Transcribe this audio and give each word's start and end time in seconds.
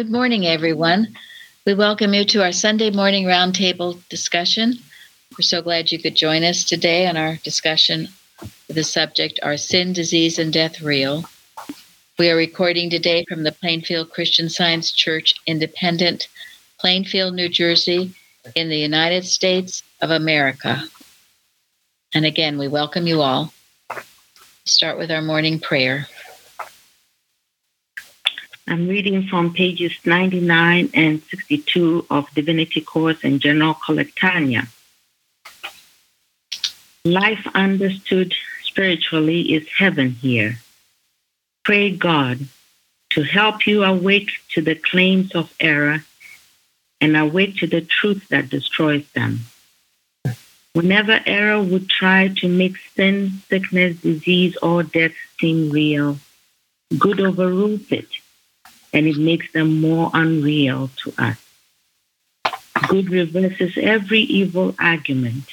Good 0.00 0.10
morning, 0.10 0.46
everyone. 0.46 1.14
We 1.66 1.74
welcome 1.74 2.14
you 2.14 2.24
to 2.24 2.42
our 2.42 2.52
Sunday 2.52 2.90
morning 2.90 3.26
roundtable 3.26 4.00
discussion. 4.08 4.78
We're 5.32 5.42
so 5.42 5.60
glad 5.60 5.92
you 5.92 5.98
could 5.98 6.16
join 6.16 6.42
us 6.42 6.64
today 6.64 7.06
on 7.06 7.18
our 7.18 7.36
discussion 7.44 8.08
with 8.40 8.76
the 8.76 8.82
subject 8.82 9.38
Are 9.42 9.58
Sin, 9.58 9.92
Disease, 9.92 10.38
and 10.38 10.54
Death 10.54 10.80
Real? 10.80 11.26
We 12.18 12.30
are 12.30 12.34
recording 12.34 12.88
today 12.88 13.26
from 13.28 13.42
the 13.42 13.52
Plainfield 13.52 14.10
Christian 14.10 14.48
Science 14.48 14.90
Church 14.90 15.34
Independent, 15.46 16.28
Plainfield, 16.78 17.34
New 17.34 17.50
Jersey, 17.50 18.14
in 18.54 18.70
the 18.70 18.78
United 18.78 19.26
States 19.26 19.82
of 20.00 20.10
America. 20.10 20.82
And 22.14 22.24
again, 22.24 22.56
we 22.56 22.68
welcome 22.68 23.06
you 23.06 23.20
all. 23.20 23.52
Start 24.64 24.96
with 24.96 25.10
our 25.10 25.20
morning 25.20 25.60
prayer. 25.60 26.08
I'm 28.70 28.86
reading 28.86 29.26
from 29.26 29.52
pages 29.52 29.90
99 30.04 30.90
and 30.94 31.20
62 31.22 32.06
of 32.08 32.32
Divinity 32.36 32.80
Course 32.80 33.18
and 33.24 33.40
General 33.40 33.74
Collectanea. 33.74 34.68
Life 37.04 37.44
understood 37.52 38.32
spiritually 38.62 39.54
is 39.54 39.66
heaven 39.76 40.12
here. 40.12 40.60
Pray 41.64 41.90
God 41.90 42.46
to 43.10 43.22
help 43.24 43.66
you 43.66 43.82
awake 43.82 44.30
to 44.50 44.62
the 44.62 44.76
claims 44.76 45.34
of 45.34 45.52
error 45.58 46.04
and 47.00 47.16
awake 47.16 47.56
to 47.56 47.66
the 47.66 47.80
truth 47.80 48.28
that 48.28 48.50
destroys 48.50 49.04
them. 49.16 49.40
Whenever 50.74 51.18
error 51.26 51.60
would 51.60 51.90
try 51.90 52.28
to 52.36 52.46
make 52.46 52.76
sin, 52.94 53.42
sickness, 53.48 53.96
disease, 53.96 54.56
or 54.62 54.84
death 54.84 55.14
seem 55.40 55.70
real, 55.70 56.20
good 56.96 57.18
overrules 57.18 57.90
it 57.90 58.06
and 58.92 59.06
it 59.06 59.16
makes 59.16 59.50
them 59.52 59.80
more 59.80 60.10
unreal 60.14 60.90
to 60.96 61.14
us. 61.18 61.38
Good 62.88 63.10
reverses 63.10 63.76
every 63.76 64.20
evil 64.20 64.74
argument 64.78 65.44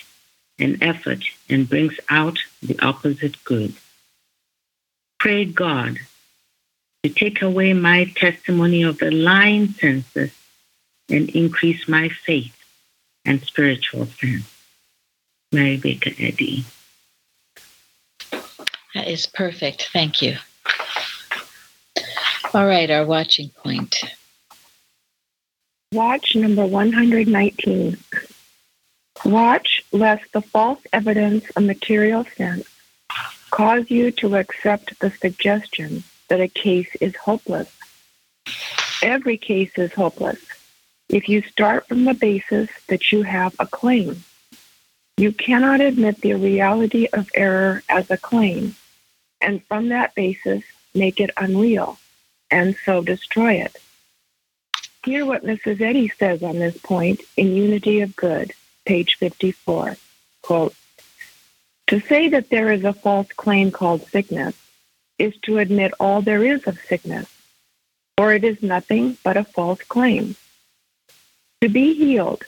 and 0.60 0.82
effort 0.82 1.24
and 1.50 1.70
brings 1.70 2.00
out 2.10 2.40
the 2.62 2.80
opposite 2.80 3.44
good. 3.44 3.74
Pray 5.20 5.46
God 5.46 6.00
to 7.04 7.10
take 7.10 7.42
away 7.42 7.74
my 7.74 8.06
testimony 8.16 8.84
of 8.84 8.98
the 8.98 9.12
lying 9.12 9.70
senses 9.70 10.32
and 11.10 11.30
increase 11.30 11.88
my 11.88 12.10
faith 12.10 12.56
and 13.26 13.42
spiritual 13.42 14.06
sense. 14.06 14.52
Mary 15.52 15.78
Baker 15.78 16.12
Eddy. 16.20 16.66
That 18.94 19.08
is 19.08 19.26
perfect. 19.26 19.90
Thank 19.94 20.22
you. 20.22 20.38
All 22.58 22.66
right, 22.66 22.90
our 22.90 23.06
watching 23.06 23.50
point. 23.50 24.04
Watch 25.92 26.36
number 26.36 26.66
119. 26.66 27.98
Watch 29.24 29.84
lest 29.92 30.32
the 30.32 30.42
false 30.42 30.80
evidence 30.92 31.48
of 31.52 31.62
material 31.62 32.26
sense 32.36 32.68
cause 33.52 33.92
you 33.92 34.10
to 34.14 34.38
accept 34.38 35.00
the 35.00 35.12
suggestion 35.12 36.04
that 36.30 36.42
a 36.42 36.48
case 36.48 36.90
is 37.00 37.16
hopeless. 37.16 37.72
Every 39.04 39.38
case 39.38 39.78
is 39.78 39.94
hopeless 39.94 40.44
if 41.10 41.30
you 41.30 41.44
start 41.44 41.88
from 41.88 42.06
the 42.06 42.16
basis 42.16 42.72
that 42.88 43.12
you 43.12 43.22
have 43.22 43.56
a 43.60 43.68
claim. 43.68 44.24
You 45.18 45.32
cannot 45.32 45.80
admit 45.80 46.22
the 46.22 46.34
reality 46.34 47.08
of 47.14 47.30
error 47.36 47.84
as 47.88 48.10
a 48.10 48.18
claim, 48.18 48.76
and 49.42 49.64
from 49.66 49.90
that 49.90 50.16
basis, 50.16 50.64
make 50.96 51.20
it 51.20 51.30
unreal, 51.38 52.00
and 52.50 52.76
so 52.86 53.02
destroy 53.02 53.53
it. 53.53 53.76
Hear 55.03 55.26
what 55.26 55.45
Mrs. 55.45 55.81
Eddy 55.81 56.09
says 56.09 56.44
on 56.44 56.59
this 56.59 56.78
point 56.78 57.22
in 57.36 57.56
Unity 57.56 58.02
of 58.02 58.16
Good, 58.16 58.54
page 58.86 59.16
54. 59.16 59.98
Quote, 60.42 60.76
to 61.88 62.02
say 62.02 62.27
that 62.30 62.49
there 62.49 62.72
is 62.72 62.83
a 62.83 62.92
false 62.92 63.32
claim 63.32 63.72
called 63.72 64.05
sickness 64.08 64.55
is 65.17 65.36
to 65.44 65.58
admit 65.58 65.94
all 65.99 66.22
there 66.22 66.44
is 66.44 66.67
of 66.67 66.77
sickness, 66.80 67.27
or 68.17 68.33
it 68.33 68.44
is 68.44 68.61
nothing 68.61 69.17
but 69.23 69.38
a 69.38 69.43
false 69.43 69.82
claim. 69.83 70.36
To 71.61 71.70
be 71.70 71.93
healed, 71.93 72.43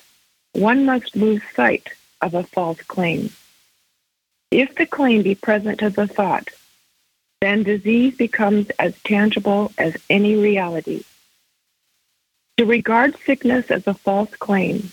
one 0.54 0.86
must 0.86 1.16
lose 1.16 1.42
sight 1.56 1.90
of 2.22 2.34
a 2.34 2.44
false 2.44 2.82
claim. 2.82 3.32
If 4.52 4.76
the 4.76 4.86
claim 4.86 5.22
be 5.22 5.36
present 5.36 5.82
as 5.82 5.98
a 5.98 6.08
thought, 6.08 6.50
then 7.42 7.64
disease 7.64 8.16
becomes 8.16 8.70
as 8.80 8.94
tangible 9.04 9.72
as 9.78 9.96
any 10.10 10.36
reality. 10.36 11.04
To 12.58 12.66
regard 12.66 13.16
sickness 13.26 13.72
as 13.72 13.88
a 13.88 13.94
false 13.94 14.36
claim 14.36 14.92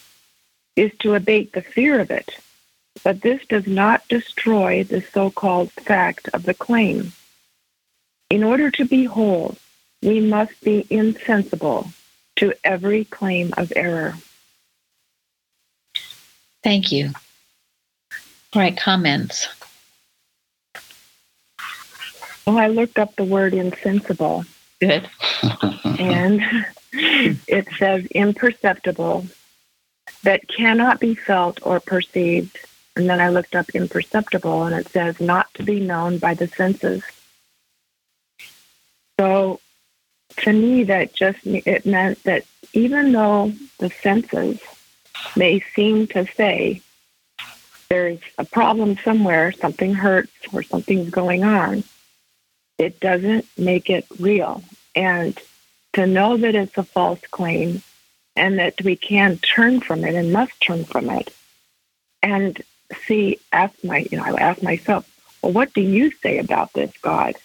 is 0.76 0.92
to 1.00 1.14
abate 1.14 1.52
the 1.52 1.62
fear 1.62 1.98
of 1.98 2.10
it, 2.10 2.38
but 3.02 3.22
this 3.22 3.44
does 3.46 3.66
not 3.66 4.06
destroy 4.08 4.84
the 4.84 5.00
so 5.00 5.30
called 5.30 5.72
fact 5.72 6.28
of 6.32 6.44
the 6.44 6.54
claim. 6.54 7.12
In 8.30 8.44
order 8.44 8.70
to 8.72 8.84
be 8.84 9.04
whole, 9.04 9.56
we 10.02 10.20
must 10.20 10.60
be 10.62 10.86
insensible 10.90 11.90
to 12.36 12.52
every 12.62 13.04
claim 13.04 13.52
of 13.56 13.72
error. 13.74 14.14
Thank 16.62 16.92
you. 16.92 17.12
All 18.52 18.62
right, 18.62 18.76
comments. 18.76 19.48
Well, 22.46 22.58
I 22.58 22.68
looked 22.68 22.98
up 22.98 23.16
the 23.16 23.24
word 23.24 23.54
insensible. 23.54 24.44
Good. 24.80 25.08
and 25.98 26.42
it 26.92 27.66
says 27.78 28.06
imperceptible, 28.06 29.26
that 30.22 30.48
cannot 30.48 31.00
be 31.00 31.14
felt 31.14 31.58
or 31.62 31.80
perceived. 31.80 32.58
And 32.94 33.10
then 33.10 33.20
I 33.20 33.28
looked 33.30 33.54
up 33.56 33.70
imperceptible 33.70 34.64
and 34.64 34.74
it 34.74 34.88
says 34.88 35.20
not 35.20 35.52
to 35.54 35.62
be 35.62 35.80
known 35.80 36.18
by 36.18 36.34
the 36.34 36.46
senses. 36.46 37.02
So 39.18 39.60
to 40.38 40.52
me, 40.52 40.84
that 40.84 41.14
just 41.14 41.44
it 41.44 41.84
meant 41.84 42.22
that 42.24 42.44
even 42.72 43.12
though 43.12 43.52
the 43.78 43.90
senses 43.90 44.60
may 45.34 45.60
seem 45.74 46.06
to 46.08 46.26
say 46.26 46.80
there's 47.88 48.20
a 48.38 48.44
problem 48.44 48.96
somewhere, 48.98 49.52
something 49.52 49.94
hurts 49.94 50.32
or 50.52 50.62
something's 50.62 51.10
going 51.10 51.44
on, 51.44 51.84
it 52.78 53.00
doesn't 53.00 53.46
make 53.58 53.90
it 53.90 54.06
real. 54.18 54.62
And 54.94 55.38
to 55.94 56.06
know 56.06 56.36
that 56.36 56.54
it's 56.54 56.76
a 56.76 56.82
false 56.82 57.20
claim 57.30 57.82
and 58.34 58.58
that 58.58 58.74
we 58.82 58.96
can 58.96 59.38
turn 59.38 59.80
from 59.80 60.04
it 60.04 60.14
and 60.14 60.32
must 60.32 60.60
turn 60.60 60.84
from 60.84 61.10
it 61.10 61.34
and 62.22 62.62
see, 63.06 63.38
ask 63.52 63.72
my, 63.82 64.06
you 64.10 64.18
know, 64.18 64.24
I 64.24 64.34
ask 64.34 64.62
myself, 64.62 65.08
well, 65.42 65.52
what 65.52 65.72
do 65.72 65.80
you 65.80 66.10
say 66.10 66.38
about 66.38 66.72
this, 66.72 66.92
God? 67.02 67.36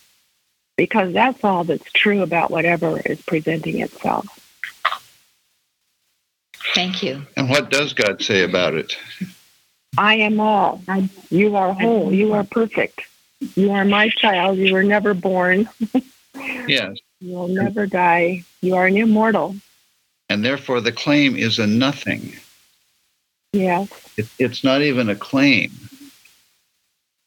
because 0.82 1.14
that's 1.14 1.44
all 1.44 1.64
that's 1.64 1.92
true 1.92 2.24
about 2.24 2.50
whatever 2.50 3.00
is 3.02 3.22
presenting 3.22 3.82
itself. 3.82 4.26
Thank 6.74 7.04
you. 7.04 7.22
And 7.38 7.52
what 7.52 7.70
does 7.70 7.94
God 7.94 8.24
say 8.24 8.44
about 8.44 8.74
it? 8.74 8.98
I 9.96 10.16
am 10.16 10.40
all. 10.40 10.82
You 11.30 11.56
are 11.56 11.72
whole. 11.72 12.12
You 12.12 12.34
are 12.34 12.44
perfect. 12.44 13.02
You 13.56 13.72
are 13.72 13.86
my 13.86 14.10
child. 14.10 14.58
You 14.58 14.74
were 14.74 14.84
never 14.84 15.14
born. 15.14 15.68
yes. 16.68 16.98
You 17.20 17.36
will 17.36 17.48
never 17.48 17.86
die. 17.86 18.44
You 18.62 18.76
are 18.76 18.88
an 18.88 18.98
immortal. 18.98 19.56
And 20.30 20.46
therefore, 20.46 20.80
the 20.80 20.92
claim 20.92 21.36
is 21.36 21.60
a 21.60 21.68
nothing. 21.68 22.34
Yes. 23.54 23.90
It, 24.18 24.28
it's 24.40 24.64
not 24.64 24.82
even 24.82 25.10
a 25.10 25.16
claim. 25.16 25.72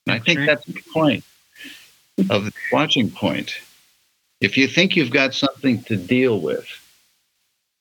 And 0.06 0.14
I 0.14 0.18
think 0.18 0.40
that's 0.46 0.64
the 0.64 0.80
point 0.92 1.24
of 2.30 2.44
the 2.44 2.52
watching 2.72 3.10
point. 3.10 3.54
If 4.40 4.56
you 4.56 4.68
think 4.68 4.96
you've 4.96 5.10
got 5.10 5.34
something 5.34 5.82
to 5.84 5.96
deal 5.96 6.40
with, 6.40 6.66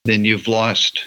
then 0.06 0.26
you've 0.26 0.48
lost. 0.48 1.06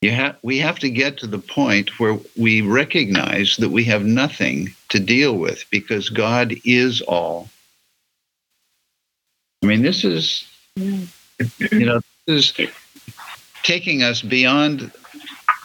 You 0.00 0.12
have, 0.12 0.36
we 0.42 0.58
have 0.58 0.78
to 0.80 0.90
get 0.90 1.18
to 1.18 1.26
the 1.26 1.40
point 1.40 1.98
where 1.98 2.18
we 2.36 2.60
recognize 2.60 3.56
that 3.56 3.70
we 3.70 3.82
have 3.84 4.04
nothing 4.04 4.68
to 4.90 5.00
deal 5.00 5.36
with 5.36 5.64
because 5.70 6.08
God 6.08 6.54
is 6.64 7.00
all. 7.02 7.48
I 9.62 9.66
mean, 9.66 9.82
this 9.82 10.04
is, 10.04 10.46
you 10.76 11.08
know, 11.72 12.00
this 12.26 12.56
is 12.58 12.70
taking 13.64 14.04
us 14.04 14.22
beyond 14.22 14.92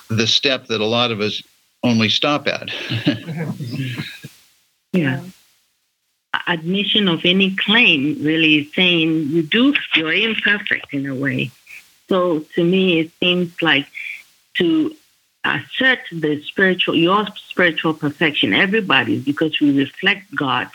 the 0.09 0.25
step 0.25 0.65
that 0.67 0.81
a 0.81 0.85
lot 0.85 1.11
of 1.11 1.21
us 1.21 1.43
only 1.83 2.09
stop 2.09 2.47
at. 2.47 2.69
yeah. 4.93 5.21
Admission 6.47 7.07
of 7.07 7.21
any 7.23 7.55
claim 7.55 8.17
really 8.23 8.59
is 8.59 8.73
saying 8.73 9.27
you 9.27 9.43
do, 9.43 9.75
you're 9.93 10.11
imperfect 10.11 10.91
in 10.91 11.05
a 11.05 11.13
way. 11.13 11.51
So 12.09 12.39
to 12.55 12.63
me, 12.63 12.99
it 12.99 13.11
seems 13.19 13.61
like 13.61 13.87
to 14.55 14.95
assert 15.43 15.99
the 16.11 16.41
spiritual, 16.43 16.95
your 16.95 17.25
spiritual 17.35 17.93
perfection, 17.93 18.53
everybody's, 18.53 19.23
because 19.23 19.59
we 19.59 19.77
reflect 19.77 20.33
God. 20.35 20.69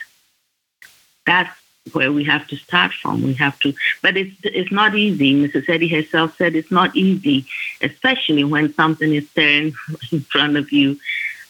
That's 1.26 1.54
where 1.92 2.12
we 2.12 2.24
have 2.24 2.46
to 2.48 2.56
start 2.56 2.92
from. 2.92 3.22
We 3.22 3.34
have 3.34 3.58
to, 3.60 3.72
but 4.02 4.16
it's 4.16 4.34
it's 4.44 4.72
not 4.72 4.94
easy. 4.94 5.34
Mrs. 5.34 5.68
Eddy 5.68 5.88
herself 5.88 6.36
said 6.36 6.54
it's 6.54 6.70
not 6.70 6.94
easy, 6.94 7.46
especially 7.80 8.44
when 8.44 8.74
something 8.74 9.14
is 9.14 9.28
staring 9.30 9.74
in 10.12 10.20
front 10.20 10.56
of 10.56 10.72
you. 10.72 10.98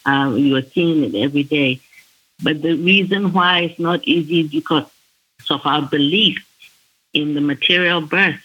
Uh, 0.07 0.35
you 0.37 0.57
are 0.57 0.63
seeing 0.63 1.05
it 1.05 1.15
every 1.15 1.43
day. 1.43 1.81
But 2.43 2.63
the 2.63 2.75
reason 2.75 3.33
why 3.33 3.61
it's 3.61 3.81
not 3.81 4.05
easy 4.05 4.41
is 4.43 4.51
because 4.51 4.87
of 5.51 5.61
our 5.65 5.83
belief 5.83 6.47
in 7.13 7.35
the 7.35 7.41
material 7.41 8.01
birth. 8.01 8.41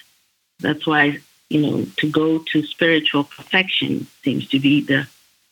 That's 0.59 0.87
why 0.87 1.19
you 1.53 1.61
know 1.61 1.85
to 1.97 2.09
go 2.09 2.39
to 2.39 2.63
spiritual 2.63 3.23
perfection 3.23 4.07
seems 4.23 4.47
to 4.49 4.59
be 4.59 4.81
the 4.81 5.07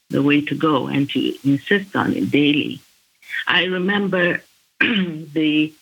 the 0.10 0.22
way 0.22 0.42
to 0.42 0.56
go, 0.56 0.88
and 0.88 1.10
to 1.12 1.20
insist 1.48 1.96
on 1.96 2.14
it 2.14 2.30
daily. 2.32 2.82
I 3.48 3.66
remember 3.66 4.42
the 4.80 5.74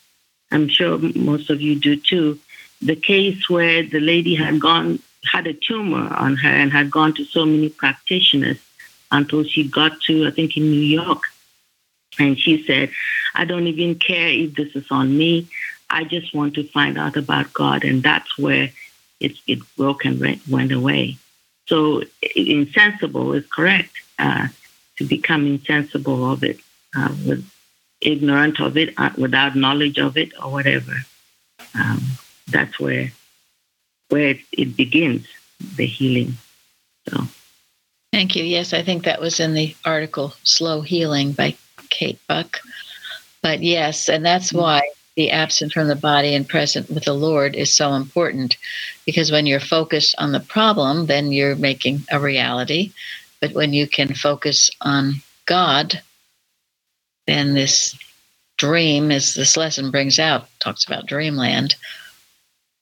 I'm 0.51 0.67
sure 0.67 0.97
most 0.97 1.49
of 1.49 1.61
you 1.61 1.75
do 1.75 1.95
too, 1.95 2.39
the 2.81 2.95
case 2.95 3.49
where 3.49 3.83
the 3.83 3.99
lady 3.99 4.35
had 4.35 4.59
gone, 4.59 4.99
had 5.25 5.47
a 5.47 5.53
tumor 5.53 6.13
on 6.13 6.35
her 6.37 6.49
and 6.49 6.71
had 6.71 6.89
gone 6.91 7.13
to 7.15 7.25
so 7.25 7.45
many 7.45 7.69
practitioners 7.69 8.57
until 9.11 9.43
she 9.43 9.63
got 9.67 9.99
to, 10.01 10.27
I 10.27 10.31
think, 10.31 10.57
in 10.57 10.63
New 10.71 10.79
York. 10.79 11.21
And 12.17 12.37
she 12.39 12.63
said, 12.63 12.91
I 13.35 13.45
don't 13.45 13.67
even 13.67 13.95
care 13.95 14.29
if 14.29 14.55
this 14.55 14.75
is 14.75 14.85
on 14.91 15.17
me. 15.17 15.47
I 15.89 16.03
just 16.03 16.33
want 16.33 16.55
to 16.55 16.63
find 16.63 16.97
out 16.97 17.15
about 17.15 17.53
God. 17.53 17.83
And 17.83 18.03
that's 18.03 18.37
where 18.37 18.71
it, 19.19 19.33
it 19.47 19.59
broke 19.77 20.05
and 20.05 20.19
went 20.49 20.71
away. 20.71 21.17
So 21.67 22.03
insensible 22.35 23.33
is 23.33 23.45
correct. 23.47 23.91
Uh, 24.17 24.47
to 24.99 25.05
become 25.05 25.47
insensible 25.47 26.29
of 26.29 26.43
it 26.43 26.59
uh, 26.95 27.15
with 27.25 27.49
ignorant 28.01 28.59
of 28.59 28.77
it, 28.77 28.93
uh, 28.97 29.09
without 29.17 29.55
knowledge 29.55 29.97
of 29.97 30.17
it, 30.17 30.31
or 30.43 30.51
whatever. 30.51 30.93
Um, 31.73 32.01
that's 32.47 32.79
where 32.79 33.11
where 34.09 34.29
it, 34.29 34.39
it 34.51 34.75
begins, 34.75 35.27
the 35.77 35.85
healing. 35.85 36.33
So. 37.07 37.23
Thank 38.11 38.35
you. 38.35 38.43
Yes, 38.43 38.73
I 38.73 38.81
think 38.83 39.03
that 39.05 39.21
was 39.21 39.39
in 39.39 39.53
the 39.53 39.75
article 39.85 40.33
"Slow 40.43 40.81
Healing" 40.81 41.31
by 41.31 41.55
Kate 41.89 42.19
Buck. 42.27 42.59
But 43.41 43.63
yes, 43.63 44.09
and 44.09 44.25
that's 44.25 44.49
mm-hmm. 44.49 44.59
why 44.59 44.81
the 45.19 45.31
absent 45.31 45.73
from 45.73 45.89
the 45.89 45.97
body 45.97 46.33
and 46.33 46.47
present 46.47 46.89
with 46.89 47.03
the 47.03 47.13
Lord 47.13 47.53
is 47.53 47.73
so 47.73 47.91
important, 47.91 48.55
because 49.05 49.33
when 49.33 49.45
you're 49.45 49.59
focused 49.59 50.15
on 50.17 50.31
the 50.31 50.39
problem, 50.39 51.07
then 51.07 51.33
you're 51.33 51.57
making 51.57 52.03
a 52.09 52.17
reality. 52.17 52.93
But 53.41 53.51
when 53.51 53.73
you 53.73 53.85
can 53.85 54.13
focus 54.13 54.71
on 54.79 55.15
God, 55.45 56.01
then 57.27 57.53
this 57.53 57.99
dream, 58.57 59.11
as 59.11 59.33
this 59.33 59.57
lesson 59.57 59.91
brings 59.91 60.19
out, 60.19 60.47
talks 60.61 60.85
about 60.85 61.05
dreamland, 61.05 61.75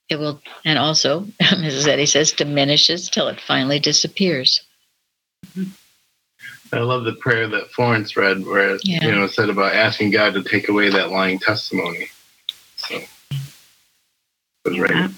it 0.07 0.19
will, 0.19 0.39
and 0.63 0.77
also, 0.77 1.21
Mrs. 1.41 1.87
Eddy 1.87 2.05
says, 2.05 2.33
diminishes 2.33 3.09
till 3.09 3.29
it 3.29 3.41
finally 3.41 3.79
disappears. 3.79 4.61
Mm-hmm. 5.57 5.71
I 6.71 6.79
love 6.81 7.03
the 7.03 7.13
prayer 7.13 7.47
that 7.47 7.71
Florence 7.71 8.15
read, 8.15 8.45
where 8.45 8.77
yeah. 8.83 9.03
you 9.03 9.11
know 9.11 9.25
said 9.25 9.49
about 9.49 9.73
asking 9.73 10.11
God 10.11 10.35
to 10.35 10.43
take 10.43 10.69
away 10.69 10.89
that 10.89 11.09
lying 11.09 11.39
testimony. 11.39 12.09
So, 12.87 12.95
it 12.95 13.09
was 14.65 14.79
right. 14.79 15.11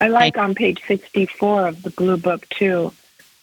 I 0.00 0.08
like 0.08 0.36
on 0.36 0.54
page 0.54 0.82
64 0.86 1.68
of 1.68 1.82
the 1.82 1.90
blue 1.90 2.16
book 2.16 2.48
too, 2.48 2.92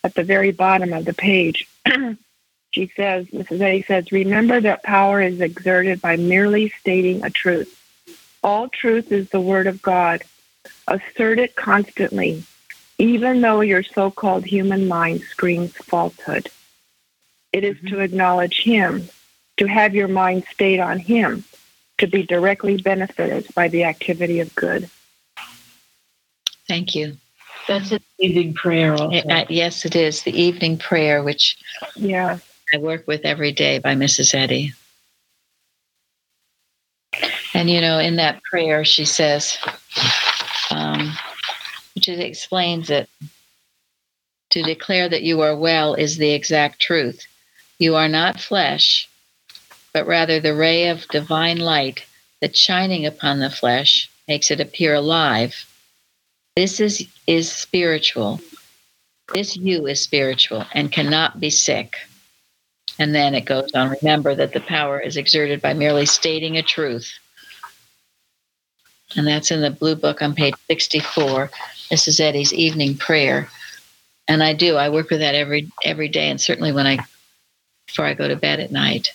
at 0.04 0.14
the 0.14 0.24
very 0.24 0.52
bottom 0.52 0.94
of 0.94 1.06
the 1.06 1.14
page. 1.14 1.68
She 2.74 2.92
says, 2.96 3.28
Mrs. 3.28 3.62
A 3.62 3.84
says, 3.84 4.12
remember 4.12 4.60
that 4.60 4.82
power 4.82 5.22
is 5.22 5.40
exerted 5.42 6.02
by 6.02 6.16
merely 6.16 6.70
stating 6.80 7.24
a 7.24 7.30
truth. 7.30 7.80
All 8.44 8.68
truth 8.68 9.12
is 9.12 9.30
the 9.30 9.40
word 9.40 9.68
of 9.68 9.80
God. 9.84 10.24
Assert 10.88 11.38
it 11.38 11.56
constantly, 11.56 12.44
even 12.98 13.42
though 13.42 13.62
your 13.62 13.84
so 13.84 14.10
called 14.10 14.44
human 14.44 14.88
mind 14.88 15.22
screams 15.22 15.74
falsehood. 15.74 16.50
It 17.52 17.64
is 17.64 17.78
mm-hmm. 17.78 17.90
to 17.90 18.00
acknowledge 18.00 18.64
Him, 18.64 19.08
to 19.58 19.68
have 19.68 19.94
your 19.94 20.08
mind 20.08 20.46
stayed 20.52 20.80
on 20.80 20.98
Him, 20.98 21.44
to 22.00 22.08
be 22.08 22.24
directly 22.24 22.78
benefited 22.78 23.48
by 23.56 23.68
the 23.70 23.84
activity 23.86 24.40
of 24.40 24.54
good. 24.56 24.90
Thank 26.68 26.96
you. 26.96 27.18
That's 27.68 27.92
an 27.92 28.02
evening 28.20 28.54
prayer. 28.54 28.94
Also. 28.94 29.12
It, 29.12 29.30
uh, 29.32 29.46
yes, 29.50 29.86
it 29.86 29.96
is 29.96 30.24
the 30.24 30.40
evening 30.40 30.78
prayer, 30.78 31.24
which 31.24 31.58
yeah 31.96 32.40
I 32.74 32.78
work 32.78 33.08
with 33.08 33.22
every 33.26 33.52
day 33.52 33.80
by 33.80 33.96
Mrs. 33.96 34.36
Eddy. 34.36 34.74
And 37.54 37.70
you 37.70 37.82
know, 37.82 38.00
in 38.00 38.18
that 38.18 38.44
prayer, 38.44 38.86
she 38.86 39.06
says, 39.06 39.58
um, 40.72 41.14
which 41.96 42.10
explains 42.10 42.90
it. 42.90 43.10
to 44.52 44.64
declare 44.64 45.10
that 45.10 45.24
you 45.24 45.42
are 45.42 45.58
well 45.58 45.96
is 45.96 46.18
the 46.18 46.32
exact 46.32 46.82
truth. 46.82 47.26
You 47.80 47.96
are 47.96 48.10
not 48.10 48.40
flesh, 48.40 49.10
but 49.94 50.08
rather 50.08 50.40
the 50.40 50.56
ray 50.56 50.88
of 50.88 51.08
divine 51.10 51.60
light 51.60 52.06
that 52.42 52.58
shining 52.58 53.06
upon 53.06 53.40
the 53.40 53.50
flesh 53.50 54.10
makes 54.28 54.52
it 54.52 54.60
appear 54.60 54.96
alive. 54.96 55.70
This 56.56 56.80
is, 56.80 57.08
is 57.28 57.52
spiritual. 57.52 58.42
This 59.34 59.56
you 59.56 59.88
is 59.88 60.02
spiritual 60.02 60.66
and 60.74 60.92
cannot 60.92 61.40
be 61.40 61.50
sick. 61.50 61.96
And 63.00 63.16
then 63.16 63.34
it 63.34 63.46
goes 63.46 63.72
on 63.74 63.96
remember 64.02 64.36
that 64.36 64.54
the 64.54 64.60
power 64.60 65.00
is 65.00 65.18
exerted 65.18 65.62
by 65.62 65.74
merely 65.74 66.06
stating 66.06 66.58
a 66.58 66.64
truth. 66.64 67.12
And 69.16 69.28
that's 69.28 69.52
in 69.52 69.62
the 69.62 69.72
blue 69.72 69.96
book 69.96 70.22
on 70.22 70.36
page 70.36 70.56
64. 70.68 71.50
This 71.90 72.08
is 72.08 72.20
Eddy's 72.20 72.54
evening 72.54 72.98
prayer. 72.98 73.48
And 74.28 74.44
I 74.44 74.54
do, 74.54 74.76
I 74.76 74.90
work 74.90 75.10
with 75.10 75.20
that 75.20 75.36
every 75.36 75.72
every 75.84 76.08
day 76.08 76.30
and 76.30 76.40
certainly 76.40 76.72
when 76.72 76.88
I 76.88 77.00
before 77.88 78.06
I 78.06 78.14
go 78.14 78.28
to 78.28 78.36
bed 78.36 78.60
at 78.60 78.72
night. 78.72 79.14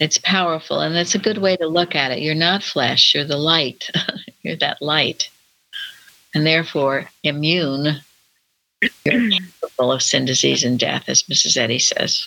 It's 0.00 0.16
powerful 0.16 0.80
and 0.80 0.96
it's 0.96 1.14
a 1.14 1.18
good 1.18 1.38
way 1.38 1.56
to 1.58 1.66
look 1.66 1.94
at 1.94 2.10
it. 2.10 2.20
You're 2.20 2.34
not 2.34 2.62
flesh, 2.62 3.14
you're 3.14 3.24
the 3.24 3.36
light. 3.36 3.90
you're 4.42 4.56
that 4.56 4.80
light. 4.80 5.28
And 6.34 6.46
therefore 6.46 7.10
immune. 7.22 8.00
You're 9.04 9.30
capable 9.30 9.92
of 9.92 10.02
sin, 10.02 10.24
disease, 10.24 10.64
and 10.64 10.78
death, 10.78 11.04
as 11.06 11.24
Mrs. 11.24 11.58
Eddy 11.58 11.78
says. 11.78 12.26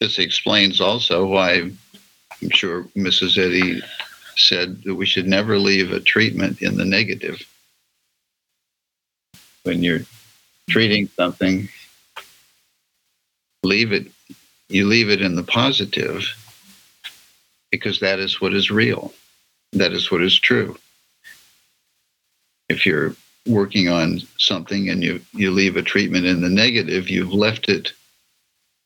This 0.00 0.18
explains 0.18 0.82
also 0.82 1.24
why 1.24 1.70
I'm 2.42 2.50
sure 2.50 2.82
Mrs. 2.94 3.38
Eddy 3.38 3.80
said 4.36 4.82
that 4.82 4.96
we 4.96 5.06
should 5.06 5.26
never 5.26 5.56
leave 5.58 5.92
a 5.92 6.00
treatment 6.00 6.60
in 6.60 6.76
the 6.76 6.84
negative. 6.84 7.40
When 9.62 9.82
you're 9.82 10.02
treating 10.68 11.08
something, 11.16 11.70
leave 13.62 13.92
it 13.92 14.12
you 14.74 14.88
leave 14.88 15.08
it 15.08 15.22
in 15.22 15.36
the 15.36 15.44
positive 15.44 16.26
because 17.70 18.00
that 18.00 18.18
is 18.18 18.40
what 18.40 18.52
is 18.52 18.72
real. 18.72 19.14
That 19.72 19.92
is 19.92 20.10
what 20.10 20.20
is 20.20 20.38
true. 20.38 20.76
If 22.68 22.84
you're 22.84 23.14
working 23.46 23.88
on 23.88 24.20
something 24.36 24.90
and 24.90 25.04
you, 25.04 25.20
you 25.32 25.52
leave 25.52 25.76
a 25.76 25.82
treatment 25.82 26.26
in 26.26 26.40
the 26.40 26.48
negative, 26.48 27.08
you've 27.08 27.32
left 27.32 27.68
it 27.68 27.92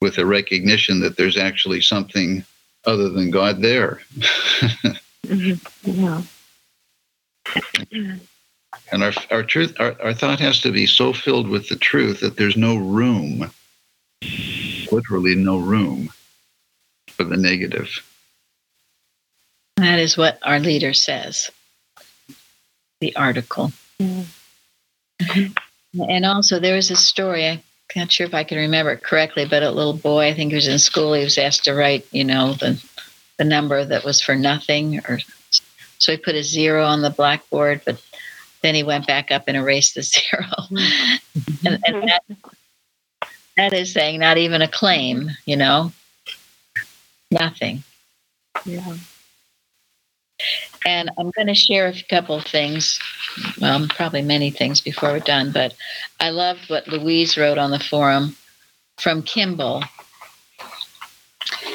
with 0.02 0.18
a 0.18 0.26
recognition 0.26 1.00
that 1.00 1.16
there's 1.16 1.38
actually 1.38 1.80
something 1.80 2.44
other 2.84 3.08
than 3.08 3.30
God 3.30 3.62
there. 3.62 4.02
mm-hmm. 5.26 5.90
Yeah. 5.90 6.22
and 8.92 9.02
our, 9.02 9.12
our 9.30 9.42
truth, 9.42 9.74
our, 9.78 9.96
our 10.02 10.12
thought 10.12 10.38
has 10.40 10.60
to 10.60 10.70
be 10.70 10.86
so 10.86 11.14
filled 11.14 11.48
with 11.48 11.70
the 11.70 11.76
truth 11.76 12.20
that 12.20 12.36
there's 12.36 12.58
no 12.58 12.76
room, 12.76 13.50
literally 14.92 15.34
no 15.34 15.58
room 15.58 16.10
for 17.08 17.24
the 17.24 17.36
negative. 17.36 17.88
That 19.76 19.98
is 19.98 20.16
what 20.16 20.38
our 20.42 20.58
leader 20.58 20.92
says, 20.92 21.50
the 23.00 23.14
article. 23.16 23.72
Mm-hmm. 24.00 25.52
And 26.08 26.26
also, 26.26 26.58
there 26.58 26.76
is 26.76 26.90
a 26.90 26.96
story, 26.96 27.46
I'm 27.46 27.62
not 27.96 28.12
sure 28.12 28.26
if 28.26 28.34
I 28.34 28.44
can 28.44 28.58
remember 28.58 28.92
it 28.92 29.02
correctly, 29.02 29.46
but 29.46 29.62
a 29.62 29.70
little 29.70 29.94
boy, 29.94 30.28
I 30.28 30.34
think 30.34 30.50
he 30.50 30.56
was 30.56 30.68
in 30.68 30.78
school, 30.78 31.14
he 31.14 31.24
was 31.24 31.38
asked 31.38 31.64
to 31.64 31.74
write, 31.74 32.06
you 32.12 32.24
know, 32.24 32.54
the 32.54 32.82
the 33.38 33.44
number 33.44 33.84
that 33.84 34.04
was 34.04 34.20
for 34.20 34.34
nothing, 34.34 34.98
or 35.08 35.20
so 35.98 36.12
he 36.12 36.18
put 36.18 36.34
a 36.34 36.42
zero 36.42 36.84
on 36.84 37.02
the 37.02 37.10
blackboard, 37.10 37.82
but 37.84 38.02
then 38.62 38.74
he 38.74 38.82
went 38.82 39.06
back 39.06 39.30
up 39.30 39.44
and 39.46 39.56
erased 39.56 39.94
the 39.94 40.02
0 40.02 40.42
mm-hmm. 40.42 41.66
and, 41.66 41.78
and 41.86 42.08
that, 42.08 42.22
that 43.58 43.72
is 43.72 43.92
saying 43.92 44.20
not 44.20 44.38
even 44.38 44.62
a 44.62 44.68
claim, 44.68 45.30
you 45.44 45.56
know, 45.56 45.92
nothing. 47.30 47.82
Yeah. 48.64 48.96
And 50.86 51.10
I'm 51.18 51.32
going 51.32 51.48
to 51.48 51.54
share 51.54 51.88
a 51.88 52.02
couple 52.08 52.36
of 52.36 52.44
things, 52.44 53.00
well, 53.60 53.84
probably 53.88 54.22
many 54.22 54.50
things 54.50 54.80
before 54.80 55.10
we're 55.10 55.18
done, 55.18 55.50
but 55.50 55.74
I 56.20 56.30
loved 56.30 56.70
what 56.70 56.86
Louise 56.86 57.36
wrote 57.36 57.58
on 57.58 57.72
the 57.72 57.80
forum 57.80 58.36
from 58.96 59.22
Kimball 59.22 59.82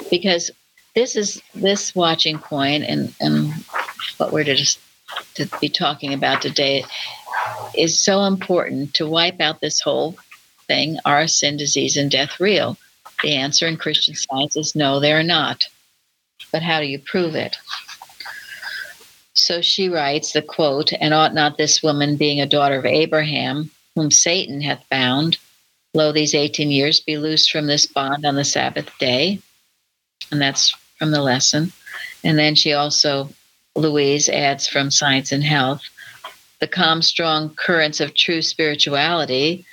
because 0.09 0.51
this 0.95 1.17
is 1.17 1.41
this 1.53 1.93
watching 1.93 2.37
point 2.37 2.85
and, 2.85 3.13
and 3.19 3.51
what 4.17 4.31
we're 4.31 4.45
to, 4.45 4.77
to 5.35 5.49
be 5.59 5.67
talking 5.67 6.13
about 6.13 6.41
today 6.41 6.85
is 7.75 7.99
so 7.99 8.23
important 8.23 8.93
to 8.93 9.07
wipe 9.07 9.41
out 9.41 9.59
this 9.59 9.81
whole 9.81 10.15
thing 10.67 10.98
are 11.05 11.27
sin, 11.27 11.58
disease, 11.58 11.98
and 11.98 12.10
death 12.10 12.39
real? 12.39 12.77
The 13.22 13.36
answer 13.36 13.67
in 13.67 13.77
Christian 13.77 14.15
science 14.15 14.55
is 14.55 14.75
no, 14.75 15.00
they're 15.00 15.24
not. 15.24 15.65
But 16.51 16.62
how 16.62 16.79
do 16.79 16.86
you 16.86 17.00
prove 17.00 17.36
it? 17.36 17.58
So 19.34 19.62
she 19.62 19.89
writes 19.89 20.32
the 20.32 20.41
quote, 20.41 20.93
and 21.00 21.13
ought 21.13 21.34
not 21.34 21.58
this 21.58 21.82
woman, 21.82 22.17
being 22.17 22.39
a 22.39 22.46
daughter 22.46 22.75
of 22.75 22.86
Abraham, 22.86 23.72
whom 23.96 24.12
Satan 24.12 24.62
hath 24.62 24.88
bound, 24.89 25.38
lo, 25.93 26.12
these 26.12 26.36
18 26.36 26.70
years, 26.70 27.00
be 27.00 27.17
loosed 27.17 27.51
from 27.51 27.67
this 27.67 27.86
bond 27.86 28.25
on 28.25 28.36
the 28.36 28.46
Sabbath 28.46 28.89
day? 29.00 29.39
And 30.32 30.41
that's 30.41 30.75
from 30.98 31.12
the 31.12 31.22
lesson. 31.22 31.72
And 32.24 32.38
then 32.38 32.55
she 32.55 32.74
also, 32.74 33.29
Louise 33.75 34.29
adds 34.29 34.67
from 34.67 34.91
Science 34.91 35.32
and 35.32 35.43
Health, 35.43 35.82
the 36.60 36.67
calm, 36.67 37.01
strong 37.01 37.50
currents 37.55 38.00
of 38.00 38.15
true 38.15 38.41
spirituality 38.41 39.65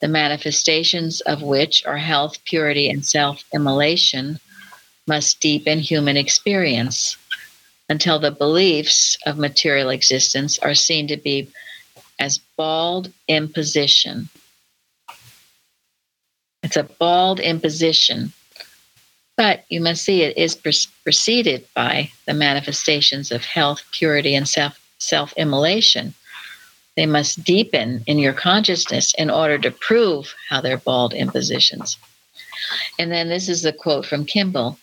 the 0.00 0.08
manifestations 0.08 1.20
of 1.22 1.42
which 1.42 1.84
are 1.86 1.96
health, 1.96 2.42
purity, 2.44 2.88
and 2.88 3.04
self 3.04 3.44
immolation, 3.54 4.38
must 5.06 5.40
deepen 5.40 5.78
human 5.78 6.16
experience 6.16 7.16
until 7.88 8.18
the 8.18 8.30
beliefs 8.30 9.16
of 9.26 9.38
material 9.38 9.90
existence 9.90 10.58
are 10.60 10.74
seen 10.74 11.06
to 11.08 11.16
be 11.16 11.48
as 12.18 12.38
bald 12.56 13.12
imposition. 13.28 14.28
It's 16.62 16.76
a 16.76 16.84
bald 16.84 17.40
imposition, 17.40 18.32
but 19.36 19.64
you 19.68 19.80
must 19.80 20.04
see 20.04 20.22
it 20.22 20.38
is 20.38 20.56
preceded 20.56 21.66
by 21.74 22.10
the 22.26 22.32
manifestations 22.34 23.30
of 23.30 23.44
health, 23.44 23.82
purity, 23.92 24.34
and 24.34 24.48
self 24.48 25.32
immolation. 25.36 26.14
They 26.96 27.06
must 27.06 27.42
deepen 27.42 28.04
in 28.06 28.18
your 28.18 28.32
consciousness 28.32 29.14
in 29.18 29.30
order 29.30 29.58
to 29.58 29.70
prove 29.70 30.34
how 30.48 30.60
they're 30.60 30.78
bald 30.78 31.12
impositions. 31.12 31.98
And 32.98 33.10
then 33.10 33.28
this 33.28 33.48
is 33.48 33.62
the 33.62 33.72
quote 33.72 34.06
from 34.06 34.24
Kimball 34.24 34.78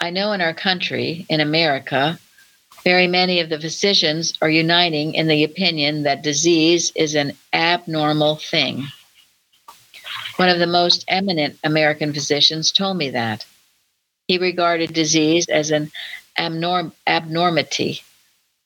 I 0.00 0.10
know 0.10 0.32
in 0.32 0.40
our 0.40 0.52
country, 0.52 1.24
in 1.30 1.40
America, 1.40 2.18
very 2.84 3.06
many 3.06 3.40
of 3.40 3.48
the 3.48 3.60
physicians 3.60 4.34
are 4.42 4.50
uniting 4.50 5.14
in 5.14 5.28
the 5.28 5.44
opinion 5.44 6.02
that 6.02 6.22
disease 6.22 6.92
is 6.94 7.14
an 7.14 7.32
abnormal 7.54 8.36
thing. 8.36 8.86
One 10.36 10.50
of 10.50 10.58
the 10.58 10.66
most 10.66 11.04
eminent 11.08 11.58
American 11.64 12.12
physicians 12.12 12.70
told 12.72 12.98
me 12.98 13.10
that. 13.10 13.46
He 14.28 14.36
regarded 14.36 14.92
disease 14.92 15.48
as 15.48 15.70
an 15.70 15.90
abnorm- 16.38 16.92
abnormity 17.06 18.02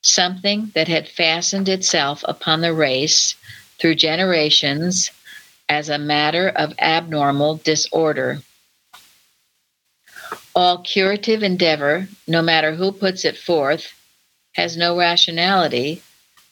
something 0.01 0.71
that 0.75 0.87
had 0.87 1.07
fastened 1.07 1.67
itself 1.67 2.23
upon 2.27 2.61
the 2.61 2.73
race 2.73 3.35
through 3.79 3.95
generations 3.95 5.11
as 5.67 5.89
a 5.89 5.97
matter 5.97 6.49
of 6.49 6.73
abnormal 6.79 7.57
disorder. 7.57 8.41
All 10.55 10.79
curative 10.79 11.43
endeavor, 11.43 12.07
no 12.27 12.41
matter 12.41 12.73
who 12.73 12.91
puts 12.91 13.23
it 13.23 13.37
forth, 13.37 13.93
has 14.55 14.75
no 14.75 14.97
rationality 14.97 16.01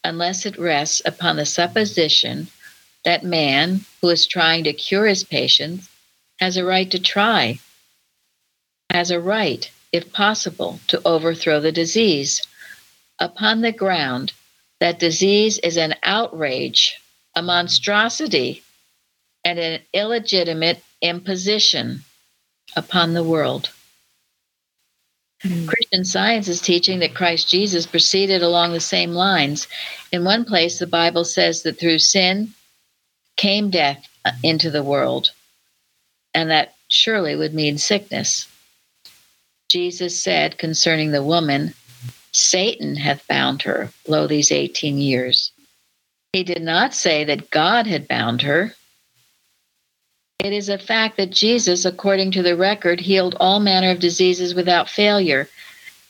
unless 0.04 0.46
it 0.46 0.58
rests 0.58 1.02
upon 1.06 1.36
the 1.36 1.46
supposition 1.46 2.48
that 3.04 3.24
man 3.24 3.82
who 4.02 4.10
is 4.10 4.28
trying 4.28 4.64
to 4.64 4.74
cure 4.74 5.08
his 5.08 5.24
patient 5.24 5.82
has 6.40 6.58
a 6.58 6.66
right 6.66 6.92
to 6.92 7.00
try, 7.00 7.60
has 8.92 9.12
a 9.12 9.20
right, 9.20 9.72
if 9.92 10.12
possible, 10.14 10.80
to 10.88 11.02
overthrow 11.06 11.60
the 11.60 11.72
disease 11.72 12.42
upon 13.20 13.62
the 13.62 13.72
ground 13.72 14.34
that 14.80 15.00
disease 15.00 15.58
is 15.60 15.78
an 15.78 15.96
outrage, 16.04 17.00
a 17.36 17.42
monstrosity, 17.42 18.64
and 19.44 19.60
an 19.60 19.82
illegitimate 19.94 20.84
imposition 21.02 22.04
upon 22.76 23.14
the 23.14 23.24
world. 23.24 23.70
Mm. 25.44 25.68
Christian 25.68 26.06
science 26.06 26.48
is 26.48 26.62
teaching 26.62 27.00
that 27.00 27.14
Christ 27.14 27.50
Jesus 27.50 27.86
proceeded 27.86 28.42
along 28.42 28.74
the 28.74 28.80
same 28.80 29.12
lines. 29.12 29.68
In 30.12 30.24
one 30.24 30.46
place, 30.46 30.80
the 30.80 30.88
Bible 30.88 31.26
says 31.26 31.64
that 31.64 31.80
through 31.80 32.00
sin 32.00 32.54
came 33.36 33.70
death 33.70 34.08
into 34.44 34.72
the 34.72 34.84
world, 34.84 35.30
and 36.34 36.50
that 36.50 36.76
surely 36.90 37.36
would 37.36 37.54
mean 37.54 37.78
sickness. 37.78 38.48
Jesus 39.70 40.22
said 40.22 40.58
concerning 40.58 41.12
the 41.12 41.24
woman, 41.24 41.74
Satan 42.38 42.96
hath 42.96 43.28
bound 43.28 43.64
her, 43.64 43.90
lo, 44.08 44.28
these 44.28 44.52
18 44.52 45.00
years. 45.00 45.52
He 46.34 46.44
did 46.44 46.62
not 46.62 46.94
say 46.94 47.24
that 47.24 47.50
God 47.50 47.88
had 47.88 48.08
bound 48.08 48.44
her. 48.44 48.76
It 50.44 50.54
is 50.54 50.70
a 50.70 50.78
fact 50.78 51.18
that 51.18 51.32
Jesus, 51.32 51.84
according 51.84 52.32
to 52.32 52.44
the 52.44 52.56
record, 52.56 53.00
healed 53.00 53.36
all 53.40 53.60
manner 53.60 53.90
of 53.90 54.00
diseases 54.00 54.54
without 54.54 54.88
failure. 54.88 55.50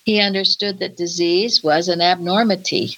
He 0.05 0.19
understood 0.19 0.79
that 0.79 0.97
disease 0.97 1.63
was 1.63 1.87
an 1.87 2.01
abnormity, 2.01 2.97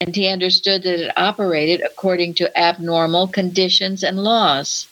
and 0.00 0.14
he 0.14 0.28
understood 0.28 0.84
that 0.84 1.04
it 1.04 1.18
operated 1.18 1.82
according 1.82 2.34
to 2.34 2.58
abnormal 2.58 3.26
conditions 3.28 4.04
and 4.04 4.22
laws. 4.22 4.86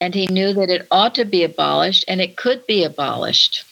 And 0.00 0.14
he 0.14 0.26
knew 0.26 0.52
that 0.52 0.70
it 0.70 0.86
ought 0.90 1.14
to 1.16 1.24
be 1.24 1.42
abolished 1.42 2.04
and 2.06 2.20
it 2.20 2.36
could 2.36 2.66
be 2.66 2.84
abolished. 2.84 3.64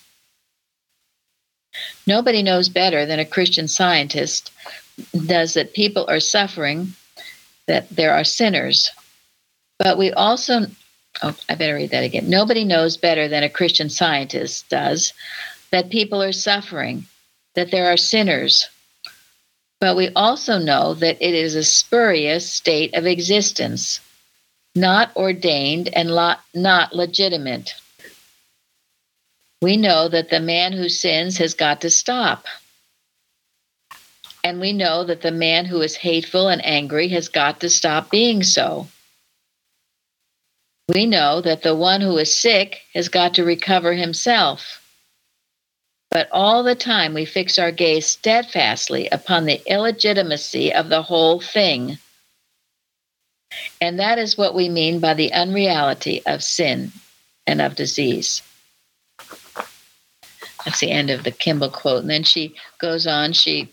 Nobody 2.06 2.42
knows 2.42 2.68
better 2.68 3.06
than 3.06 3.18
a 3.18 3.24
Christian 3.24 3.68
scientist 3.68 4.50
does 5.26 5.54
that 5.54 5.74
people 5.74 6.06
are 6.08 6.20
suffering, 6.20 6.94
that 7.66 7.88
there 7.90 8.12
are 8.12 8.24
sinners. 8.24 8.90
But 9.78 9.98
we 9.98 10.12
also, 10.12 10.66
oh, 11.22 11.36
I 11.48 11.54
better 11.54 11.74
read 11.74 11.90
that 11.90 12.04
again. 12.04 12.28
Nobody 12.30 12.64
knows 12.64 12.96
better 12.96 13.26
than 13.28 13.42
a 13.42 13.48
Christian 13.48 13.90
scientist 13.90 14.68
does 14.68 15.12
that 15.70 15.90
people 15.90 16.22
are 16.22 16.32
suffering, 16.32 17.06
that 17.54 17.70
there 17.70 17.90
are 17.90 17.96
sinners. 17.96 18.68
But 19.80 19.96
we 19.96 20.10
also 20.10 20.58
know 20.58 20.94
that 20.94 21.20
it 21.20 21.34
is 21.34 21.54
a 21.54 21.64
spurious 21.64 22.50
state 22.50 22.94
of 22.94 23.06
existence, 23.06 24.00
not 24.74 25.14
ordained 25.16 25.88
and 25.94 26.08
not 26.54 26.94
legitimate 26.94 27.74
we 29.62 29.76
know 29.76 30.08
that 30.08 30.30
the 30.30 30.40
man 30.40 30.72
who 30.72 30.88
sins 30.88 31.38
has 31.38 31.54
got 31.54 31.80
to 31.80 31.90
stop. 31.90 32.46
And 34.42 34.60
we 34.60 34.72
know 34.72 35.04
that 35.04 35.22
the 35.22 35.32
man 35.32 35.64
who 35.64 35.80
is 35.80 35.96
hateful 35.96 36.48
and 36.48 36.64
angry 36.64 37.08
has 37.08 37.28
got 37.28 37.60
to 37.60 37.70
stop 37.70 38.10
being 38.10 38.42
so. 38.42 38.88
We 40.88 41.06
know 41.06 41.40
that 41.40 41.62
the 41.62 41.74
one 41.74 42.02
who 42.02 42.18
is 42.18 42.34
sick 42.34 42.82
has 42.92 43.08
got 43.08 43.34
to 43.34 43.44
recover 43.44 43.94
himself. 43.94 44.82
But 46.10 46.28
all 46.30 46.62
the 46.62 46.74
time 46.74 47.14
we 47.14 47.24
fix 47.24 47.58
our 47.58 47.72
gaze 47.72 48.06
steadfastly 48.06 49.08
upon 49.08 49.46
the 49.46 49.62
illegitimacy 49.66 50.72
of 50.74 50.90
the 50.90 51.02
whole 51.02 51.40
thing. 51.40 51.98
And 53.80 53.98
that 53.98 54.18
is 54.18 54.36
what 54.36 54.54
we 54.54 54.68
mean 54.68 55.00
by 55.00 55.14
the 55.14 55.32
unreality 55.32 56.22
of 56.26 56.44
sin 56.44 56.92
and 57.46 57.62
of 57.62 57.76
disease. 57.76 58.42
That's 60.64 60.80
the 60.80 60.90
end 60.90 61.10
of 61.10 61.24
the 61.24 61.30
Kimball 61.30 61.70
quote. 61.70 62.02
And 62.02 62.10
then 62.10 62.22
she 62.22 62.54
goes 62.78 63.06
on, 63.06 63.32
she 63.32 63.68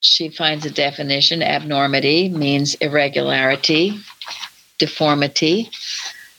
she 0.00 0.28
finds 0.28 0.64
a 0.64 0.70
definition. 0.70 1.42
Abnormity 1.42 2.28
means 2.28 2.74
irregularity, 2.76 3.98
deformity, 4.78 5.70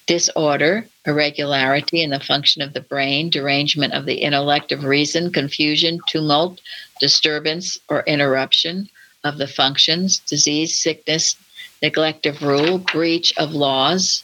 disorder, 0.05 0.87
irregularity 1.05 2.01
in 2.01 2.11
the 2.11 2.19
function 2.19 2.61
of 2.61 2.73
the 2.73 2.81
brain, 2.81 3.29
derangement 3.29 3.93
of 3.93 4.05
the 4.05 4.15
intellect 4.15 4.71
of 4.71 4.83
reason, 4.83 5.31
confusion, 5.31 5.99
tumult, 6.07 6.61
disturbance, 6.99 7.77
or 7.89 8.03
interruption 8.03 8.89
of 9.23 9.37
the 9.37 9.47
functions, 9.47 10.19
disease, 10.19 10.79
sickness, 10.79 11.35
neglect 11.81 12.25
of 12.25 12.41
rule, 12.41 12.77
breach 12.77 13.33
of 13.37 13.53
laws, 13.53 14.23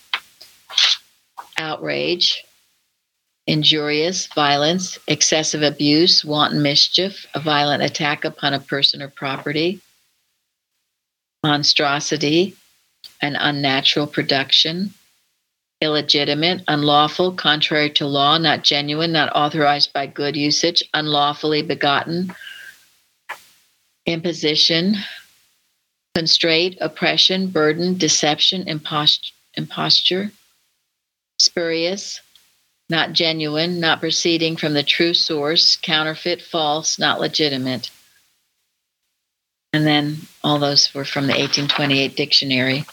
outrage, 1.57 2.45
injurious, 3.47 4.27
violence, 4.27 4.97
excessive 5.07 5.63
abuse, 5.63 6.23
wanton 6.23 6.61
mischief, 6.61 7.25
a 7.33 7.39
violent 7.39 7.83
attack 7.83 8.23
upon 8.23 8.53
a 8.53 8.59
person 8.59 9.01
or 9.01 9.09
property, 9.09 9.81
monstrosity, 11.43 12.55
an 13.21 13.35
unnatural 13.35 14.07
production, 14.07 14.93
illegitimate, 15.81 16.63
unlawful, 16.69 17.33
contrary 17.33 17.89
to 17.89 18.07
law, 18.07 18.37
not 18.37 18.63
genuine, 18.63 19.11
not 19.11 19.35
authorized 19.35 19.91
by 19.91 20.07
good 20.07 20.37
usage, 20.37 20.81
unlawfully 20.93 21.61
begotten, 21.61 22.33
imposition, 24.05 24.95
constraint, 26.15 26.77
oppression, 26.79 27.47
burden, 27.47 27.97
deception, 27.97 28.65
imposture, 29.57 30.31
spurious, 31.39 32.21
not 32.93 33.13
genuine, 33.13 33.79
not 33.79 33.99
proceeding 33.99 34.55
from 34.55 34.73
the 34.73 34.83
true 34.83 35.15
source, 35.15 35.75
counterfeit, 35.77 36.41
false, 36.41 36.99
not 36.99 37.19
legitimate. 37.19 37.89
And 39.73 39.87
then 39.87 40.19
all 40.43 40.59
those 40.59 40.93
were 40.93 41.03
from 41.03 41.23
the 41.23 41.33
1828 41.33 42.15
dictionary. 42.15 42.85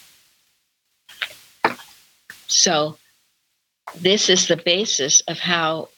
So, 2.49 2.97
this 3.95 4.31
is 4.31 4.49
the 4.49 4.57
basis 4.57 5.21
of 5.29 5.39
how 5.39 5.91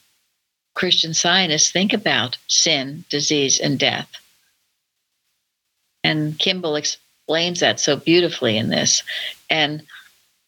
Christian 0.75 1.15
scientists 1.15 1.71
think 1.71 1.93
about 1.93 2.39
sin, 2.49 3.05
disease, 3.09 3.61
and 3.61 3.79
death. 3.79 4.11
And 6.03 6.37
Kimball 6.39 6.75
explains 6.75 7.61
that 7.61 7.79
so 7.79 7.97
beautifully 7.97 8.57
in 8.57 8.71
this. 8.71 9.05
And 9.49 9.85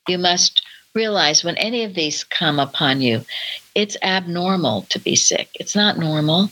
you 0.08 0.18
must 0.18 0.62
realize 0.94 1.42
when 1.42 1.56
any 1.56 1.82
of 1.84 1.94
these 1.94 2.24
come 2.24 2.60
upon 2.60 3.00
you, 3.00 3.24
it's 3.74 3.96
abnormal 4.02 4.82
to 4.90 4.98
be 4.98 5.16
sick. 5.16 5.48
It's 5.54 5.74
not 5.74 5.98
normal. 5.98 6.50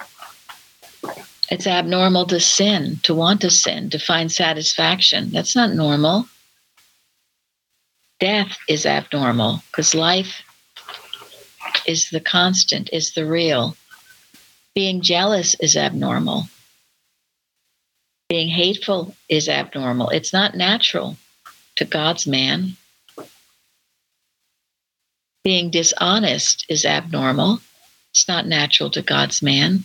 It's 1.50 1.66
abnormal 1.66 2.26
to 2.26 2.40
sin, 2.40 2.98
to 3.04 3.14
want 3.14 3.40
to 3.42 3.50
sin, 3.50 3.90
to 3.90 3.98
find 3.98 4.32
satisfaction. 4.32 5.30
That's 5.30 5.54
not 5.54 5.74
normal. 5.74 6.26
Death 8.18 8.56
is 8.68 8.86
abnormal 8.86 9.62
because 9.70 9.94
life 9.94 10.42
is 11.86 12.10
the 12.10 12.20
constant, 12.20 12.88
is 12.92 13.14
the 13.14 13.26
real. 13.26 13.76
Being 14.74 15.02
jealous 15.02 15.54
is 15.60 15.76
abnormal. 15.76 16.44
Being 18.28 18.48
hateful 18.48 19.14
is 19.28 19.48
abnormal. 19.48 20.08
It's 20.08 20.32
not 20.32 20.56
natural 20.56 21.16
to 21.76 21.84
God's 21.84 22.26
man. 22.26 22.76
Being 25.44 25.70
dishonest 25.70 26.66
is 26.68 26.84
abnormal. 26.84 27.60
It's 28.10 28.28
not 28.28 28.46
natural 28.46 28.90
to 28.90 29.02
God's 29.02 29.42
man. 29.42 29.84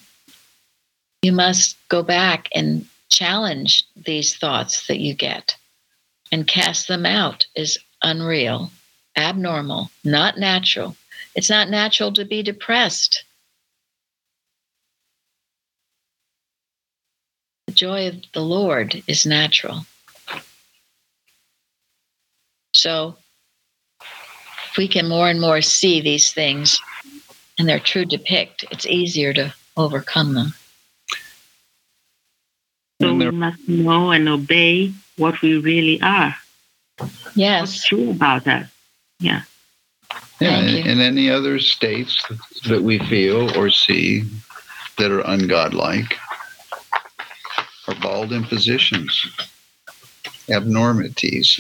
You 1.22 1.32
must 1.32 1.78
go 1.90 2.04
back 2.04 2.48
and 2.54 2.86
challenge 3.10 3.86
these 3.96 4.36
thoughts 4.36 4.86
that 4.88 5.00
you 5.00 5.14
get 5.14 5.56
and 6.32 6.48
cast 6.48 6.88
them 6.88 7.06
out 7.06 7.48
as 7.56 7.78
unreal, 8.04 8.70
abnormal, 9.16 9.90
not 10.04 10.38
natural. 10.38 10.96
It's 11.34 11.50
not 11.50 11.70
natural 11.70 12.12
to 12.14 12.26
be 12.26 12.44
depressed. 12.44 13.24
The 17.68 17.74
joy 17.74 18.08
of 18.10 18.22
the 18.34 18.42
Lord 18.42 19.04
is 19.08 19.26
natural. 19.26 19.86
So, 22.74 23.18
we 24.78 24.88
can 24.88 25.08
more 25.08 25.30
and 25.30 25.42
more 25.42 25.62
see 25.62 26.02
these 26.02 26.32
things 26.34 26.80
and 27.58 27.68
they're 27.68 27.80
true 27.80 28.06
depict, 28.06 28.66
it's 28.72 28.86
easier 28.86 29.34
to 29.34 29.54
overcome 29.76 30.34
them. 30.34 30.54
So 33.02 33.14
we 33.14 33.30
must 33.30 33.68
know 33.68 34.12
and 34.12 34.28
obey 34.28 34.92
what 35.18 35.42
we 35.42 35.58
really 35.58 36.02
are. 36.02 36.36
Yes. 37.36 37.62
What's 37.62 37.86
true 37.86 38.12
about 38.12 38.44
that? 38.46 38.70
Yeah. 39.20 39.42
Yeah, 40.40 40.60
and, 40.60 41.02
any 41.02 41.30
other 41.30 41.60
states 41.60 42.24
that 42.68 42.82
we 42.82 43.00
feel 43.00 43.56
or 43.58 43.72
see 43.72 44.24
that 44.98 45.12
are 45.12 45.24
ungodlike 45.24 46.14
are 47.88 47.96
bald 48.02 48.32
impositions, 48.32 49.28
abnormities. 50.50 51.60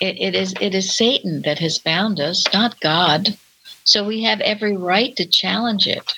It, 0.00 0.16
it, 0.16 0.20
it 0.20 0.34
is 0.34 0.54
it 0.60 0.74
is 0.74 0.94
Satan 0.94 1.42
that 1.42 1.58
has 1.58 1.78
bound 1.78 2.20
us, 2.20 2.44
not 2.52 2.80
God. 2.80 3.36
So 3.84 4.04
we 4.04 4.22
have 4.22 4.40
every 4.40 4.76
right 4.76 5.14
to 5.16 5.26
challenge 5.26 5.86
it. 5.86 6.12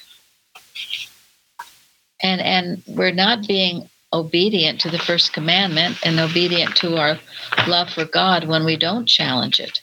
And 2.23 2.41
and 2.41 2.83
we're 2.87 3.13
not 3.13 3.47
being 3.47 3.89
obedient 4.13 4.81
to 4.81 4.91
the 4.91 4.99
first 4.99 5.33
commandment 5.33 5.99
and 6.05 6.19
obedient 6.19 6.77
to 6.77 6.97
our 6.97 7.19
love 7.67 7.91
for 7.91 8.05
God 8.05 8.45
when 8.49 8.65
we 8.65 8.77
don't 8.77 9.07
challenge 9.07 9.61
it, 9.61 9.81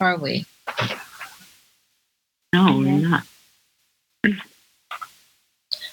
are 0.00 0.18
we? 0.18 0.44
No, 2.52 2.78
we're 2.78 3.08
not. 3.08 3.24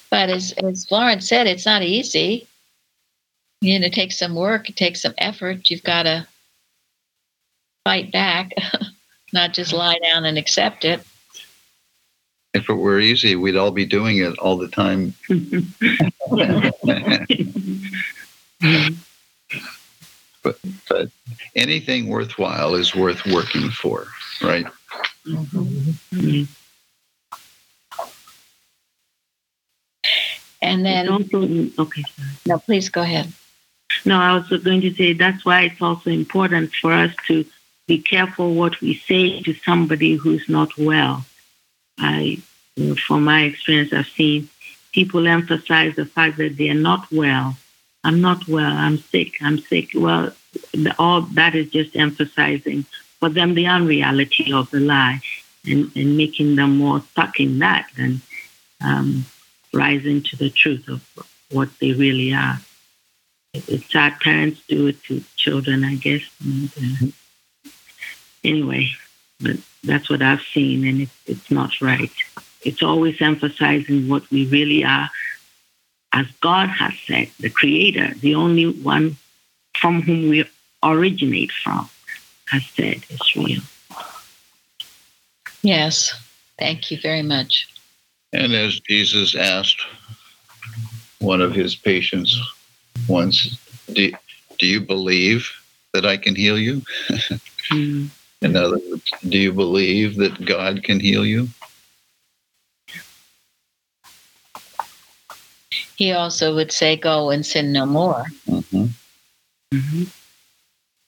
But 0.10 0.30
as, 0.30 0.52
as 0.54 0.86
Florence 0.86 1.28
said, 1.28 1.48
it's 1.48 1.66
not 1.66 1.82
easy. 1.82 2.48
You 3.62 3.80
know, 3.80 3.88
it 3.88 3.94
takes 3.94 4.20
some 4.20 4.36
work, 4.36 4.70
it 4.70 4.76
takes 4.76 5.02
some 5.02 5.16
effort. 5.18 5.70
You've 5.70 5.84
got 5.84 6.04
to 6.04 6.28
fight 7.84 8.12
back, 8.12 8.52
not 9.34 9.54
just 9.54 9.74
lie 9.74 10.00
down 10.00 10.26
and 10.26 10.38
accept 10.38 10.86
it. 10.86 11.02
If 12.54 12.70
it 12.70 12.74
were 12.74 13.00
easy, 13.00 13.36
we'd 13.36 13.56
all 13.56 13.72
be 13.72 13.86
doing 13.86 14.18
it 14.18 14.38
all 14.38 14.58
the 14.58 14.68
time. 14.68 15.16
but, 20.44 20.60
but 20.88 21.10
anything 21.56 22.10
worthwhile 22.10 22.76
is 22.76 22.94
worth 22.96 23.26
working 23.26 23.72
for, 23.72 24.06
right? 24.42 24.68
Mm-hmm. 25.26 26.44
And 30.62 30.86
then, 30.86 31.10
also, 31.10 31.42
okay, 31.80 32.04
sorry. 32.04 32.30
no, 32.46 32.60
please 32.60 32.88
go 32.88 33.02
ahead. 33.02 33.34
No, 34.06 34.18
I 34.18 34.34
was 34.36 34.48
going 34.62 34.82
to 34.82 34.94
say 34.94 35.14
that's 35.14 35.44
why 35.44 35.64
it's 35.64 35.82
also 35.82 36.10
important 36.10 36.74
for 36.76 36.94
us 36.94 37.14
to 37.28 37.46
be 37.88 38.00
careful 38.00 38.54
what 38.54 38.80
we 38.82 38.96
say 38.96 39.42
to 39.42 39.54
somebody 39.54 40.16
who's 40.16 40.48
not 40.48 40.78
well. 40.78 41.26
I, 42.00 42.42
from 43.06 43.24
my 43.24 43.44
experience, 43.44 43.94
I've 43.94 44.08
seen 44.08 44.50
people 44.94 45.28
emphasize 45.28 45.96
the 45.96 46.06
fact 46.06 46.38
that 46.38 46.58
they 46.58 46.70
are 46.70 46.74
not 46.74 47.12
well. 47.12 47.58
I'm 48.04 48.22
not 48.22 48.48
well. 48.48 48.72
I'm 48.72 48.98
sick. 48.98 49.34
I'm 49.42 49.60
sick. 49.60 49.92
Well, 49.96 50.34
the, 50.72 50.96
all 50.98 51.22
that 51.22 51.56
is 51.56 51.70
just 51.70 51.96
emphasizing 51.96 52.86
for 53.20 53.30
them 53.30 53.54
the 53.54 53.68
unreality 53.68 54.52
of 54.52 54.70
the 54.72 54.80
lie 54.80 55.22
and, 55.66 55.92
and 55.96 56.18
making 56.18 56.56
them 56.56 56.78
more 56.78 57.02
stuck 57.12 57.40
in 57.40 57.60
that 57.60 57.90
than 57.98 58.22
um, 58.82 59.26
rising 59.74 60.22
to 60.24 60.36
the 60.36 60.50
truth 60.50 60.88
of 60.88 61.02
what 61.52 61.70
they 61.80 61.94
really 61.94 62.34
are. 62.34 62.60
It's 63.54 63.92
sad 63.92 64.20
parents 64.20 64.62
do 64.68 64.88
it 64.88 65.02
to 65.04 65.24
children, 65.36 65.84
I 65.84 65.96
guess. 65.96 66.24
And, 66.44 66.72
uh, 66.78 67.12
anyway, 68.44 68.90
but 69.40 69.58
that's 69.84 70.10
what 70.10 70.22
I've 70.22 70.42
seen, 70.42 70.88
and 70.88 71.02
it, 71.02 71.10
it's 71.26 71.52
not 71.52 71.82
right. 71.82 72.12
It's 72.64 72.84
always 72.84 73.22
emphasizing 73.22 74.08
what 74.08 74.30
we 74.32 74.48
really 74.48 74.84
are, 74.86 75.10
as 76.14 76.28
God 76.42 76.70
has 76.70 76.94
said, 77.08 77.30
the 77.40 77.50
Creator, 77.50 78.14
the 78.20 78.36
only 78.36 78.70
one 78.72 79.18
from 79.78 80.02
whom 80.02 80.30
we 80.30 80.46
originate 80.84 81.52
from, 81.52 81.90
has 82.48 82.66
said 82.68 83.04
is 83.10 83.36
real. 83.36 83.62
Yes, 85.62 86.14
thank 86.60 86.92
you 86.92 87.00
very 87.02 87.24
much. 87.24 87.68
And 88.32 88.54
as 88.54 88.80
Jesus 88.80 89.36
asked 89.36 89.82
one 91.20 91.42
of 91.42 91.54
his 91.54 91.76
patients 91.76 92.40
once, 93.08 93.58
do, 93.92 94.12
do 94.60 94.66
you 94.66 94.82
believe 94.82 95.50
that 95.94 96.06
I 96.06 96.18
can 96.18 96.36
heal 96.36 96.58
you? 96.58 96.82
mm. 97.72 98.10
In 98.44 98.58
other 98.58 98.78
words, 98.90 99.10
do 99.30 99.38
you 99.38 99.54
believe 99.54 100.18
that 100.18 100.46
God 100.46 100.84
can 100.84 101.00
heal 101.00 101.26
you? 101.26 101.48
He 105.96 106.12
also 106.12 106.54
would 106.54 106.72
say, 106.72 106.98
"Go 106.98 107.30
and 107.30 107.46
sin 107.46 107.72
no 107.72 107.86
more," 107.86 108.26
mm-hmm. 108.48 108.86
Mm-hmm. 109.74 110.04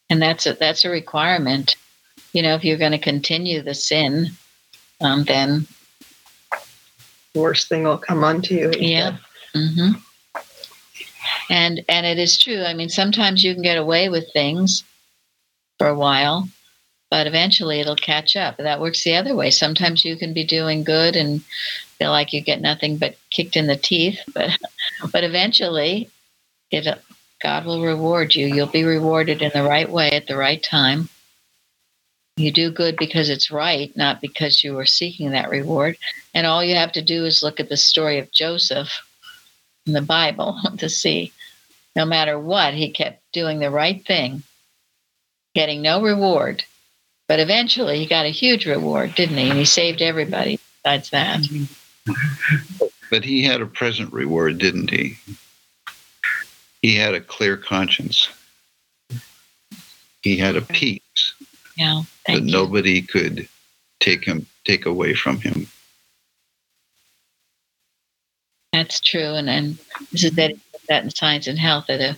and 0.10 0.22
that's 0.22 0.46
a 0.46 0.54
that's 0.54 0.86
a 0.86 0.90
requirement. 0.90 1.76
You 2.32 2.42
know, 2.42 2.56
if 2.56 2.64
you're 2.64 2.78
going 2.78 2.94
to 2.94 2.98
continue 2.98 3.62
the 3.62 3.74
sin, 3.74 4.30
um, 5.02 5.24
then 5.26 5.68
the 7.34 7.40
worst 7.40 7.68
thing 7.68 7.84
will 7.84 7.98
come 7.98 8.24
onto 8.24 8.56
you. 8.56 8.72
Yeah. 8.78 9.18
Mm-hmm. 9.54 10.00
And 11.50 11.84
and 11.90 12.06
it 12.06 12.20
is 12.20 12.38
true. 12.38 12.64
I 12.64 12.74
mean, 12.74 12.90
sometimes 12.90 13.44
you 13.44 13.54
can 13.54 13.64
get 13.64 13.78
away 13.78 14.08
with 14.08 14.32
things 14.32 14.84
for 15.78 15.88
a 15.88 15.96
while, 15.96 16.48
but 17.16 17.28
eventually 17.28 17.80
it'll 17.80 17.96
catch 17.96 18.36
up. 18.36 18.58
That 18.58 18.82
works 18.82 19.06
the 19.06 19.16
other 19.16 19.34
way. 19.34 19.50
Sometimes 19.50 20.04
you 20.04 20.18
can 20.18 20.34
be 20.34 20.44
doing 20.44 20.84
good 20.84 21.16
and 21.16 21.42
feel 21.98 22.12
like 22.12 22.34
you 22.34 22.42
get 22.42 22.60
nothing 22.60 22.98
but 22.98 23.16
kicked 23.30 23.56
in 23.56 23.68
the 23.68 23.78
teeth, 23.78 24.20
but 24.34 24.50
but 25.14 25.24
eventually 25.24 26.10
it 26.72 26.86
God 27.42 27.66
will 27.66 27.82
reward 27.82 28.36
you. 28.36 28.48
You'll 28.48 28.68
be 28.68 28.84
rewarded 28.84 29.42
in 29.42 29.50
the 29.54 29.64
right 29.64 29.90
way 29.90 30.12
at 30.12 30.28
the 30.28 30.36
right 30.36 30.62
time. 30.62 31.08
You 32.36 32.52
do 32.52 32.70
good 32.70 32.98
because 32.98 33.30
it's 33.30 33.50
right, 33.50 33.96
not 33.96 34.20
because 34.20 34.62
you 34.62 34.74
were 34.74 34.86
seeking 34.86 35.32
that 35.32 35.50
reward. 35.50 35.96
And 36.34 36.46
all 36.46 36.66
you 36.66 36.76
have 36.76 36.92
to 36.92 37.02
do 37.02 37.24
is 37.24 37.42
look 37.42 37.62
at 37.62 37.70
the 37.70 37.78
story 37.78 38.20
of 38.20 38.34
Joseph 38.34 38.92
in 39.86 39.94
the 39.94 40.02
Bible 40.02 40.60
to 40.80 40.90
see 40.90 41.32
no 41.96 42.04
matter 42.04 42.38
what, 42.38 42.74
he 42.74 42.92
kept 42.92 43.22
doing 43.32 43.60
the 43.60 43.72
right 43.72 44.06
thing 44.06 44.44
getting 45.54 45.82
no 45.82 46.02
reward. 46.02 46.66
But 47.28 47.40
eventually 47.40 48.00
he 48.00 48.06
got 48.06 48.26
a 48.26 48.30
huge 48.30 48.66
reward, 48.66 49.16
didn't 49.16 49.38
he? 49.38 49.50
And 49.50 49.58
he 49.58 49.66
saved 49.66 50.02
everybody 50.02 50.60
besides 50.84 51.10
that. 51.10 51.42
But 53.10 53.24
he 53.24 53.44
had 53.44 53.62
a 53.62 53.66
present 53.66 54.14
reward, 54.14 54.58
didn't 54.60 54.90
he? 54.92 55.18
He 56.82 56.96
had 56.96 57.16
a 57.16 57.22
clear 57.22 57.58
conscience. 57.58 58.30
He 60.22 60.38
had 60.38 60.56
a 60.56 60.62
peace 60.62 61.34
Yeah. 61.76 62.04
that 62.28 62.42
you. 62.44 62.52
nobody 62.52 63.02
could 63.02 63.48
take 64.00 64.24
him 64.24 64.46
take 64.66 64.86
away 64.86 65.14
from 65.16 65.40
him. 65.40 65.68
That's 68.74 69.00
true. 69.00 69.34
And 69.36 69.50
and 69.50 69.78
this 70.12 70.26
is 70.26 70.32
that 70.34 70.54
that 70.90 71.04
in 71.04 71.10
science 71.10 71.48
and 71.48 71.58
health 71.58 71.86
that 71.88 72.02
a, 72.02 72.18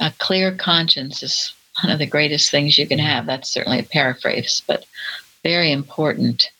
a 0.00 0.12
clear 0.18 0.54
conscience 0.56 1.22
is 1.22 1.52
one 1.82 1.92
of 1.92 1.98
the 1.98 2.06
greatest 2.06 2.50
things 2.50 2.78
you 2.78 2.86
can 2.86 2.98
mm-hmm. 2.98 3.06
have. 3.06 3.26
That's 3.26 3.50
certainly 3.50 3.80
a 3.80 3.84
paraphrase, 3.84 4.62
but 4.66 4.86
very 5.42 5.72
important 5.72 6.50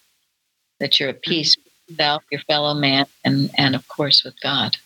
that 0.80 0.98
you're 0.98 1.10
at 1.10 1.22
mm-hmm. 1.22 1.30
peace 1.30 1.56
with 1.56 1.72
yourself, 1.88 2.24
your 2.30 2.40
fellow 2.42 2.74
man, 2.74 3.06
and 3.24 3.50
and 3.56 3.74
of 3.74 3.86
course 3.88 4.24
with 4.24 4.40
God. 4.40 4.76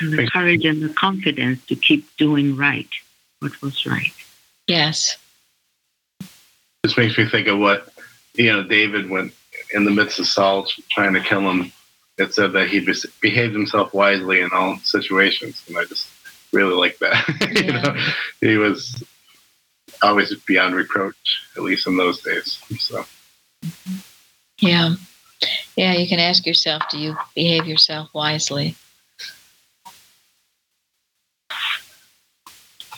And 0.00 0.12
the 0.12 0.30
courage 0.30 0.64
and 0.64 0.82
the 0.82 0.94
confidence 0.94 1.64
to 1.66 1.76
keep 1.76 2.16
doing 2.16 2.56
right, 2.56 2.88
what 3.40 3.60
was 3.60 3.84
right. 3.84 4.12
Yes. 4.66 5.18
This 6.82 6.96
makes 6.96 7.18
me 7.18 7.28
think 7.28 7.48
of 7.48 7.58
what 7.58 7.92
you 8.34 8.52
know 8.52 8.62
David 8.62 9.10
went 9.10 9.34
in 9.74 9.84
the 9.84 9.90
midst 9.90 10.18
of 10.18 10.26
Saul 10.26 10.66
trying 10.90 11.12
to 11.14 11.20
kill 11.20 11.48
him. 11.50 11.72
It 12.16 12.34
said 12.34 12.52
that 12.52 12.68
he 12.68 12.86
behaved 13.20 13.54
himself 13.54 13.94
wisely 13.94 14.40
in 14.40 14.50
all 14.52 14.76
situations, 14.78 15.62
and 15.68 15.76
I 15.76 15.84
just 15.84 16.08
really 16.52 16.74
like 16.74 16.98
that. 16.98 17.26
you 17.64 17.72
know, 17.72 17.96
he 18.40 18.56
was 18.56 19.02
always 20.02 20.34
beyond 20.46 20.74
reproach, 20.74 21.42
at 21.56 21.62
least 21.62 21.86
in 21.86 21.96
those 21.96 22.22
days. 22.22 22.60
So 22.78 23.04
Yeah. 24.58 24.94
Yeah, 25.76 25.94
you 25.94 26.06
can 26.08 26.20
ask 26.20 26.46
yourself, 26.46 26.82
do 26.90 26.98
you 26.98 27.16
behave 27.34 27.66
yourself 27.66 28.10
wisely? 28.12 28.76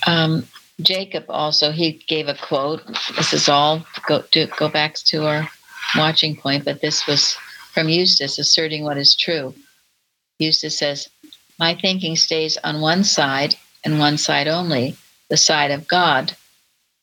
Um, 0.07 0.47
Jacob 0.81 1.27
also 1.29 1.71
he 1.71 1.93
gave 2.09 2.29
a 2.29 2.35
quote. 2.35 2.83
This 3.15 3.33
is 3.33 3.49
all 3.49 3.87
go 4.07 4.23
to 4.33 4.47
go 4.59 4.69
back 4.69 4.95
to 4.95 5.27
our 5.27 5.49
watching 5.97 6.37
point, 6.37 6.65
but 6.65 6.81
this 6.81 7.07
was 7.07 7.37
from 7.73 7.89
Eustace 7.89 8.39
asserting 8.39 8.85
what 8.85 8.99
is 8.99 9.15
true. 9.15 9.55
Eustace 10.39 10.79
says, 10.79 11.09
"My 11.59 11.75
thinking 11.75 12.17
stays 12.17 12.57
on 12.65 12.81
one 12.81 13.05
side 13.05 13.57
and 13.85 13.99
one 13.99 14.19
side 14.19 14.49
only, 14.49 14.97
the 15.29 15.37
side 15.37 15.71
of 15.71 15.89
God. 15.89 16.37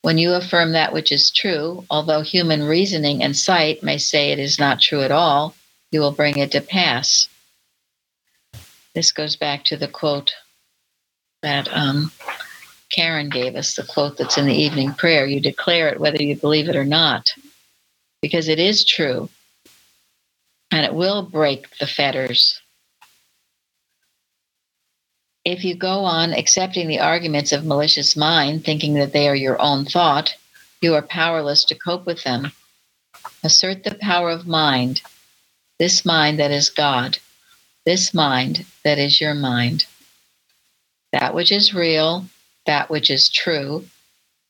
When 0.02 0.18
you 0.18 0.34
affirm 0.34 0.72
that 0.72 0.94
which 0.94 1.12
is 1.12 1.32
true, 1.32 1.86
although 1.90 2.22
human 2.22 2.64
reasoning 2.64 3.22
and 3.24 3.36
sight 3.36 3.84
may 3.84 3.98
say 3.98 4.32
it 4.32 4.40
is 4.40 4.60
not 4.60 4.82
true 4.82 5.02
at 5.02 5.12
all, 5.12 5.56
you 5.92 6.00
will 6.00 6.12
bring 6.12 6.38
it 6.38 6.52
to 6.52 6.62
pass." 6.62 7.28
This 8.96 9.12
goes 9.12 9.36
back 9.36 9.64
to 9.66 9.78
the 9.78 9.88
quote 9.88 10.34
that 11.42 11.68
um, 11.72 12.12
Karen 12.90 13.30
gave 13.30 13.56
us, 13.56 13.76
the 13.76 13.84
quote 13.84 14.18
that's 14.18 14.38
in 14.38 14.46
the 14.46 14.56
evening 14.56 14.94
prayer. 14.94 15.26
You 15.26 15.40
declare 15.40 15.90
it 15.90 16.00
whether 16.00 16.22
you 16.22 16.36
believe 16.36 16.68
it 16.70 16.76
or 16.76 16.86
not, 16.86 17.34
because 18.22 18.48
it 18.48 18.60
is 18.60 18.84
true 18.84 19.30
and 20.72 20.86
it 20.86 20.94
will 20.94 21.22
break 21.24 21.78
the 21.78 21.88
fetters. 21.88 22.62
If 25.50 25.64
you 25.64 25.74
go 25.74 26.06
on 26.06 26.32
accepting 26.32 26.88
the 26.88 27.00
arguments 27.00 27.52
of 27.52 27.66
malicious 27.66 28.16
mind, 28.16 28.64
thinking 28.64 28.94
that 28.94 29.14
they 29.14 29.28
are 29.28 29.36
your 29.36 29.60
own 29.60 29.84
thought, 29.84 30.36
you 30.80 30.94
are 30.94 31.02
powerless 31.02 31.66
to 31.66 31.76
cope 31.76 32.06
with 32.06 32.24
them. 32.24 32.52
Assert 33.44 33.84
the 33.84 33.96
power 33.96 34.30
of 34.30 34.46
mind, 34.46 35.02
this 35.80 36.06
mind 36.06 36.38
that 36.38 36.52
is 36.52 36.70
God, 36.70 37.18
this 37.84 38.14
mind 38.14 38.64
that 38.84 39.00
is 39.00 39.20
your 39.20 39.34
mind. 39.34 39.88
That 41.14 41.34
which 41.34 41.52
is 41.52 41.74
real, 41.74 42.26
that 42.68 42.92
which 42.92 43.10
is 43.10 43.28
true, 43.28 43.86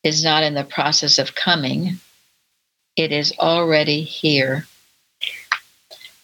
is 0.03 0.21
not 0.21 0.43
in 0.43 0.53
the 0.53 0.65
process 0.65 1.17
of 1.17 1.33
coming, 1.33 2.01
it 2.97 3.13
is 3.13 3.31
already 3.39 4.01
here. 4.01 4.67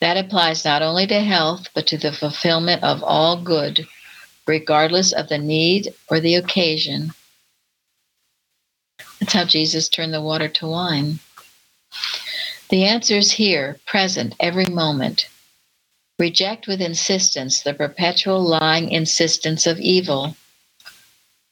That 0.02 0.18
applies 0.18 0.66
not 0.66 0.82
only 0.82 1.08
to 1.08 1.22
health, 1.22 1.70
but 1.74 1.88
to 1.88 1.98
the 1.98 2.12
fulfillment 2.12 2.84
of 2.84 3.02
all 3.02 3.42
good, 3.42 3.88
regardless 4.48 5.12
of 5.12 5.30
the 5.30 5.38
need 5.38 5.94
or 6.10 6.20
the 6.20 6.36
occasion. 6.36 7.14
That's 9.20 9.34
how 9.34 9.46
Jesus 9.46 9.90
turned 9.90 10.14
the 10.14 10.22
water 10.22 10.48
to 10.48 10.68
wine. 10.68 11.20
The 12.70 12.86
answer 12.86 13.16
is 13.16 13.32
here, 13.32 13.80
present, 13.86 14.36
every 14.40 14.66
moment. 14.66 15.28
Reject 16.20 16.68
with 16.68 16.82
insistence 16.82 17.62
the 17.62 17.74
perpetual 17.74 18.42
lying 18.42 18.90
insistence 18.90 19.68
of 19.68 19.80
evil. 19.80 20.36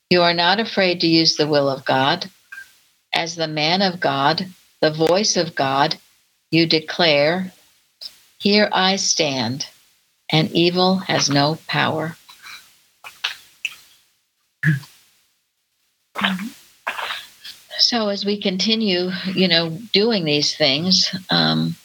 You 0.09 0.21
are 0.21 0.33
not 0.33 0.59
afraid 0.59 1.01
to 1.01 1.07
use 1.07 1.35
the 1.35 1.47
will 1.47 1.69
of 1.69 1.85
God. 1.85 2.29
As 3.13 3.35
the 3.35 3.47
man 3.47 3.81
of 3.81 3.99
God, 3.99 4.47
the 4.81 4.91
voice 4.91 5.37
of 5.37 5.55
God, 5.55 5.97
you 6.51 6.65
declare, 6.65 7.51
Here 8.39 8.69
I 8.71 8.95
stand, 8.95 9.67
and 10.29 10.51
evil 10.51 10.97
has 10.97 11.29
no 11.29 11.57
power. 11.67 12.17
So, 17.77 18.09
as 18.09 18.23
we 18.25 18.41
continue, 18.41 19.09
you 19.33 19.47
know, 19.47 19.77
doing 19.91 20.25
these 20.25 20.55
things, 20.55 21.13
um, 21.29 21.75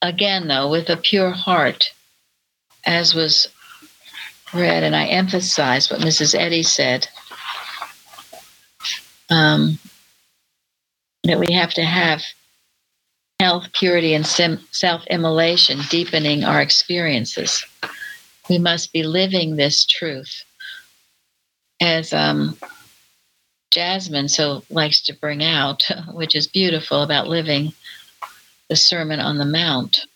again, 0.00 0.48
though, 0.48 0.70
with 0.70 0.88
a 0.88 0.96
pure 0.96 1.30
heart, 1.30 1.92
as 2.84 3.14
was 3.14 3.48
read, 4.52 4.82
and 4.82 4.96
I 4.96 5.06
emphasize 5.06 5.90
what 5.90 6.00
Mrs. 6.00 6.34
Eddy 6.38 6.62
said 6.62 7.08
um, 9.30 9.78
that 11.24 11.38
we 11.38 11.52
have 11.54 11.72
to 11.74 11.84
have 11.84 12.22
health, 13.40 13.72
purity, 13.72 14.14
and 14.14 14.26
self 14.26 15.06
immolation 15.06 15.80
deepening 15.90 16.44
our 16.44 16.60
experiences. 16.60 17.64
We 18.48 18.58
must 18.58 18.92
be 18.92 19.02
living 19.02 19.56
this 19.56 19.86
truth. 19.86 20.44
As 21.82 22.12
um, 22.12 22.56
Jasmine 23.72 24.28
so 24.28 24.62
likes 24.70 25.02
to 25.02 25.14
bring 25.14 25.42
out, 25.42 25.90
which 26.12 26.36
is 26.36 26.46
beautiful 26.46 27.02
about 27.02 27.26
living 27.26 27.72
the 28.68 28.76
Sermon 28.76 29.18
on 29.18 29.38
the 29.38 29.44
Mount. 29.44 30.06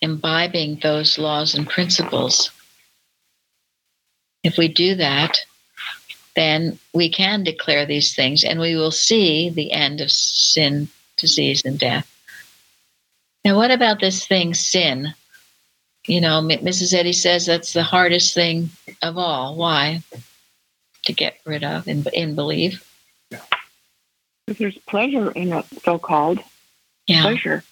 Imbibing 0.00 0.80
those 0.82 1.18
laws 1.18 1.56
and 1.56 1.68
principles. 1.68 2.52
If 4.44 4.56
we 4.56 4.68
do 4.68 4.94
that, 4.94 5.40
then 6.36 6.78
we 6.92 7.08
can 7.08 7.42
declare 7.42 7.86
these 7.86 8.14
things 8.14 8.44
and 8.44 8.60
we 8.60 8.76
will 8.76 8.92
see 8.92 9.50
the 9.50 9.72
end 9.72 10.00
of 10.00 10.12
sin, 10.12 10.86
disease, 11.16 11.64
and 11.64 11.76
death. 11.76 12.08
Now, 13.44 13.56
what 13.56 13.72
about 13.72 13.98
this 13.98 14.24
thing, 14.24 14.54
sin? 14.54 15.12
You 16.06 16.20
know, 16.20 16.42
Mrs. 16.42 16.92
Eddy 16.92 17.12
says 17.12 17.46
that's 17.46 17.72
the 17.72 17.82
hardest 17.82 18.34
thing 18.34 18.70
of 19.02 19.16
all. 19.16 19.56
Why? 19.56 20.02
To 21.06 21.12
get 21.12 21.38
rid 21.46 21.64
of 21.64 21.88
and, 21.88 22.06
and 22.14 22.36
believe. 22.36 22.84
Because 23.30 24.58
there's 24.58 24.78
pleasure 24.78 25.30
in 25.30 25.52
it, 25.52 25.64
so 25.82 25.98
called 25.98 26.40
Yeah. 27.06 27.22
pleasure. 27.22 27.64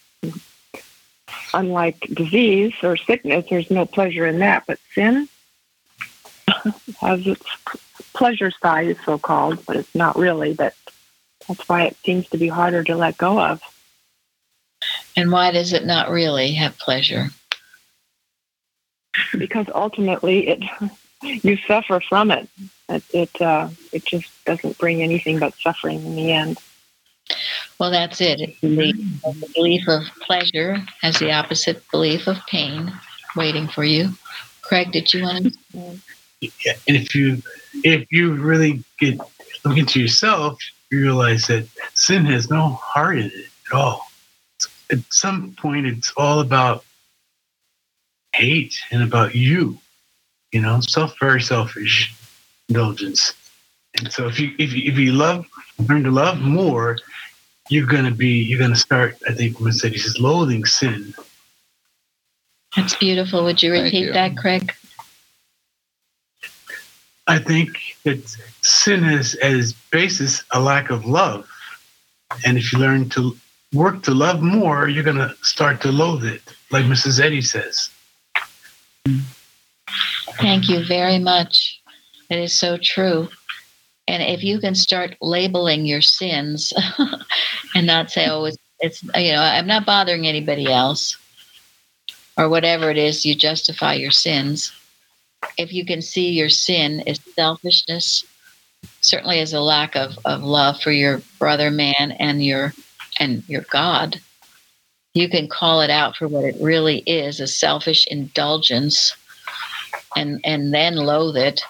Unlike 1.54 2.00
disease 2.14 2.72
or 2.82 2.96
sickness, 2.96 3.44
there's 3.50 3.70
no 3.70 3.84
pleasure 3.84 4.26
in 4.26 4.38
that, 4.38 4.64
but 4.66 4.78
sin 4.94 5.28
has 7.00 7.26
its 7.26 7.44
pleasure 8.14 8.50
side, 8.62 8.96
so 9.04 9.18
called, 9.18 9.64
but 9.66 9.76
it's 9.76 9.94
not 9.94 10.16
really. 10.16 10.54
But 10.54 10.74
that's 11.46 11.68
why 11.68 11.82
it 11.84 11.96
seems 12.04 12.28
to 12.30 12.38
be 12.38 12.48
harder 12.48 12.82
to 12.84 12.96
let 12.96 13.18
go 13.18 13.38
of. 13.38 13.60
And 15.14 15.30
why 15.30 15.50
does 15.50 15.74
it 15.74 15.84
not 15.84 16.10
really 16.10 16.52
have 16.54 16.78
pleasure? 16.78 17.28
Because 19.38 19.66
ultimately 19.74 20.48
it 20.48 20.62
you 21.22 21.56
suffer 21.66 22.00
from 22.00 22.30
it. 22.30 22.48
It 22.88 23.02
it, 23.12 23.42
uh, 23.42 23.68
it 23.92 24.04
just 24.04 24.44
doesn't 24.44 24.78
bring 24.78 25.02
anything 25.02 25.38
but 25.38 25.54
suffering 25.54 26.04
in 26.04 26.16
the 26.16 26.32
end. 26.32 26.58
Well, 27.78 27.90
that's 27.90 28.20
it. 28.20 28.56
The, 28.60 28.92
the 28.92 29.52
belief 29.54 29.88
of 29.88 30.02
pleasure 30.20 30.76
has 31.00 31.18
the 31.18 31.32
opposite 31.32 31.82
belief 31.90 32.26
of 32.26 32.36
pain 32.46 32.92
waiting 33.36 33.68
for 33.68 33.84
you. 33.84 34.10
Craig, 34.60 34.92
did 34.92 35.12
you 35.12 35.22
want 35.22 35.54
to? 35.72 35.98
Yeah, 36.40 36.72
and 36.88 36.96
if 36.96 37.14
you 37.14 37.42
if 37.84 38.10
you 38.10 38.34
really 38.34 38.82
get 38.98 39.18
look 39.64 39.78
into 39.78 40.00
yourself, 40.00 40.58
you 40.90 41.00
realize 41.00 41.46
that 41.46 41.66
sin 41.94 42.24
has 42.26 42.50
no 42.50 42.70
heart 42.70 43.18
in 43.18 43.26
it 43.26 43.48
at 43.70 43.72
all. 43.72 44.06
At 44.90 44.98
some 45.10 45.52
point, 45.52 45.86
it's 45.86 46.12
all 46.16 46.40
about 46.40 46.84
hate 48.34 48.74
and 48.90 49.02
about 49.02 49.34
you. 49.34 49.78
You 50.52 50.60
know, 50.60 50.80
self 50.80 51.14
very 51.20 51.40
selfish. 51.40 52.14
indulgence. 52.68 53.34
And 53.98 54.10
so 54.12 54.26
if 54.26 54.40
you 54.40 54.54
if 54.58 54.72
you 54.72 54.90
if 54.90 54.98
you 54.98 55.12
love 55.12 55.46
learn 55.88 56.04
to 56.04 56.10
love 56.10 56.40
more, 56.40 56.98
you're 57.68 57.86
gonna 57.86 58.10
be 58.10 58.42
you're 58.42 58.58
gonna 58.58 58.76
start, 58.76 59.18
I 59.28 59.32
think 59.32 59.60
when 59.60 59.72
said 59.72 59.92
he 59.92 59.98
says 59.98 60.18
loathing 60.18 60.64
sin. 60.64 61.14
That's 62.76 62.96
beautiful. 62.96 63.44
Would 63.44 63.62
you 63.62 63.72
repeat 63.72 64.06
you. 64.06 64.12
that, 64.12 64.36
Craig? 64.36 64.72
I 67.26 67.38
think 67.38 67.78
that 68.04 68.18
sin 68.62 69.04
is 69.04 69.34
at 69.36 69.52
its 69.52 69.72
basis 69.72 70.42
a 70.52 70.60
lack 70.60 70.90
of 70.90 71.04
love. 71.04 71.48
And 72.44 72.56
if 72.56 72.72
you 72.72 72.78
learn 72.78 73.10
to 73.10 73.36
work 73.74 74.02
to 74.04 74.12
love 74.12 74.42
more, 74.42 74.88
you're 74.88 75.04
gonna 75.04 75.34
start 75.42 75.80
to 75.82 75.92
loathe 75.92 76.24
it, 76.24 76.42
like 76.70 76.86
Mrs. 76.86 77.20
Eddy 77.20 77.42
says. 77.42 77.90
Thank 80.40 80.68
you 80.68 80.84
very 80.84 81.18
much. 81.18 81.80
It 82.30 82.38
is 82.38 82.52
so 82.52 82.76
true. 82.76 83.28
And 84.08 84.22
if 84.22 84.42
you 84.42 84.58
can 84.58 84.74
start 84.74 85.16
labeling 85.20 85.86
your 85.86 86.02
sins 86.02 86.72
and 87.74 87.86
not 87.86 88.10
say, 88.10 88.28
oh, 88.28 88.44
it's, 88.44 88.56
it's, 88.80 89.02
you 89.02 89.32
know, 89.32 89.40
I'm 89.40 89.66
not 89.66 89.86
bothering 89.86 90.26
anybody 90.26 90.66
else 90.66 91.16
or 92.36 92.48
whatever 92.48 92.90
it 92.90 92.98
is, 92.98 93.24
you 93.24 93.34
justify 93.34 93.94
your 93.94 94.10
sins. 94.10 94.72
If 95.58 95.72
you 95.72 95.84
can 95.84 96.02
see 96.02 96.30
your 96.30 96.48
sin 96.48 97.02
as 97.06 97.20
selfishness, 97.34 98.24
certainly 99.00 99.40
as 99.40 99.52
a 99.52 99.60
lack 99.60 99.94
of, 99.94 100.18
of 100.24 100.42
love 100.42 100.80
for 100.80 100.90
your 100.90 101.22
brother 101.38 101.70
man 101.70 102.12
and 102.18 102.44
your 102.44 102.72
and 103.20 103.46
your 103.48 103.62
God, 103.70 104.20
you 105.14 105.28
can 105.28 105.48
call 105.48 105.82
it 105.82 105.90
out 105.90 106.16
for 106.16 106.26
what 106.26 106.44
it 106.44 106.56
really 106.60 106.98
is, 107.00 107.40
a 107.40 107.46
selfish 107.46 108.06
indulgence 108.06 109.14
and 110.16 110.40
and 110.44 110.72
then 110.72 110.96
loathe 110.96 111.36
it. 111.36 111.62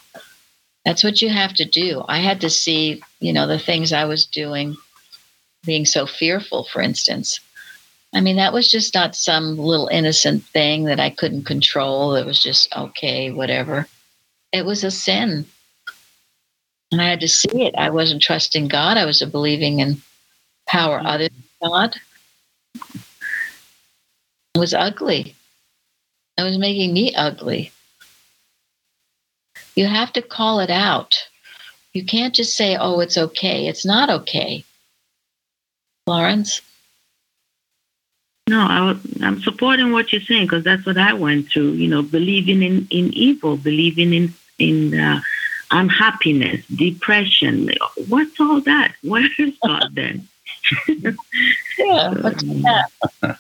That's 0.85 1.05
what 1.05 1.23
you 1.23 1.29
have 1.29 1.55
to 1.55 1.65
do. 1.65 2.05
I 2.09 2.19
had 2.19 2.41
to 2.43 2.51
see 2.51 3.03
you 3.21 3.33
know 3.33 3.47
the 3.47 3.59
things 3.59 3.93
i 3.93 4.05
was 4.05 4.27
doing 4.27 4.77
being 5.65 5.85
so 5.85 6.07
fearful 6.07 6.65
for 6.65 6.81
instance. 6.81 7.41
I 8.15 8.21
mean 8.21 8.37
that 8.37 8.53
was 8.53 8.71
just 8.71 8.95
not 8.95 9.17
some 9.17 9.57
little 9.59 9.89
innocent 9.89 10.45
thing 10.45 10.85
that 10.85 11.01
i 11.01 11.11
couldn't 11.11 11.45
control. 11.45 12.15
It 12.15 12.27
was 12.27 12.43
just 12.43 12.75
okay 12.77 13.33
whatever. 13.33 13.89
It 14.53 14.65
was 14.65 14.85
a 14.85 14.91
sin. 14.91 15.47
And 16.93 17.01
i 17.01 17.09
had 17.09 17.21
to 17.21 17.29
see 17.29 17.63
it. 17.65 17.75
I 17.77 17.91
wasn't 17.91 18.23
trusting 18.23 18.69
god. 18.69 18.99
I 18.99 19.05
was 19.05 19.23
believing 19.23 19.81
in 19.81 20.01
power 20.67 20.99
mm-hmm. 20.99 21.07
other 21.07 21.29
than 21.29 21.43
god 21.61 21.97
was 24.57 24.75
ugly 24.75 25.35
it 26.39 26.43
was 26.43 26.59
making 26.59 26.93
me 26.93 27.15
ugly 27.15 27.73
you 29.75 29.87
have 29.87 30.13
to 30.15 30.23
call 30.23 30.61
it 30.61 30.71
out. 30.71 31.17
You 31.93 32.05
can't 32.05 32.35
just 32.35 32.57
say, 32.57 32.77
oh, 32.77 33.01
it's 33.01 33.19
okay. 33.19 33.67
It's 33.67 33.85
not 33.85 34.11
okay. 34.11 34.65
Florence? 36.07 36.61
No, 38.49 38.61
I, 38.61 38.99
am 39.23 39.41
supporting 39.41 39.93
what 39.93 40.13
you're 40.13 40.21
saying 40.21 40.47
because 40.47 40.65
that's 40.65 40.85
what 40.85 40.99
I 40.99 41.13
went 41.13 41.49
through. 41.49 41.73
You 41.73 41.89
know, 41.89 42.03
believing 42.03 42.63
in, 42.63 42.87
in 42.91 43.13
evil, 43.15 43.57
believing 43.57 44.13
in 44.13 44.35
in 44.59 44.99
uh, 44.99 45.21
unhappiness, 45.71 46.67
depression. 46.67 47.71
What's 48.09 48.39
all 48.41 48.61
that? 48.63 48.95
Where 49.03 49.29
is 49.39 49.55
God 49.65 49.95
then? 49.95 50.29
yeah, 51.79 52.15
what's 52.15 52.43
that? 52.43 53.39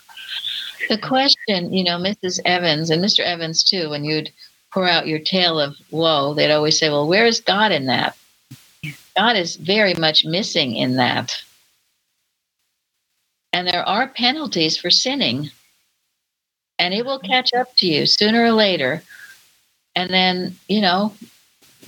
The 0.88 0.98
question, 0.98 1.72
you 1.72 1.84
know, 1.84 1.98
Mrs. 1.98 2.40
Evans 2.44 2.90
and 2.90 3.02
Mr. 3.04 3.20
Evans 3.20 3.62
too, 3.62 3.90
when 3.90 4.04
you'd 4.04 4.30
pour 4.72 4.88
out 4.88 5.06
your 5.06 5.18
tale 5.18 5.60
of 5.60 5.76
woe, 5.90 6.34
they'd 6.34 6.52
always 6.52 6.78
say, 6.78 6.88
Well, 6.88 7.06
where 7.08 7.26
is 7.26 7.40
God 7.40 7.72
in 7.72 7.86
that? 7.86 8.16
God 9.16 9.36
is 9.36 9.56
very 9.56 9.94
much 9.94 10.24
missing 10.24 10.74
in 10.74 10.96
that. 10.96 11.42
And 13.52 13.68
there 13.68 13.86
are 13.86 14.08
penalties 14.08 14.78
for 14.78 14.90
sinning, 14.90 15.50
and 16.78 16.94
it 16.94 17.04
will 17.04 17.18
catch 17.18 17.52
up 17.52 17.76
to 17.76 17.86
you 17.86 18.06
sooner 18.06 18.44
or 18.44 18.52
later. 18.52 19.02
And 19.94 20.08
then, 20.08 20.56
you 20.68 20.80
know, 20.80 21.14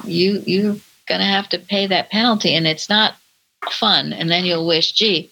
you 0.04 0.42
you're 0.46 0.76
gonna 1.06 1.24
have 1.24 1.48
to 1.50 1.58
pay 1.58 1.86
that 1.86 2.10
penalty, 2.10 2.54
and 2.54 2.66
it's 2.66 2.90
not 2.90 3.16
fun. 3.70 4.12
And 4.12 4.30
then 4.30 4.44
you'll 4.44 4.66
wish, 4.66 4.92
gee, 4.92 5.30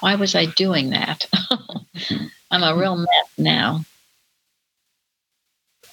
why 0.00 0.16
was 0.16 0.34
I 0.34 0.46
doing 0.46 0.90
that? 0.90 1.28
I'm 2.50 2.62
a 2.62 2.72
hmm. 2.72 2.80
real 2.80 2.96
mess 2.96 3.30
now. 3.38 3.84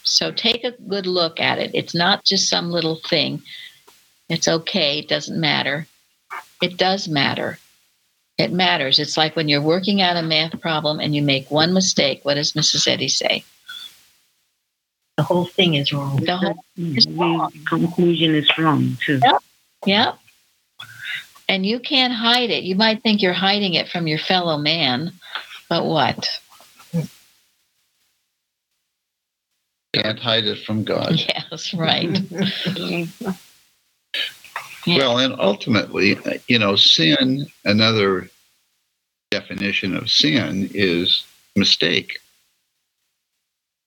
So 0.04 0.32
take 0.32 0.64
a 0.64 0.72
good 0.72 1.06
look 1.06 1.40
at 1.40 1.60
it. 1.60 1.72
It's 1.74 1.94
not 1.94 2.24
just 2.24 2.50
some 2.50 2.72
little 2.72 2.96
thing. 2.96 3.42
It's 4.30 4.48
okay. 4.48 5.00
It 5.00 5.10
doesn't 5.10 5.40
matter. 5.40 5.86
It 6.62 6.78
does 6.78 7.08
matter. 7.08 7.60
It 8.38 8.52
matters. 8.52 9.00
It's 9.00 9.18
like 9.18 9.36
when 9.36 9.50
you're 9.50 9.62
working 9.62 10.02
out 10.02 10.16
a 10.16 10.22
math 10.22 10.60
problem 10.62 11.00
and 11.00 11.16
you 11.16 11.22
make 11.22 11.50
one 11.52 11.74
mistake. 11.74 12.24
What 12.24 12.36
does 12.36 12.54
Mrs. 12.54 12.88
Eddy 12.88 13.08
say? 13.08 13.44
The 15.18 15.24
whole 15.24 15.46
thing 15.46 15.74
is 15.74 15.92
wrong. 15.92 16.18
The 16.18 16.38
whole 16.38 16.64
The 16.76 17.50
conclusion 17.68 18.36
is 18.36 18.58
wrong 18.58 18.98
too. 19.04 19.20
Yep. 19.86 20.20
And 21.50 21.66
you 21.66 21.80
can't 21.80 22.14
hide 22.14 22.52
it. 22.52 22.64
You 22.64 22.76
might 22.76 23.02
think 23.02 23.22
you're 23.22 23.34
hiding 23.34 23.74
it 23.74 23.90
from 23.90 24.06
your 24.06 24.20
fellow 24.20 24.58
man, 24.58 25.14
but 25.70 25.86
what? 25.86 26.40
Can't 30.02 30.20
hide 30.20 30.46
it 30.46 30.64
from 30.66 30.84
God. 30.84 31.16
Yes, 31.52 31.74
right. 31.74 32.20
Yeah. 32.76 33.06
Well, 34.88 35.18
and 35.20 35.36
ultimately, 35.38 36.18
you 36.48 36.58
know, 36.58 36.78
sin, 36.78 37.46
another 37.66 38.30
definition 39.32 39.94
of 39.94 40.10
sin 40.10 40.70
is 40.74 41.26
mistake. 41.58 42.20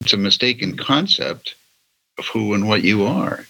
It's 0.03 0.13
a 0.13 0.19
mistaken 0.19 0.77
concept 0.77 1.55
of 2.19 2.27
who 2.27 2.53
and 2.53 2.69
what 2.69 2.85
you 2.85 3.07
are. 3.07 3.47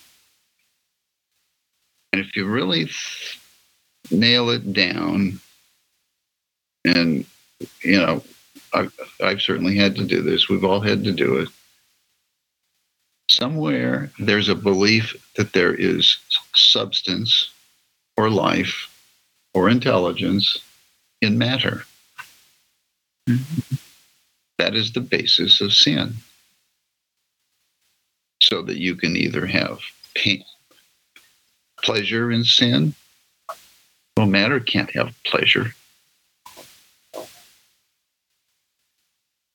And 2.13 2.23
if 2.23 2.37
you 2.37 2.47
really 2.47 2.85
th- 2.85 3.41
nail 4.13 4.51
it 4.51 4.73
down, 4.73 5.41
and, 6.85 7.25
you 7.83 7.99
know, 8.01 8.23
I've, 8.73 8.93
I've 9.21 9.43
certainly 9.43 9.77
had 9.77 9.97
to 9.97 10.05
do 10.05 10.23
this, 10.23 10.49
we've 10.49 10.65
all 10.65 10.81
had 10.81 11.03
to 11.03 11.13
do 11.13 11.39
it. 11.39 11.49
Somewhere 13.31 14.11
there's 14.19 14.49
a 14.49 14.57
belief 14.57 15.15
that 15.37 15.53
there 15.53 15.73
is 15.73 16.19
substance 16.53 17.51
or 18.17 18.29
life 18.29 18.91
or 19.55 19.69
intelligence 19.69 20.59
in 21.23 21.39
matter. 21.39 21.85
Mm-hmm. 23.29 23.77
That 24.59 24.75
is 24.75 24.93
the 24.93 25.01
basis 25.01 25.61
of 25.61 25.73
sin. 25.73 26.15
So 28.43 28.63
that 28.63 28.79
you 28.79 28.97
can 28.97 29.17
either 29.17 29.47
have 29.47 29.79
pain, 30.17 30.43
pleasure 31.85 32.33
in 32.33 32.43
sin. 32.43 32.95
Well, 34.17 34.27
matter 34.27 34.59
can't 34.59 34.91
have 34.91 35.15
pleasure. 35.23 35.73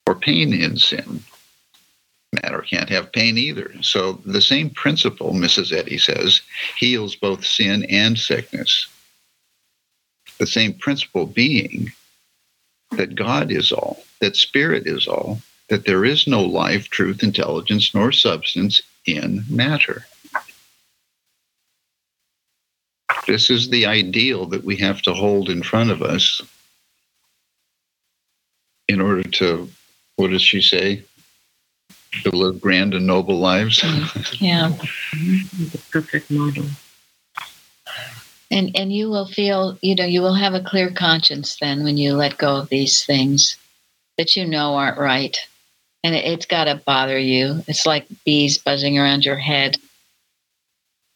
Or 0.06 0.14
pain 0.14 0.54
in 0.54 0.78
sin. 0.78 1.22
Can't 2.68 2.88
have 2.88 3.12
pain 3.12 3.38
either. 3.38 3.72
So 3.82 4.14
the 4.24 4.40
same 4.40 4.70
principle, 4.70 5.32
Mrs. 5.32 5.72
Eddy 5.72 5.98
says, 5.98 6.40
heals 6.78 7.14
both 7.14 7.44
sin 7.44 7.84
and 7.84 8.18
sickness. 8.18 8.88
The 10.38 10.46
same 10.46 10.74
principle 10.74 11.26
being 11.26 11.92
that 12.92 13.14
God 13.14 13.50
is 13.50 13.72
all, 13.72 14.04
that 14.20 14.36
spirit 14.36 14.86
is 14.86 15.06
all, 15.06 15.40
that 15.68 15.84
there 15.84 16.04
is 16.04 16.26
no 16.26 16.42
life, 16.42 16.88
truth, 16.88 17.22
intelligence, 17.22 17.94
nor 17.94 18.12
substance 18.12 18.80
in 19.06 19.44
matter. 19.48 20.06
This 23.26 23.50
is 23.50 23.70
the 23.70 23.86
ideal 23.86 24.46
that 24.46 24.64
we 24.64 24.76
have 24.76 25.02
to 25.02 25.14
hold 25.14 25.48
in 25.50 25.62
front 25.62 25.90
of 25.90 26.02
us 26.02 26.40
in 28.88 29.00
order 29.00 29.24
to, 29.24 29.68
what 30.16 30.30
does 30.30 30.42
she 30.42 30.60
say? 30.60 31.02
To 32.22 32.30
live 32.30 32.60
grand 32.60 32.94
and 32.94 33.06
noble 33.06 33.38
lives. 33.38 33.80
Mm, 33.80 34.40
yeah. 34.40 34.68
The 34.70 35.80
perfect 35.90 36.30
model. 36.30 36.64
And 38.50 38.70
and 38.76 38.92
you 38.92 39.10
will 39.10 39.26
feel, 39.26 39.78
you 39.82 39.94
know, 39.94 40.04
you 40.04 40.22
will 40.22 40.34
have 40.34 40.54
a 40.54 40.62
clear 40.62 40.90
conscience 40.90 41.56
then 41.60 41.82
when 41.82 41.96
you 41.96 42.14
let 42.14 42.38
go 42.38 42.56
of 42.56 42.68
these 42.68 43.04
things 43.04 43.56
that 44.18 44.36
you 44.36 44.46
know 44.46 44.74
aren't 44.74 44.98
right. 44.98 45.36
And 46.04 46.14
it, 46.14 46.24
it's 46.24 46.46
got 46.46 46.64
to 46.64 46.80
bother 46.86 47.18
you. 47.18 47.62
It's 47.66 47.86
like 47.86 48.06
bees 48.24 48.58
buzzing 48.58 48.98
around 48.98 49.24
your 49.24 49.36
head. 49.36 49.76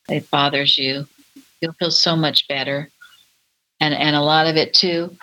It 0.08 0.30
bothers 0.30 0.76
you. 0.76 1.06
You'll 1.60 1.74
feel 1.74 1.90
so 1.90 2.16
much 2.16 2.48
better. 2.48 2.90
And 3.80 3.94
and 3.94 4.16
a 4.16 4.22
lot 4.22 4.46
of 4.46 4.56
it 4.56 4.74
too, 4.74 5.16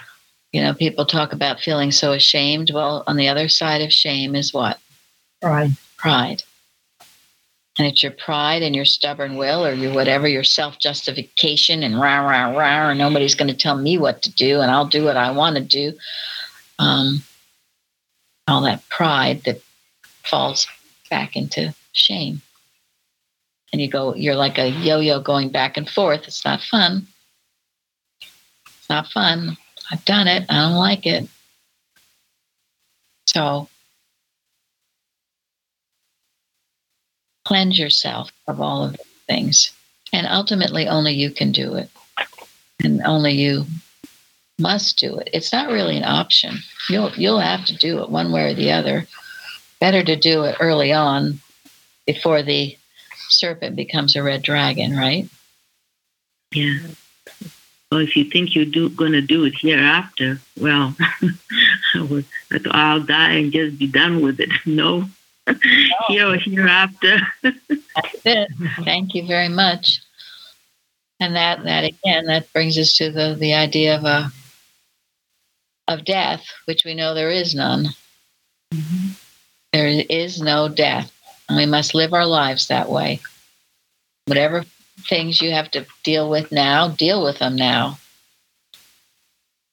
you 0.53 0.61
know, 0.61 0.73
people 0.73 1.05
talk 1.05 1.33
about 1.33 1.59
feeling 1.59 1.91
so 1.91 2.13
ashamed. 2.13 2.71
Well, 2.73 3.03
on 3.05 3.17
the 3.17 3.27
other 3.27 3.49
side 3.49 3.81
of 3.81 3.91
shame 3.91 4.33
is 4.35 4.53
what? 4.53 4.79
Right. 5.43 5.71
Pride. 5.97 6.43
and 7.77 7.87
it's 7.87 8.01
your 8.01 8.11
pride 8.11 8.63
and 8.63 8.75
your 8.75 8.85
stubborn 8.85 9.35
will 9.35 9.65
or 9.65 9.73
your 9.73 9.93
whatever, 9.93 10.27
your 10.27 10.43
self 10.43 10.79
justification 10.79 11.83
and 11.83 11.99
rah, 11.99 12.19
rah, 12.19 12.49
rah, 12.57 12.89
and 12.89 12.99
nobody's 12.99 13.35
going 13.35 13.49
to 13.49 13.57
tell 13.57 13.77
me 13.77 13.97
what 13.97 14.23
to 14.23 14.31
do 14.31 14.61
and 14.61 14.71
I'll 14.71 14.87
do 14.87 15.03
what 15.03 15.17
I 15.17 15.31
want 15.31 15.57
to 15.57 15.63
do. 15.63 15.93
Um, 16.79 17.23
all 18.47 18.61
that 18.61 18.87
pride 18.89 19.43
that 19.43 19.61
falls 20.23 20.67
back 21.09 21.35
into 21.35 21.73
shame. 21.93 22.41
And 23.71 23.81
you 23.81 23.89
go, 23.89 24.15
you're 24.15 24.35
like 24.35 24.57
a 24.57 24.69
yo 24.69 24.99
yo 24.99 25.19
going 25.19 25.49
back 25.49 25.77
and 25.77 25.89
forth. 25.89 26.27
It's 26.27 26.45
not 26.45 26.61
fun. 26.61 27.07
It's 28.21 28.89
not 28.89 29.07
fun. 29.07 29.57
I've 29.91 30.05
done 30.05 30.27
it. 30.27 30.45
I 30.49 30.55
don't 30.55 30.77
like 30.77 31.05
it. 31.05 31.27
So 33.27 33.67
cleanse 37.47 37.79
yourself 37.79 38.29
of 38.47 38.59
all 38.59 38.83
of 38.83 38.91
those 38.91 39.07
things. 39.25 39.71
And 40.11 40.27
ultimately, 40.27 40.87
only 40.87 41.13
you 41.13 41.31
can 41.31 41.53
do 41.53 41.75
it. 41.75 41.89
And 42.83 43.01
only 43.03 43.33
you 43.33 43.65
must 44.59 44.99
do 44.99 45.17
it. 45.17 45.29
It's 45.33 45.53
not 45.53 45.71
really 45.71 45.97
an 45.97 46.03
option. 46.03 46.57
You'll 46.89 47.11
you'll 47.15 47.39
have 47.39 47.65
to 47.65 47.77
do 47.77 48.01
it 48.03 48.09
one 48.09 48.31
way 48.31 48.51
or 48.51 48.53
the 48.53 48.71
other. 48.71 49.07
Better 49.79 50.03
to 50.03 50.15
do 50.15 50.43
it 50.43 50.57
early 50.59 50.91
on 50.91 51.39
before 52.05 52.43
the 52.43 52.77
serpent 53.29 53.75
becomes 53.75 54.15
a 54.15 54.23
red 54.23 54.41
dragon, 54.41 54.95
right? 54.95 55.29
Yeah. 56.53 56.79
Well, 57.91 58.01
if 58.01 58.15
you 58.17 58.25
think 58.25 58.55
you're 58.55 58.65
do, 58.65 58.89
gonna 58.89 59.21
do 59.21 59.45
it 59.45 59.53
hereafter, 59.57 60.41
well, 60.59 60.95
I'll 62.71 63.01
die 63.01 63.33
and 63.33 63.51
just 63.51 63.79
be 63.79 63.87
done 63.87 64.21
with 64.21 64.39
it. 64.39 64.49
No, 64.65 65.07
here 66.07 66.27
or 66.27 66.37
hereafter. 66.37 67.19
That's 67.41 68.25
it. 68.25 68.49
Thank 68.83 69.15
you 69.15 69.25
very 69.25 69.49
much. 69.49 69.99
And 71.19 71.35
that 71.35 71.63
that 71.63 71.83
again, 71.83 72.25
that 72.25 72.51
brings 72.53 72.77
us 72.77 72.93
to 72.97 73.11
the 73.11 73.35
the 73.37 73.53
idea 73.53 73.97
of 73.97 74.03
a 74.05 74.31
of 75.87 76.05
death, 76.05 76.45
which 76.65 76.83
we 76.85 76.93
know 76.93 77.13
there 77.13 77.31
is 77.31 77.55
none. 77.55 77.87
Mhm. 78.73 79.15
There 79.73 79.87
is 79.87 80.41
no 80.41 80.67
death. 80.67 81.11
We 81.49 81.65
must 81.65 81.95
live 81.95 82.13
our 82.13 82.25
lives 82.25 82.67
that 82.67 82.89
way. 82.89 83.19
Whatever 84.25 84.65
things 85.07 85.41
you 85.41 85.51
have 85.51 85.71
to 85.71 85.85
deal 86.03 86.29
with 86.29 86.51
now, 86.51 86.89
deal 86.89 87.23
with 87.23 87.39
them 87.39 87.55
now. 87.55 87.97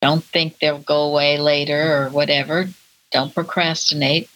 Don't 0.01 0.23
think 0.23 0.59
they'll 0.59 0.79
go 0.79 1.03
away 1.05 1.39
later 1.39 1.97
or 1.97 2.11
whatever. 2.11 2.69
Don't 3.11 3.35
procrastinate. 3.35 4.29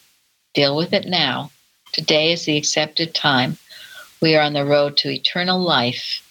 Deal 0.54 0.76
with 0.76 0.92
it 0.92 1.06
now. 1.06 1.50
Today 1.92 2.32
is 2.32 2.44
the 2.44 2.56
accepted 2.56 3.14
time. 3.14 3.56
We 4.20 4.36
are 4.36 4.42
on 4.42 4.52
the 4.52 4.64
road 4.64 4.96
to 4.98 5.10
eternal 5.10 5.60
life. 5.60 6.24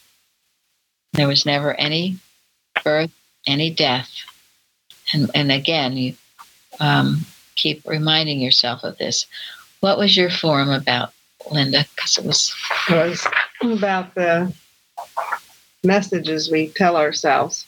There 1.13 1.27
was 1.27 1.45
never 1.45 1.73
any 1.75 2.17
birth, 2.83 3.11
any 3.47 3.69
death. 3.69 4.11
And, 5.13 5.31
and 5.33 5.51
again, 5.51 5.95
you 5.97 6.15
um, 6.79 7.25
keep 7.55 7.85
reminding 7.87 8.41
yourself 8.41 8.83
of 8.83 8.97
this. 8.97 9.25
What 9.79 9.97
was 9.97 10.17
your 10.17 10.29
forum 10.29 10.69
about, 10.69 11.13
Linda? 11.49 11.85
Because 11.95 12.17
it 12.17 12.25
was, 12.25 12.53
was 12.89 13.25
about 13.61 14.13
the 14.15 14.53
messages 15.83 16.51
we 16.51 16.67
tell 16.69 16.97
ourselves. 16.97 17.65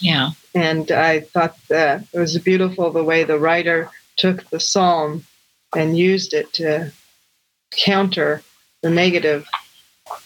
yeah, 0.00 0.30
And 0.54 0.90
I 0.90 1.20
thought 1.20 1.56
that 1.68 2.04
it 2.12 2.18
was 2.18 2.38
beautiful 2.38 2.90
the 2.90 3.04
way 3.04 3.24
the 3.24 3.38
writer 3.38 3.90
took 4.16 4.48
the 4.50 4.60
psalm 4.60 5.24
and 5.74 5.96
used 5.96 6.34
it 6.34 6.52
to 6.54 6.92
counter 7.70 8.42
the 8.82 8.90
negative, 8.90 9.48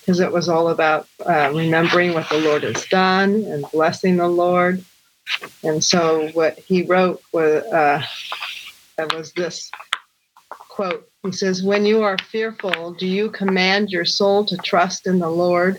because 0.00 0.20
it 0.20 0.33
was 0.33 0.48
all 0.48 0.68
about 0.68 1.09
uh, 1.26 1.50
remembering 1.55 2.14
what 2.14 2.28
the 2.28 2.38
Lord 2.38 2.62
has 2.62 2.85
done 2.87 3.44
and 3.44 3.64
blessing 3.72 4.16
the 4.16 4.28
Lord. 4.28 4.85
And 5.62 5.83
so 5.83 6.28
what 6.31 6.59
he 6.59 6.83
wrote 6.83 7.22
was, 7.33 7.64
uh, 7.64 8.02
was 9.14 9.33
this 9.33 9.70
quote. 10.48 11.09
He 11.22 11.33
says, 11.33 11.62
When 11.62 11.87
you 11.87 12.02
are 12.02 12.18
fearful, 12.18 12.92
do 12.94 13.07
you 13.07 13.31
command 13.31 13.90
your 13.90 14.05
soul 14.05 14.44
to 14.46 14.57
trust 14.59 15.07
in 15.07 15.18
the 15.18 15.31
Lord? 15.31 15.78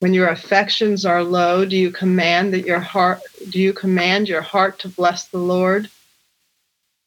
When 0.00 0.12
your 0.12 0.28
affections 0.28 1.06
are 1.06 1.22
low, 1.22 1.64
do 1.64 1.76
you 1.76 1.90
command 1.90 2.52
that 2.52 2.66
your 2.66 2.80
heart 2.80 3.20
do 3.48 3.58
you 3.58 3.72
command 3.72 4.28
your 4.28 4.42
heart 4.42 4.78
to 4.80 4.88
bless 4.88 5.28
the 5.28 5.38
Lord? 5.38 5.88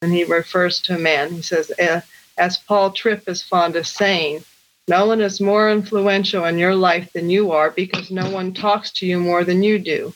And 0.02 0.12
he 0.12 0.24
refers 0.24 0.80
to 0.82 0.96
a 0.96 0.98
man. 0.98 1.32
He 1.32 1.42
says, 1.42 1.72
"Eh, 1.78 2.00
as 2.38 2.56
Paul 2.56 2.90
Tripp 2.90 3.28
is 3.28 3.42
fond 3.42 3.76
of 3.76 3.86
saying, 3.86 4.44
no 4.88 5.06
one 5.06 5.20
is 5.20 5.40
more 5.40 5.70
influential 5.70 6.46
in 6.46 6.58
your 6.58 6.74
life 6.74 7.12
than 7.12 7.30
you 7.30 7.52
are 7.52 7.70
because 7.70 8.10
no 8.10 8.28
one 8.28 8.52
talks 8.52 8.90
to 8.92 9.06
you 9.06 9.20
more 9.20 9.44
than 9.44 9.62
you 9.62 9.78
do. 9.78 10.12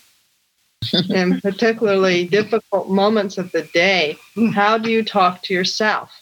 in 1.10 1.40
particularly 1.40 2.26
difficult 2.26 2.90
moments 2.90 3.38
of 3.38 3.52
the 3.52 3.62
day, 3.62 4.18
how 4.52 4.76
do 4.76 4.90
you 4.90 5.04
talk 5.04 5.42
to 5.42 5.54
yourself? 5.54 6.20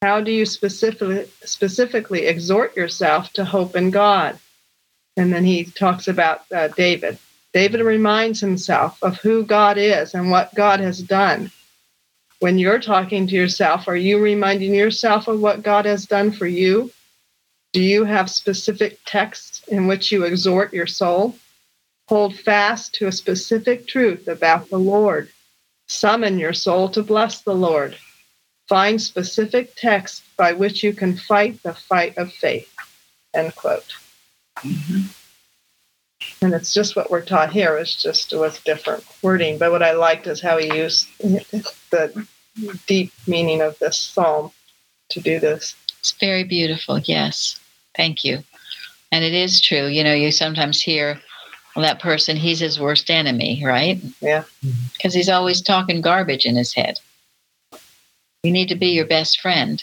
How 0.00 0.20
do 0.20 0.32
you 0.32 0.46
specifically 0.46 1.28
specifically 1.44 2.26
exhort 2.26 2.76
yourself 2.76 3.32
to 3.34 3.44
hope 3.44 3.76
in 3.76 3.90
God? 3.90 4.38
And 5.16 5.32
then 5.32 5.44
he 5.44 5.64
talks 5.64 6.08
about 6.08 6.44
uh, 6.52 6.68
David. 6.68 7.18
David 7.52 7.80
reminds 7.82 8.40
himself 8.40 9.02
of 9.02 9.18
who 9.18 9.44
God 9.44 9.76
is 9.78 10.14
and 10.14 10.30
what 10.30 10.54
God 10.54 10.80
has 10.80 11.02
done. 11.02 11.50
When 12.42 12.58
you're 12.58 12.80
talking 12.80 13.28
to 13.28 13.36
yourself, 13.36 13.86
are 13.86 13.94
you 13.94 14.18
reminding 14.18 14.74
yourself 14.74 15.28
of 15.28 15.38
what 15.38 15.62
God 15.62 15.84
has 15.84 16.06
done 16.06 16.32
for 16.32 16.48
you? 16.48 16.90
Do 17.72 17.80
you 17.80 18.02
have 18.02 18.28
specific 18.28 18.98
texts 19.06 19.62
in 19.68 19.86
which 19.86 20.10
you 20.10 20.24
exhort 20.24 20.74
your 20.74 20.88
soul? 20.88 21.36
Hold 22.08 22.34
fast 22.34 22.96
to 22.96 23.06
a 23.06 23.12
specific 23.12 23.86
truth 23.86 24.26
about 24.26 24.68
the 24.70 24.78
Lord. 24.78 25.30
Summon 25.86 26.36
your 26.36 26.52
soul 26.52 26.88
to 26.88 27.04
bless 27.04 27.42
the 27.42 27.54
Lord. 27.54 27.96
Find 28.68 29.00
specific 29.00 29.76
texts 29.76 30.24
by 30.36 30.52
which 30.52 30.82
you 30.82 30.92
can 30.92 31.16
fight 31.16 31.62
the 31.62 31.74
fight 31.74 32.18
of 32.18 32.32
faith. 32.32 32.74
End 33.34 33.54
quote. 33.54 33.94
Mm-hmm. 34.58 35.21
And 36.40 36.54
it's 36.54 36.74
just 36.74 36.96
what 36.96 37.10
we're 37.10 37.24
taught 37.24 37.52
here. 37.52 37.76
It's 37.76 38.00
just 38.00 38.32
with 38.32 38.62
different 38.64 39.04
wording. 39.22 39.58
But 39.58 39.70
what 39.70 39.82
I 39.82 39.92
liked 39.92 40.26
is 40.26 40.40
how 40.40 40.58
he 40.58 40.74
used 40.76 41.08
the 41.20 42.26
deep 42.86 43.12
meaning 43.26 43.60
of 43.60 43.78
this 43.78 43.98
psalm 43.98 44.50
to 45.10 45.20
do 45.20 45.38
this. 45.38 45.74
it's 45.98 46.12
very 46.12 46.44
beautiful. 46.44 46.98
Yes. 46.98 47.60
Thank 47.96 48.24
you. 48.24 48.42
And 49.10 49.24
it 49.24 49.34
is 49.34 49.60
true. 49.60 49.86
You 49.86 50.02
know, 50.02 50.14
you 50.14 50.32
sometimes 50.32 50.80
hear 50.80 51.20
well, 51.74 51.84
that 51.84 52.00
person, 52.00 52.36
he's 52.36 52.60
his 52.60 52.78
worst 52.78 53.10
enemy, 53.10 53.62
right? 53.64 54.00
Yeah. 54.20 54.44
Because 54.92 55.14
he's 55.14 55.28
always 55.28 55.62
talking 55.62 56.00
garbage 56.00 56.44
in 56.44 56.56
his 56.56 56.74
head. 56.74 56.98
You 58.42 58.50
need 58.50 58.68
to 58.68 58.74
be 58.74 58.88
your 58.88 59.06
best 59.06 59.40
friend. 59.40 59.82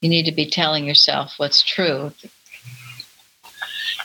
You 0.00 0.08
need 0.08 0.24
to 0.24 0.32
be 0.32 0.48
telling 0.48 0.84
yourself 0.84 1.34
what's 1.36 1.62
true. 1.62 2.12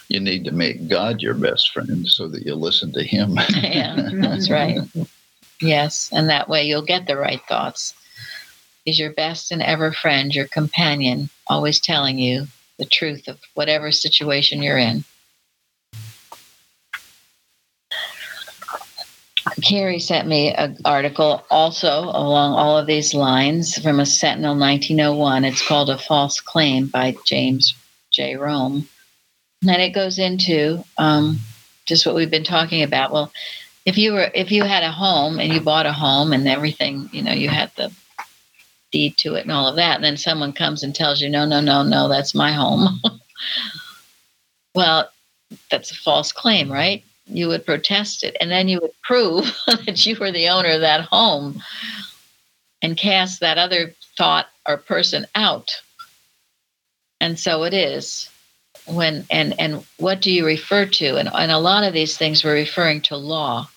You 0.08 0.20
need 0.20 0.46
to 0.46 0.52
make 0.52 0.88
God 0.88 1.22
your 1.22 1.34
best 1.34 1.72
friend 1.72 2.08
so 2.08 2.28
that 2.28 2.46
you 2.46 2.56
listen 2.56 2.92
to 2.94 3.04
Him. 3.04 3.38
yeah, 3.62 4.10
that's 4.14 4.50
right. 4.50 4.80
Yes, 5.62 6.10
and 6.12 6.30
that 6.30 6.50
way 6.50 6.64
you'll 6.64 6.86
get 6.86 7.08
the 7.08 7.18
right 7.18 7.42
thoughts. 7.48 7.94
He's 8.86 9.00
your 9.00 9.14
best 9.14 9.52
and 9.52 9.62
ever 9.62 9.92
friend, 9.92 10.36
your 10.36 10.48
companion, 10.48 11.30
always 11.48 11.80
telling 11.80 12.20
you 12.20 12.48
the 12.78 12.86
truth 12.86 13.28
of 13.28 13.40
whatever 13.54 13.92
situation 13.92 14.62
you're 14.62 14.78
in. 14.78 15.06
Carrie 19.62 20.00
sent 20.00 20.28
me 20.28 20.52
an 20.54 20.78
article 20.86 21.46
also 21.50 22.04
along 22.04 22.54
all 22.54 22.78
of 22.78 22.88
these 22.88 23.14
lines 23.14 23.78
from 23.82 24.00
a 24.00 24.06
Sentinel 24.06 24.58
1901. 24.58 25.46
It's 25.46 25.66
called 25.66 25.90
A 25.90 25.98
False 25.98 26.40
Claim 26.42 26.88
by 26.88 27.16
James 27.26 27.76
J. 28.12 28.36
Rome. 28.36 28.88
And 29.68 29.82
it 29.82 29.94
goes 29.94 30.20
into 30.20 30.84
um, 30.98 31.40
just 31.86 32.06
what 32.06 32.16
we've 32.16 32.32
been 32.32 32.44
talking 32.44 32.84
about. 32.84 33.12
Well, 33.12 33.32
if 33.86 33.98
you 33.98 34.14
were 34.14 34.32
if 34.34 34.52
you 34.52 34.64
had 34.64 34.84
a 34.84 34.92
home 34.92 35.40
and 35.40 35.54
you 35.54 35.60
bought 35.60 35.86
a 35.86 35.94
home 35.94 36.34
and 36.34 36.48
everything, 36.48 37.10
you 37.12 37.22
know, 37.22 37.34
you 37.34 37.50
had 37.50 37.72
the 37.76 37.92
deed 38.92 39.18
to 39.18 39.36
it 39.36 39.42
and 39.42 39.52
all 39.52 39.68
of 39.68 39.76
that, 39.76 39.96
and 39.96 40.04
then 40.04 40.18
someone 40.18 40.54
comes 40.54 40.84
and 40.84 40.96
tells 40.96 41.22
you, 41.22 41.30
no, 41.30 41.46
no, 41.46 41.60
no, 41.60 41.84
no, 41.84 42.08
that's 42.08 42.36
my 42.36 42.52
home. 42.52 43.02
well, 44.76 45.10
that's 45.70 45.92
a 45.92 45.96
false 45.96 46.32
claim, 46.32 46.72
right? 46.72 47.04
You 47.26 47.48
would 47.48 47.66
protest 47.66 48.24
it, 48.24 48.38
and 48.40 48.52
then 48.52 48.68
you 48.68 48.80
would 48.82 48.94
prove 49.04 49.58
that 49.68 50.06
you 50.06 50.16
were 50.16 50.32
the 50.32 50.50
owner 50.50 50.70
of 50.70 50.82
that 50.82 51.02
home 51.06 51.62
and 52.82 52.98
cast 52.98 53.40
that 53.40 53.58
other 53.58 53.94
thought 54.18 54.48
or 54.68 54.78
person 54.78 55.26
out. 55.36 55.72
And 57.20 57.40
so 57.40 57.64
it 57.64 57.74
is 57.74 58.30
when 58.88 59.26
and 59.32 59.60
and 59.60 59.84
what 59.98 60.22
do 60.22 60.32
you 60.32 60.46
refer 60.46 60.86
to 60.86 61.18
and, 61.18 61.30
and 61.34 61.52
a 61.52 61.60
lot 61.60 61.84
of 61.84 61.94
these 61.94 62.18
things 62.18 62.44
we're 62.44 62.54
referring 62.54 63.02
to 63.02 63.18
law 63.18 63.70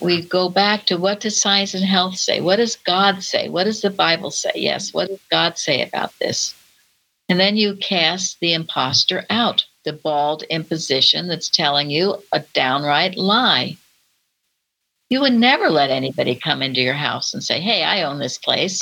we 0.00 0.22
go 0.22 0.48
back 0.48 0.86
to 0.86 0.96
what 0.96 1.20
does 1.20 1.40
science 1.40 1.74
and 1.74 1.84
health 1.84 2.16
say 2.16 2.40
what 2.40 2.56
does 2.56 2.76
god 2.76 3.22
say 3.22 3.48
what 3.48 3.64
does 3.64 3.82
the 3.82 3.90
bible 3.90 4.30
say 4.30 4.52
yes 4.54 4.94
what 4.94 5.08
does 5.08 5.20
god 5.30 5.58
say 5.58 5.82
about 5.82 6.12
this 6.18 6.54
And 7.28 7.40
then 7.40 7.56
you 7.56 7.76
cast 7.76 8.40
the 8.40 8.52
impostor 8.52 9.24
out, 9.30 9.64
the 9.84 9.92
bald 9.94 10.42
imposition 10.50 11.28
that's 11.28 11.48
telling 11.48 11.90
you 11.90 12.22
a 12.32 12.40
downright 12.52 13.16
lie. 13.16 13.78
You 15.08 15.20
would 15.22 15.32
never 15.34 15.70
let 15.70 15.90
anybody 15.90 16.34
come 16.34 16.62
into 16.62 16.82
your 16.82 16.94
house 16.94 17.32
and 17.34 17.42
say, 17.42 17.60
Hey, 17.60 17.84
I 17.84 18.02
own 18.02 18.18
this 18.18 18.38
place. 18.38 18.80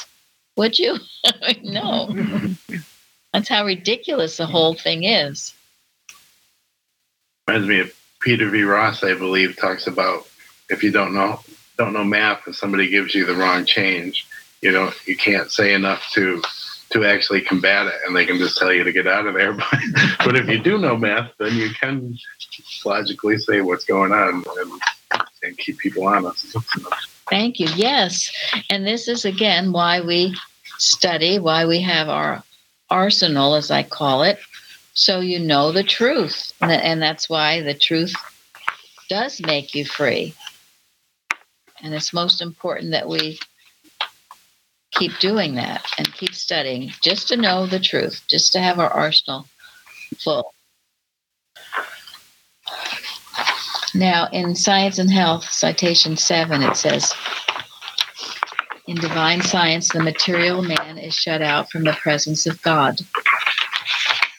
Would 0.57 0.79
you? 0.81 0.99
no. 1.63 2.15
That's 3.33 3.49
how 3.49 3.65
ridiculous 3.65 4.37
the 4.37 4.47
whole 4.47 4.75
thing 4.75 5.05
is. 5.05 5.55
Reminds 7.47 7.69
me 7.69 7.81
of 7.81 7.95
Peter 8.21 8.51
V. 8.51 8.63
Ross, 8.63 9.03
I 9.03 9.15
believe, 9.15 9.57
talks 9.57 9.87
about 9.87 10.27
if 10.69 10.83
you 10.83 10.91
don't 10.91 11.15
know 11.15 11.41
don't 11.77 11.93
know 11.95 12.05
math 12.05 12.47
and 12.47 12.55
somebody 12.55 12.89
gives 12.91 13.15
you 13.15 13.25
the 13.25 13.35
wrong 13.35 13.65
change, 13.65 14.27
you 14.61 14.71
know, 14.71 14.93
you 15.07 15.17
can't 15.17 15.51
say 15.51 15.73
enough 15.73 16.11
to 16.13 16.43
to 16.91 17.05
actually 17.05 17.41
combat 17.41 17.87
it 17.87 17.95
and 18.05 18.15
they 18.15 18.27
can 18.27 18.37
just 18.37 18.59
tell 18.59 18.73
you 18.73 18.83
to 18.83 18.93
get 18.93 19.07
out 19.07 19.27
of 19.27 19.35
there. 19.35 19.53
But, 19.71 19.81
but 20.25 20.37
if 20.37 20.49
you 20.49 20.59
do 20.59 20.77
know 20.77 20.97
math, 20.97 21.31
then 21.39 21.55
you 21.55 21.71
can 21.71 22.19
logically 22.85 23.39
say 23.39 23.61
what's 23.61 23.85
going 23.85 24.13
on 24.13 24.45
and, 24.59 25.25
and 25.43 25.57
keep 25.57 25.79
people 25.79 26.07
honest. 26.07 26.57
Thank 27.31 27.61
you. 27.61 27.69
Yes. 27.77 28.31
And 28.69 28.87
this 28.87 29.09
is 29.09 29.25
again 29.25 29.73
why 29.73 30.01
we 30.01 30.37
study, 30.79 31.39
why 31.39 31.65
we 31.65 31.81
have 31.81 32.09
our 32.09 32.43
arsenal, 32.91 33.55
as 33.55 33.71
I 33.71 33.83
call 33.83 34.23
it, 34.23 34.39
so 34.95 35.21
you 35.21 35.39
know 35.39 35.73
the 35.73 35.85
truth. 35.85 36.53
And 36.61 37.01
that's 37.01 37.29
why 37.31 37.63
the 37.63 37.75
truth 37.75 38.15
does 39.09 39.41
make 39.41 39.75
you 39.75 39.85
free. 39.85 40.35
And 41.83 41.95
it's 41.95 42.13
most 42.13 42.43
important 42.43 42.91
that 42.91 43.09
we 43.09 43.39
keep 44.93 45.19
doing 45.19 45.55
that 45.55 45.87
and 45.99 46.13
keep 46.13 46.35
studying 46.35 46.93
just 47.01 47.29
to 47.29 47.37
know 47.37 47.67
the 47.67 47.81
truth, 47.81 48.23
just 48.29 48.53
to 48.53 48.61
have 48.61 48.79
our 48.79 48.91
arsenal 48.91 49.47
full. 50.19 50.53
Now, 53.95 54.29
in 54.33 54.55
Science 54.55 54.99
and 54.99 55.11
Health, 55.11 55.45
citation 55.45 56.17
seven, 56.17 56.63
it 56.63 56.77
says 56.77 57.13
In 58.91 58.97
divine 58.97 59.41
science, 59.41 59.89
the 59.91 60.03
material 60.03 60.63
man 60.63 60.99
is 60.99 61.15
shut 61.15 61.43
out 61.43 61.71
from 61.71 61.85
the 61.85 61.93
presence 61.93 62.45
of 62.45 62.61
God. 62.63 62.99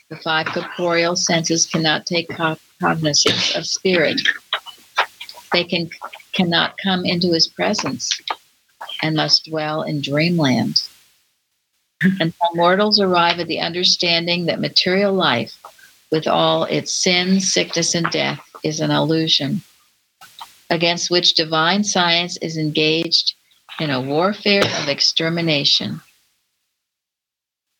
The 0.09 0.17
five 0.17 0.45
corporeal 0.47 1.15
senses 1.15 1.65
cannot 1.65 2.05
take 2.05 2.27
cognizance 2.27 3.55
of 3.55 3.65
spirit. 3.65 4.19
They 5.53 5.63
can 5.63 5.89
cannot 6.33 6.75
come 6.83 7.05
into 7.05 7.31
his 7.31 7.47
presence 7.47 8.09
and 9.01 9.15
must 9.15 9.45
dwell 9.45 9.83
in 9.83 10.01
dreamland. 10.01 10.83
Until 12.01 12.49
mortals 12.53 12.99
arrive 12.99 13.39
at 13.39 13.47
the 13.47 13.61
understanding 13.61 14.47
that 14.47 14.59
material 14.59 15.13
life, 15.13 15.57
with 16.11 16.27
all 16.27 16.65
its 16.65 16.91
sin, 16.91 17.39
sickness, 17.39 17.95
and 17.95 18.11
death, 18.11 18.41
is 18.65 18.81
an 18.81 18.91
illusion, 18.91 19.61
against 20.69 21.09
which 21.09 21.35
divine 21.35 21.85
science 21.85 22.35
is 22.41 22.57
engaged 22.57 23.35
in 23.79 23.89
a 23.89 24.01
warfare 24.01 24.63
of 24.81 24.87
extermination. 24.87 26.01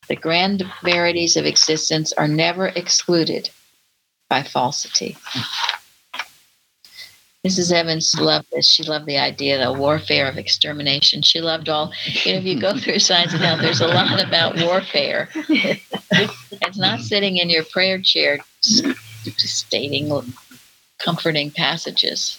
The 0.08 0.16
grand 0.16 0.64
verities 0.82 1.36
of 1.36 1.46
existence 1.46 2.12
are 2.12 2.28
never 2.28 2.68
excluded 2.68 3.50
by 4.28 4.42
falsity. 4.42 5.16
Mrs. 7.46 7.72
Evans 7.72 8.14
loved 8.20 8.46
this. 8.52 8.68
She 8.68 8.84
loved 8.84 9.06
the 9.06 9.18
idea 9.18 9.56
of 9.56 9.74
the 9.74 9.80
warfare 9.80 10.28
of 10.28 10.38
extermination. 10.38 11.22
She 11.22 11.40
loved 11.40 11.68
all, 11.68 11.92
you 12.24 12.32
know, 12.32 12.38
if 12.38 12.44
you 12.44 12.60
go 12.60 12.76
through 12.78 13.00
Science 13.00 13.32
and 13.32 13.42
Health, 13.42 13.60
there's 13.60 13.80
a 13.80 13.88
lot 13.88 14.22
about 14.22 14.60
warfare. 14.60 15.28
it's 15.34 16.78
not 16.78 17.00
sitting 17.00 17.38
in 17.38 17.50
your 17.50 17.64
prayer 17.64 18.00
chair 18.00 18.38
just 18.62 19.58
stating 19.58 20.10
comforting 20.98 21.50
passages. 21.50 22.38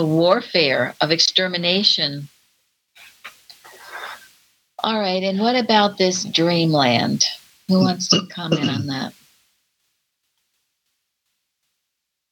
The 0.00 0.06
warfare 0.06 0.94
of 1.02 1.10
extermination. 1.10 2.30
All 4.82 4.98
right, 4.98 5.22
and 5.22 5.38
what 5.38 5.56
about 5.56 5.98
this 5.98 6.24
dreamland? 6.24 7.22
Who 7.68 7.80
wants 7.80 8.08
to 8.08 8.26
comment 8.30 8.70
on 8.70 8.86
that? 8.86 9.12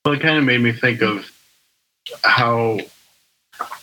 Well, 0.03 0.15
it 0.15 0.23
kind 0.23 0.39
of 0.39 0.45
made 0.45 0.63
me 0.63 0.73
think 0.73 1.03
of 1.03 1.31
how 2.25 2.79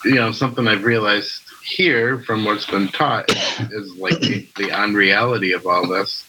you 0.03 0.15
know 0.15 0.31
something 0.31 0.67
I've 0.67 0.83
realized 0.83 1.43
here 1.63 2.21
from 2.21 2.43
what's 2.43 2.65
been 2.65 2.87
taught 2.87 3.29
is 3.71 3.95
like 3.97 4.19
the, 4.19 4.47
the 4.57 4.71
unreality 4.71 5.51
of 5.51 5.67
all 5.67 5.87
this, 5.87 6.25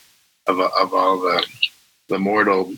of 0.47 0.61
of 0.61 0.93
all 0.93 1.21
the 1.21 1.47
the 2.11 2.19
mortal 2.19 2.75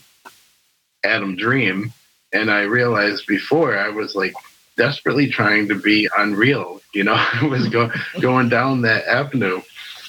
Adam 1.02 1.34
dream, 1.34 1.92
and 2.32 2.48
I 2.48 2.60
realized 2.60 3.26
before 3.26 3.76
I 3.76 3.88
was 3.88 4.14
like 4.14 4.34
desperately 4.78 5.28
trying 5.28 5.68
to 5.68 5.74
be 5.74 6.08
unreal. 6.16 6.80
You 6.94 7.04
know, 7.04 7.14
I 7.32 7.44
was 7.44 7.68
go, 7.68 7.90
going 8.20 8.48
down 8.48 8.80
that 8.82 9.06
avenue, 9.06 9.60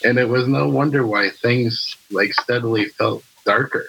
and 0.06 0.18
it 0.18 0.30
was 0.30 0.48
no 0.48 0.70
wonder 0.70 1.06
why 1.06 1.30
things 1.30 1.98
like 2.10 2.34
steadily 2.34 2.86
felt 2.86 3.24
darker. 3.46 3.86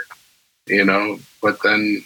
You 0.66 0.84
know, 0.84 1.18
but 1.40 1.62
then 1.62 2.04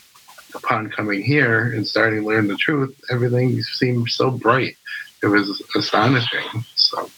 upon 0.55 0.91
coming 0.91 1.22
here 1.22 1.72
and 1.72 1.87
starting 1.87 2.22
to 2.22 2.27
learn 2.27 2.49
the 2.49 2.57
truth, 2.57 2.99
everything 3.11 3.61
seemed 3.62 4.09
so 4.09 4.31
bright. 4.31 4.77
It 5.22 5.27
was 5.27 5.62
astonishing. 5.75 6.64
So 6.75 7.11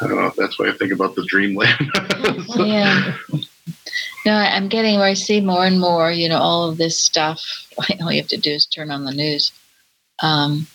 I 0.00 0.06
don't 0.06 0.16
know. 0.16 0.32
That's 0.36 0.58
why 0.58 0.68
I 0.68 0.72
think 0.72 0.92
about 0.92 1.14
the 1.14 1.24
dreamland. 1.26 1.90
so. 2.46 2.64
Yeah. 2.64 3.16
No, 4.24 4.32
I'm 4.32 4.68
getting 4.68 4.96
where 4.96 5.08
I 5.08 5.14
see 5.14 5.40
more 5.40 5.64
and 5.64 5.80
more, 5.80 6.10
you 6.10 6.28
know, 6.28 6.38
all 6.38 6.68
of 6.68 6.78
this 6.78 6.98
stuff. 6.98 7.42
All 7.78 8.12
you 8.12 8.20
have 8.20 8.28
to 8.28 8.36
do 8.36 8.50
is 8.50 8.66
turn 8.66 8.90
on 8.90 9.04
the 9.04 9.12
news. 9.12 9.52
Um, 10.22 10.66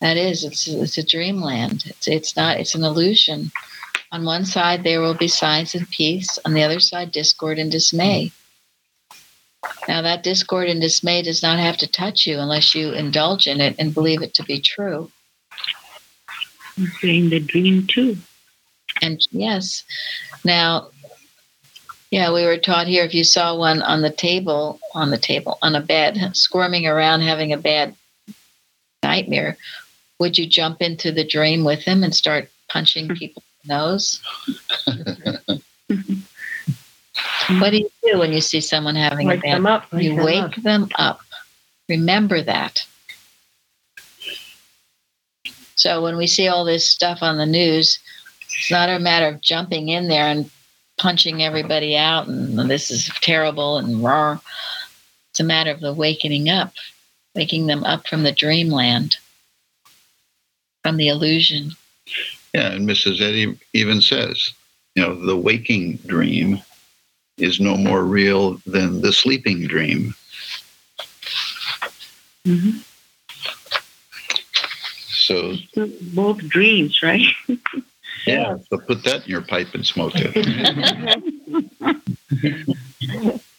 that 0.00 0.16
is, 0.16 0.44
it's 0.44 0.66
it's 0.66 0.98
a 0.98 1.06
dreamland. 1.06 1.84
It's 1.86 2.08
it's 2.08 2.36
not. 2.36 2.58
It's 2.58 2.74
an 2.74 2.84
illusion. 2.84 3.52
On 4.10 4.24
one 4.24 4.44
side, 4.44 4.84
there 4.84 5.00
will 5.00 5.14
be 5.14 5.28
Science 5.28 5.74
and 5.74 5.88
peace. 5.88 6.38
On 6.44 6.52
the 6.52 6.62
other 6.62 6.80
side, 6.80 7.12
discord 7.12 7.58
and 7.58 7.70
dismay. 7.70 8.32
Now, 9.88 10.02
that 10.02 10.22
discord 10.22 10.68
and 10.68 10.80
dismay 10.80 11.22
does 11.22 11.42
not 11.42 11.58
have 11.58 11.76
to 11.78 11.86
touch 11.86 12.26
you 12.26 12.38
unless 12.38 12.74
you 12.74 12.92
indulge 12.92 13.46
in 13.46 13.60
it 13.60 13.76
and 13.78 13.94
believe 13.94 14.22
it 14.22 14.34
to 14.34 14.42
be 14.42 14.60
true. 14.60 15.10
In 17.02 17.30
the 17.30 17.40
dream, 17.40 17.86
too. 17.86 18.16
And 19.00 19.26
yes. 19.30 19.84
Now, 20.44 20.90
yeah, 22.10 22.32
we 22.32 22.44
were 22.44 22.58
taught 22.58 22.86
here 22.86 23.04
if 23.04 23.14
you 23.14 23.24
saw 23.24 23.56
one 23.56 23.82
on 23.82 24.02
the 24.02 24.10
table, 24.10 24.80
on 24.94 25.10
the 25.10 25.18
table, 25.18 25.58
on 25.62 25.74
a 25.74 25.80
bed, 25.80 26.36
squirming 26.36 26.86
around 26.86 27.20
having 27.20 27.52
a 27.52 27.58
bad 27.58 27.94
nightmare, 29.02 29.56
would 30.18 30.38
you 30.38 30.46
jump 30.46 30.82
into 30.82 31.12
the 31.12 31.24
dream 31.24 31.64
with 31.64 31.80
him 31.80 32.02
and 32.02 32.14
start 32.14 32.50
punching 32.68 33.08
hmm. 33.08 33.14
people's 33.14 33.44
nose? 33.66 34.20
What 37.58 37.70
do 37.70 37.78
you 37.78 37.90
do 38.04 38.18
when 38.18 38.32
you 38.32 38.40
see 38.40 38.60
someone 38.60 38.94
having 38.94 39.26
wake 39.26 39.40
a 39.40 39.42
bad? 39.42 39.56
them 39.56 39.66
up. 39.66 39.86
you 39.92 40.16
them 40.16 40.24
wake 40.24 40.42
up. 40.42 40.54
them 40.62 40.88
up. 40.96 41.20
Remember 41.88 42.42
that. 42.42 42.86
So 45.74 46.02
when 46.02 46.16
we 46.16 46.26
see 46.26 46.48
all 46.48 46.64
this 46.64 46.86
stuff 46.86 47.18
on 47.22 47.38
the 47.38 47.46
news, 47.46 47.98
it's 48.42 48.70
not 48.70 48.88
a 48.88 48.98
matter 48.98 49.26
of 49.26 49.40
jumping 49.40 49.88
in 49.88 50.08
there 50.08 50.26
and 50.26 50.50
punching 50.98 51.42
everybody 51.42 51.96
out 51.96 52.28
and 52.28 52.70
this 52.70 52.90
is 52.90 53.10
terrible 53.20 53.78
and 53.78 54.02
raw. 54.02 54.38
It's 55.30 55.40
a 55.40 55.44
matter 55.44 55.70
of 55.70 55.80
the 55.80 55.94
wakening 55.94 56.48
up, 56.48 56.72
waking 57.34 57.66
them 57.66 57.84
up 57.84 58.06
from 58.06 58.22
the 58.22 58.32
dreamland, 58.32 59.16
from 60.82 60.96
the 60.96 61.08
illusion. 61.08 61.72
Yeah, 62.54 62.72
and 62.72 62.88
Mrs. 62.88 63.20
Eddy 63.20 63.58
even 63.72 64.00
says, 64.00 64.50
you 64.94 65.02
know, 65.02 65.14
the 65.14 65.36
waking 65.36 65.96
dream 66.06 66.60
is 67.38 67.60
no 67.60 67.76
more 67.76 68.04
real 68.04 68.60
than 68.66 69.00
the 69.00 69.12
sleeping 69.12 69.66
dream. 69.66 70.14
Mm-hmm. 72.46 72.78
So, 75.08 75.54
both 76.12 76.38
dreams, 76.48 77.02
right? 77.02 77.22
yeah, 78.26 78.58
so 78.68 78.78
put 78.78 79.04
that 79.04 79.24
in 79.24 79.30
your 79.30 79.40
pipe 79.40 79.68
and 79.72 79.86
smoke 79.86 80.12
it. 80.16 80.34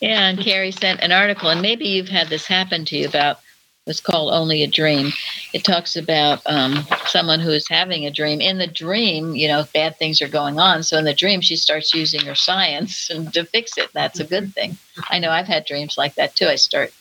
Yeah, 0.00 0.28
and 0.28 0.38
Carrie 0.38 0.70
sent 0.70 1.00
an 1.00 1.12
article, 1.12 1.50
and 1.50 1.62
maybe 1.62 1.86
you've 1.86 2.08
had 2.08 2.28
this 2.28 2.46
happen 2.46 2.84
to 2.86 2.96
you 2.96 3.08
about 3.08 3.38
what's 3.84 4.00
called 4.00 4.32
Only 4.32 4.62
a 4.62 4.68
Dream. 4.68 5.12
It 5.52 5.64
talks 5.64 5.96
about 5.96 6.40
um, 6.46 6.86
someone 7.06 7.40
who 7.40 7.50
is 7.50 7.68
having 7.68 8.06
a 8.06 8.10
dream. 8.10 8.40
In 8.40 8.58
the 8.58 8.66
dream, 8.66 9.34
you 9.34 9.48
know, 9.48 9.64
bad 9.74 9.98
things 9.98 10.22
are 10.22 10.28
going 10.28 10.58
on. 10.58 10.82
So 10.82 10.98
in 10.98 11.04
the 11.04 11.14
dream, 11.14 11.40
she 11.40 11.56
starts 11.56 11.94
using 11.94 12.20
her 12.22 12.34
science 12.34 13.10
and 13.10 13.32
to 13.34 13.44
fix 13.44 13.76
it. 13.78 13.90
That's 13.92 14.20
a 14.20 14.24
good 14.24 14.54
thing. 14.54 14.76
I 15.10 15.18
know 15.18 15.30
I've 15.30 15.46
had 15.46 15.64
dreams 15.64 15.98
like 15.98 16.14
that 16.14 16.36
too. 16.36 16.46
I 16.46 16.56
start 16.56 16.92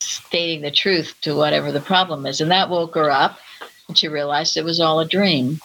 stating 0.00 0.62
the 0.62 0.70
truth 0.70 1.14
to 1.22 1.34
whatever 1.34 1.72
the 1.72 1.80
problem 1.80 2.26
is, 2.26 2.40
and 2.40 2.50
that 2.50 2.70
woke 2.70 2.94
her 2.94 3.10
up, 3.10 3.38
and 3.88 3.96
she 3.96 4.08
realized 4.08 4.56
it 4.56 4.64
was 4.64 4.80
all 4.80 5.00
a 5.00 5.06
dream. 5.06 5.60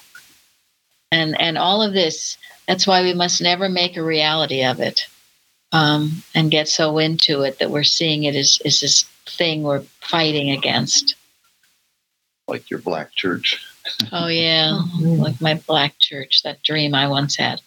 And 1.12 1.40
and 1.42 1.58
all 1.58 1.82
of 1.82 1.94
this 1.94 2.38
that's 2.68 2.86
why 2.86 3.02
we 3.02 3.16
must 3.16 3.42
never 3.42 3.68
make 3.68 3.98
a 3.98 4.04
reality 4.04 4.64
of 4.64 4.80
it 4.80 5.08
um, 5.72 6.24
and 6.34 6.52
get 6.52 6.68
so 6.68 6.98
into 6.98 7.42
it 7.42 7.60
that 7.60 7.70
we're 7.70 7.84
seeing 7.84 8.24
it 8.24 8.36
as, 8.36 8.60
as 8.66 8.80
this 8.80 9.04
thing 9.26 9.64
we're 9.64 9.82
fighting 10.02 10.52
against. 10.52 11.16
Like 12.48 12.70
your 12.70 12.80
black 12.80 13.14
church. 13.16 13.64
Oh, 14.12 14.28
yeah. 14.28 14.82
Like 15.00 15.40
my 15.42 15.56
black 15.68 16.00
church, 16.00 16.44
that 16.44 16.64
dream 16.64 16.96
I 16.96 17.08
once 17.08 17.36
had. 17.36 17.62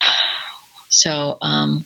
So, 0.90 1.36
um, 1.42 1.84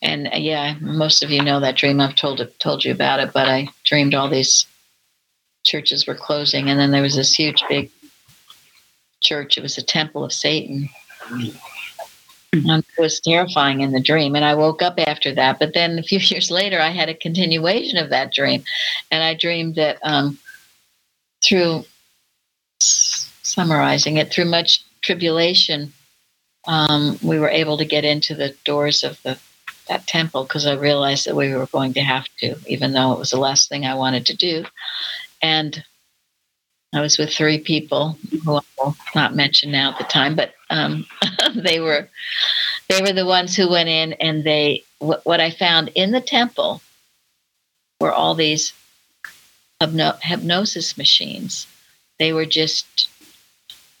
and 0.00 0.28
uh, 0.28 0.36
yeah, 0.36 0.76
most 0.80 1.22
of 1.22 1.30
you 1.30 1.42
know 1.42 1.60
that 1.60 1.76
dream. 1.76 2.00
I've 2.00 2.14
told 2.14 2.40
told 2.58 2.84
you 2.84 2.90
about 2.90 3.20
it, 3.20 3.34
but 3.34 3.48
I 3.48 3.68
dreamed 3.84 4.14
all 4.14 4.30
these 4.30 4.66
churches 5.64 6.06
were 6.06 6.14
closing, 6.14 6.70
and 6.70 6.80
then 6.80 6.90
there 6.90 7.02
was 7.02 7.16
this 7.16 7.34
huge, 7.34 7.62
big 7.68 7.90
church. 9.20 9.58
It 9.58 9.62
was 9.62 9.76
a 9.76 9.82
temple 9.82 10.24
of 10.24 10.32
Satan. 10.32 10.88
And 12.52 12.82
it 12.96 13.00
was 13.00 13.20
terrifying 13.20 13.82
in 13.82 13.92
the 13.92 14.00
dream, 14.00 14.34
and 14.34 14.44
I 14.44 14.54
woke 14.54 14.80
up 14.80 14.98
after 14.98 15.34
that. 15.34 15.58
But 15.58 15.74
then 15.74 15.98
a 15.98 16.02
few 16.02 16.18
years 16.22 16.50
later, 16.50 16.80
I 16.80 16.90
had 16.90 17.08
a 17.08 17.14
continuation 17.14 17.98
of 17.98 18.10
that 18.10 18.32
dream, 18.32 18.64
and 19.10 19.22
I 19.22 19.34
dreamed 19.34 19.74
that 19.74 19.98
um, 20.02 20.38
through 21.42 21.84
summarizing 22.80 24.16
it, 24.16 24.30
through 24.30 24.46
much 24.46 24.84
tribulation, 25.02 25.92
um, 26.66 27.18
we 27.22 27.38
were 27.38 27.48
able 27.48 27.76
to 27.78 27.84
get 27.84 28.04
into 28.04 28.34
the 28.34 28.54
doors 28.64 29.04
of 29.04 29.20
the 29.22 29.38
that 29.88 30.06
temple 30.06 30.44
because 30.44 30.66
I 30.66 30.74
realized 30.74 31.26
that 31.26 31.34
we 31.34 31.54
were 31.54 31.66
going 31.66 31.94
to 31.94 32.02
have 32.02 32.26
to, 32.40 32.56
even 32.66 32.92
though 32.92 33.12
it 33.12 33.18
was 33.18 33.30
the 33.30 33.40
last 33.40 33.68
thing 33.68 33.86
I 33.86 33.94
wanted 33.94 34.26
to 34.26 34.36
do. 34.36 34.64
And 35.42 35.82
I 36.94 37.00
was 37.00 37.18
with 37.18 37.30
three 37.30 37.58
people 37.58 38.18
who 38.44 38.56
I 38.56 38.60
will 38.78 38.96
not 39.14 39.34
mention 39.34 39.70
now 39.70 39.92
at 39.92 39.98
the 39.98 40.04
time, 40.04 40.36
but 40.36 40.52
um, 40.70 41.06
they 41.54 41.80
were 41.80 42.08
they 42.88 43.00
were 43.00 43.12
the 43.12 43.26
ones 43.26 43.56
who 43.56 43.70
went 43.70 43.88
in, 43.88 44.12
and 44.14 44.44
they 44.44 44.84
what, 44.98 45.24
what 45.24 45.40
I 45.40 45.50
found 45.50 45.90
in 45.94 46.10
the 46.10 46.20
temple 46.20 46.80
were 48.00 48.12
all 48.12 48.34
these 48.34 48.72
hypno- 49.80 50.18
hypnosis 50.22 50.96
machines. 50.96 51.66
They 52.18 52.32
were 52.32 52.46
just 52.46 53.08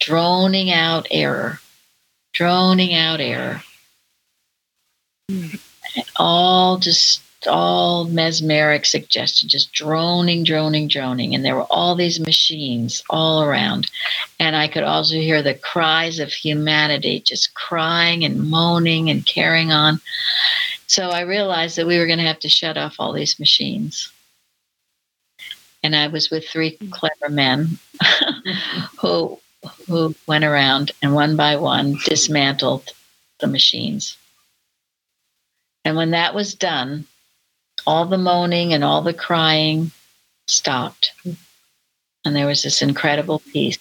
droning 0.00 0.70
out 0.70 1.06
error 1.10 1.60
droning 2.38 2.94
out 2.94 3.20
error 3.20 3.62
air. 5.28 5.50
All 6.14 6.78
just 6.78 7.20
all 7.48 8.04
mesmeric 8.04 8.86
suggestion, 8.86 9.48
just 9.48 9.72
droning, 9.72 10.44
droning, 10.44 10.88
droning. 10.88 11.34
And 11.34 11.44
there 11.44 11.56
were 11.56 11.66
all 11.70 11.96
these 11.96 12.20
machines 12.20 13.02
all 13.10 13.42
around. 13.42 13.90
And 14.38 14.54
I 14.54 14.68
could 14.68 14.84
also 14.84 15.16
hear 15.16 15.42
the 15.42 15.54
cries 15.54 16.18
of 16.18 16.32
humanity 16.32 17.20
just 17.20 17.54
crying 17.54 18.24
and 18.24 18.48
moaning 18.48 19.10
and 19.10 19.26
carrying 19.26 19.72
on. 19.72 20.00
So 20.86 21.10
I 21.10 21.22
realized 21.22 21.76
that 21.76 21.86
we 21.86 21.98
were 21.98 22.06
going 22.06 22.18
to 22.18 22.24
have 22.24 22.40
to 22.40 22.48
shut 22.48 22.76
off 22.76 22.96
all 22.98 23.12
these 23.12 23.38
machines. 23.40 24.10
And 25.82 25.94
I 25.94 26.08
was 26.08 26.30
with 26.30 26.48
three 26.48 26.76
mm. 26.76 26.90
clever 26.90 27.28
men 27.28 27.78
who 29.00 29.38
who 29.88 30.14
went 30.26 30.44
around 30.44 30.92
and 31.02 31.14
one 31.14 31.36
by 31.36 31.56
one 31.56 31.98
dismantled 32.04 32.90
the 33.40 33.46
machines. 33.46 34.16
And 35.84 35.96
when 35.96 36.10
that 36.10 36.34
was 36.34 36.54
done, 36.54 37.06
all 37.88 38.04
the 38.04 38.18
moaning 38.18 38.74
and 38.74 38.84
all 38.84 39.00
the 39.00 39.14
crying 39.14 39.90
stopped. 40.46 41.14
And 42.22 42.36
there 42.36 42.46
was 42.46 42.62
this 42.62 42.82
incredible 42.82 43.38
peace. 43.50 43.78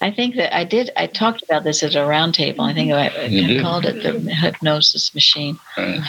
I 0.00 0.12
think 0.12 0.36
that 0.36 0.56
I 0.56 0.62
did, 0.62 0.90
I 0.96 1.08
talked 1.08 1.42
about 1.42 1.64
this 1.64 1.82
at 1.82 1.96
a 1.96 1.98
roundtable. 1.98 2.60
I 2.60 2.74
think 2.74 2.92
I, 2.92 3.06
I 3.08 3.60
called 3.60 3.86
it 3.86 4.04
the 4.04 4.32
hypnosis 4.32 5.12
machine. 5.16 5.58
Right. 5.76 6.00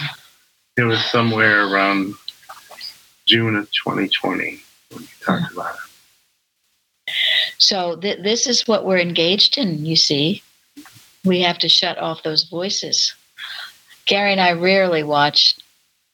It 0.78 0.84
was 0.84 1.04
somewhere 1.06 1.66
around 1.68 2.14
June 3.26 3.56
of 3.56 3.68
2020 3.72 4.62
when 4.92 5.02
you 5.02 5.08
talked 5.20 5.52
about 5.52 5.74
it. 5.74 7.14
So 7.58 7.96
th- 7.96 8.22
this 8.22 8.46
is 8.46 8.68
what 8.68 8.86
we're 8.86 9.00
engaged 9.00 9.58
in, 9.58 9.84
you 9.84 9.96
see. 9.96 10.44
We 11.26 11.42
have 11.42 11.58
to 11.60 11.70
shut 11.70 11.98
off 11.98 12.22
those 12.22 12.44
voices. 12.44 13.16
Gary 14.06 14.32
and 14.32 14.42
I 14.42 14.52
rarely 14.52 15.02
watch 15.02 15.56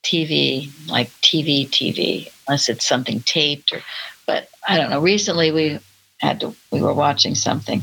TV, 0.04 0.70
like 0.89 1.10
TV, 1.22 1.68
TV, 1.68 2.32
unless 2.47 2.70
it's 2.70 2.88
something 2.88 3.22
taped 3.22 3.74
or, 3.74 3.82
but 4.26 4.50
I 4.68 4.78
don't 4.78 4.89
know. 4.89 5.02
Recently 5.02 5.52
we 5.52 5.80
had 6.18 6.39
to, 6.41 6.56
we 6.72 6.82
were 6.82 6.93
watching 6.93 7.36
something 7.36 7.82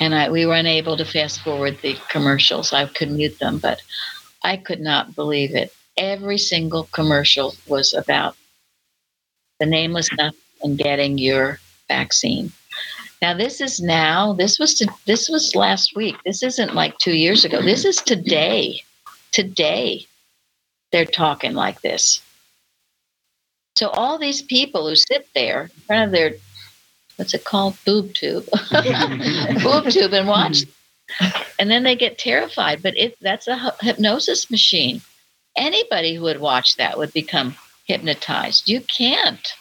and 0.00 0.14
I, 0.14 0.30
we 0.30 0.46
were 0.46 0.54
unable 0.54 0.96
to 0.96 1.04
fast 1.04 1.40
forward 1.40 1.78
the 1.82 1.96
commercials. 2.10 2.72
I 2.72 2.86
could 2.86 3.10
mute 3.10 3.38
them, 3.38 3.58
but 3.58 3.82
I 4.42 4.56
could 4.56 4.80
not 4.80 5.14
believe 5.14 5.54
it. 5.54 5.72
Every 5.96 6.38
single 6.38 6.84
commercial 6.92 7.54
was 7.66 7.94
about 7.94 8.36
the 9.58 9.66
namelessness 9.66 10.34
and 10.62 10.76
getting 10.76 11.16
your 11.18 11.58
vaccine. 11.88 12.52
Now 13.22 13.32
this 13.34 13.60
is 13.62 13.80
now. 13.80 14.34
This 14.34 14.58
was 14.58 14.74
to, 14.74 14.88
this 15.06 15.28
was 15.28 15.54
last 15.54 15.96
week. 15.96 16.16
This 16.26 16.42
isn't 16.42 16.74
like 16.74 16.98
two 16.98 17.16
years 17.16 17.44
ago. 17.44 17.62
This 17.62 17.84
is 17.84 17.96
today. 17.96 18.80
Today, 19.32 20.06
they're 20.92 21.04
talking 21.04 21.54
like 21.54 21.80
this. 21.80 22.20
So 23.76 23.88
all 23.88 24.18
these 24.18 24.42
people 24.42 24.88
who 24.88 24.96
sit 24.96 25.28
there 25.34 25.62
in 25.62 25.68
front 25.86 26.04
of 26.06 26.12
their 26.12 26.32
what's 27.16 27.34
it 27.34 27.44
called 27.44 27.76
boob 27.84 28.14
tube, 28.14 28.46
boob 29.62 29.84
tube, 29.90 30.12
and 30.12 30.28
watch, 30.28 30.64
and 31.58 31.70
then 31.70 31.82
they 31.82 31.96
get 31.96 32.18
terrified. 32.18 32.82
But 32.82 32.96
if 32.96 33.18
that's 33.20 33.48
a 33.48 33.74
hypnosis 33.80 34.50
machine, 34.50 35.02
anybody 35.56 36.14
who 36.14 36.22
would 36.22 36.40
watch 36.40 36.76
that 36.76 36.98
would 36.98 37.12
become 37.12 37.56
hypnotized. 37.84 38.68
You 38.68 38.80
can't. 38.80 39.52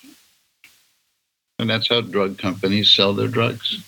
And 1.60 1.70
that's 1.70 1.88
how 1.88 2.02
drug 2.02 2.38
companies 2.38 2.92
sell 2.92 3.14
their 3.14 3.28
drugs. 3.30 3.84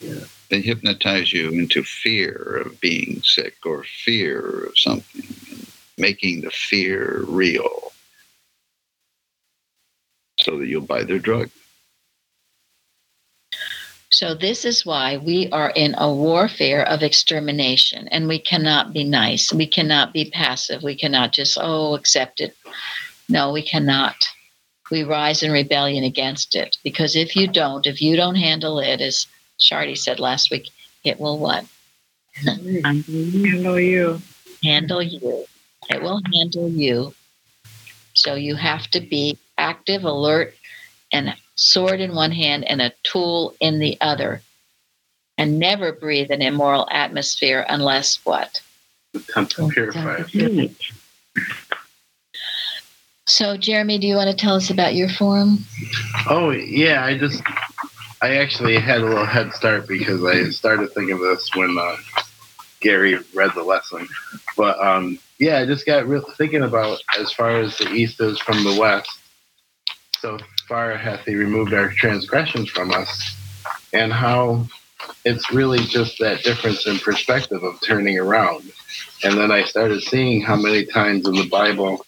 Yeah. 0.00 0.20
They 0.50 0.60
hypnotize 0.60 1.32
you 1.32 1.48
into 1.48 1.82
fear 1.82 2.62
of 2.64 2.80
being 2.80 3.22
sick 3.22 3.54
or 3.64 3.84
fear 3.84 4.66
of 4.66 4.72
something, 4.76 5.22
making 5.98 6.40
the 6.40 6.50
fear 6.50 7.24
real 7.28 7.92
so 10.40 10.58
that 10.58 10.66
you'll 10.66 10.82
buy 10.82 11.04
their 11.04 11.18
drug. 11.18 11.50
So, 14.10 14.34
this 14.34 14.66
is 14.66 14.84
why 14.84 15.16
we 15.16 15.48
are 15.52 15.70
in 15.70 15.94
a 15.96 16.12
warfare 16.12 16.86
of 16.86 17.02
extermination, 17.02 18.08
and 18.08 18.28
we 18.28 18.38
cannot 18.38 18.92
be 18.92 19.04
nice. 19.04 19.52
We 19.52 19.66
cannot 19.66 20.12
be 20.12 20.30
passive. 20.30 20.82
We 20.82 20.94
cannot 20.94 21.32
just, 21.32 21.56
oh, 21.60 21.94
accept 21.94 22.40
it. 22.40 22.54
No, 23.30 23.52
we 23.52 23.62
cannot 23.62 24.16
we 24.92 25.02
rise 25.02 25.42
in 25.42 25.50
rebellion 25.50 26.04
against 26.04 26.54
it. 26.54 26.76
Because 26.84 27.16
if 27.16 27.34
you 27.34 27.48
don't, 27.48 27.86
if 27.86 28.02
you 28.02 28.14
don't 28.14 28.34
handle 28.34 28.78
it, 28.78 29.00
as 29.00 29.26
Shardy 29.58 29.96
said 29.96 30.20
last 30.20 30.50
week, 30.50 30.68
it 31.02 31.18
will 31.18 31.38
what? 31.38 31.64
handle 32.44 33.80
you. 33.80 34.20
Handle 34.62 35.02
you. 35.02 35.46
It 35.90 36.02
will 36.02 36.20
handle 36.32 36.68
you. 36.68 37.14
So 38.14 38.34
you 38.34 38.54
have 38.56 38.88
to 38.88 39.00
be 39.00 39.38
active, 39.58 40.04
alert, 40.04 40.54
and 41.12 41.34
sword 41.54 42.00
in 42.00 42.14
one 42.14 42.32
hand 42.32 42.64
and 42.64 42.80
a 42.80 42.92
tool 43.02 43.54
in 43.60 43.78
the 43.78 43.96
other. 44.00 44.42
And 45.38 45.58
never 45.58 45.92
breathe 45.92 46.30
an 46.30 46.42
immoral 46.42 46.86
atmosphere 46.90 47.64
unless 47.68 48.24
what? 48.24 48.60
The 49.12 49.20
temple 49.20 49.70
purified. 49.70 50.26
So, 53.26 53.56
Jeremy, 53.56 53.98
do 53.98 54.06
you 54.06 54.16
want 54.16 54.30
to 54.30 54.36
tell 54.36 54.56
us 54.56 54.70
about 54.70 54.94
your 54.94 55.08
forum? 55.08 55.58
Oh, 56.28 56.50
yeah. 56.50 57.04
I 57.04 57.16
just, 57.16 57.42
I 58.20 58.36
actually 58.36 58.78
had 58.78 59.00
a 59.00 59.06
little 59.06 59.24
head 59.24 59.52
start 59.52 59.88
because 59.88 60.24
I 60.24 60.50
started 60.50 60.92
thinking 60.92 61.14
of 61.14 61.20
this 61.20 61.48
when 61.54 61.76
uh, 61.78 61.96
Gary 62.80 63.18
read 63.34 63.52
the 63.54 63.62
lesson. 63.62 64.06
But 64.56 64.78
um, 64.80 65.18
yeah, 65.42 65.58
I 65.58 65.66
just 65.66 65.84
got 65.86 66.06
real 66.06 66.22
thinking 66.38 66.62
about 66.62 67.02
as 67.18 67.32
far 67.32 67.58
as 67.58 67.76
the 67.76 67.90
East 67.90 68.20
is 68.20 68.38
from 68.38 68.62
the 68.62 68.78
West. 68.78 69.10
So 70.20 70.38
far 70.68 70.96
hath 70.96 71.24
He 71.24 71.34
removed 71.34 71.74
our 71.74 71.88
transgressions 71.88 72.70
from 72.70 72.92
us, 72.92 73.36
and 73.92 74.12
how 74.12 74.66
it's 75.24 75.50
really 75.50 75.80
just 75.80 76.20
that 76.20 76.44
difference 76.44 76.86
in 76.86 76.96
perspective 77.00 77.64
of 77.64 77.80
turning 77.80 78.20
around. 78.20 78.70
And 79.24 79.36
then 79.36 79.50
I 79.50 79.64
started 79.64 80.00
seeing 80.04 80.42
how 80.42 80.54
many 80.54 80.84
times 80.84 81.26
in 81.26 81.34
the 81.34 81.48
Bible 81.48 82.06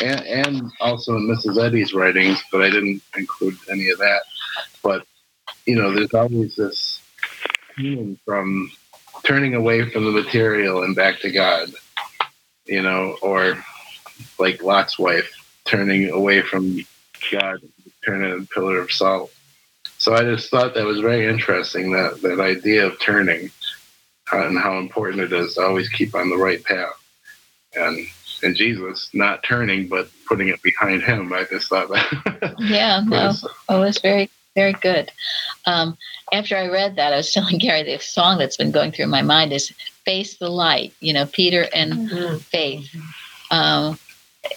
and, 0.00 0.20
and 0.20 0.70
also 0.78 1.16
in 1.16 1.26
Mrs. 1.26 1.60
Eddy's 1.60 1.92
writings, 1.92 2.40
but 2.52 2.62
I 2.62 2.70
didn't 2.70 3.02
include 3.16 3.58
any 3.68 3.88
of 3.90 3.98
that. 3.98 4.22
But 4.84 5.04
you 5.66 5.74
know, 5.74 5.92
there's 5.92 6.14
always 6.14 6.54
this 6.54 7.02
from 8.24 8.70
turning 9.24 9.56
away 9.56 9.90
from 9.90 10.04
the 10.04 10.12
material 10.12 10.84
and 10.84 10.94
back 10.94 11.18
to 11.20 11.32
God. 11.32 11.70
You 12.68 12.82
know, 12.82 13.16
or 13.22 13.64
like 14.38 14.62
Lot's 14.62 14.98
wife 14.98 15.30
turning 15.64 16.10
away 16.10 16.42
from 16.42 16.84
God, 17.32 17.60
turning 18.04 18.40
a 18.40 18.44
pillar 18.54 18.78
of 18.78 18.92
salt. 18.92 19.32
So 19.98 20.14
I 20.14 20.22
just 20.22 20.50
thought 20.50 20.74
that 20.74 20.84
was 20.84 21.00
very 21.00 21.26
interesting 21.26 21.92
that 21.92 22.22
that 22.22 22.40
idea 22.40 22.86
of 22.86 23.00
turning. 23.00 23.50
uh, 24.32 24.46
and 24.46 24.58
how 24.58 24.78
important 24.78 25.22
it 25.22 25.32
is 25.32 25.54
to 25.54 25.62
always 25.62 25.88
keep 25.88 26.14
on 26.14 26.30
the 26.30 26.36
right 26.36 26.62
path. 26.64 26.92
And 27.74 28.06
and 28.42 28.54
Jesus 28.54 29.10
not 29.12 29.42
turning 29.42 29.88
but 29.88 30.08
putting 30.26 30.48
it 30.48 30.62
behind 30.62 31.02
him. 31.02 31.32
I 31.32 31.44
just 31.44 31.68
thought 31.68 31.88
that. 31.88 32.54
yeah, 32.58 33.02
no, 33.06 33.32
oh, 33.68 33.82
it's 33.82 34.00
very 34.00 34.30
very 34.54 34.72
good. 34.72 35.10
Um, 35.66 35.96
after 36.32 36.56
I 36.56 36.68
read 36.68 36.96
that, 36.96 37.12
I 37.12 37.16
was 37.16 37.32
telling 37.34 37.58
Gary 37.58 37.82
the 37.82 37.98
song 37.98 38.38
that's 38.38 38.56
been 38.56 38.70
going 38.70 38.92
through 38.92 39.06
my 39.06 39.22
mind 39.22 39.52
is 39.52 39.72
"Face 40.08 40.38
the 40.38 40.48
Light." 40.48 40.94
You 41.00 41.12
know, 41.12 41.26
Peter 41.26 41.68
and 41.74 41.92
mm-hmm. 41.92 42.36
Faith. 42.38 42.88
Um, 43.50 43.98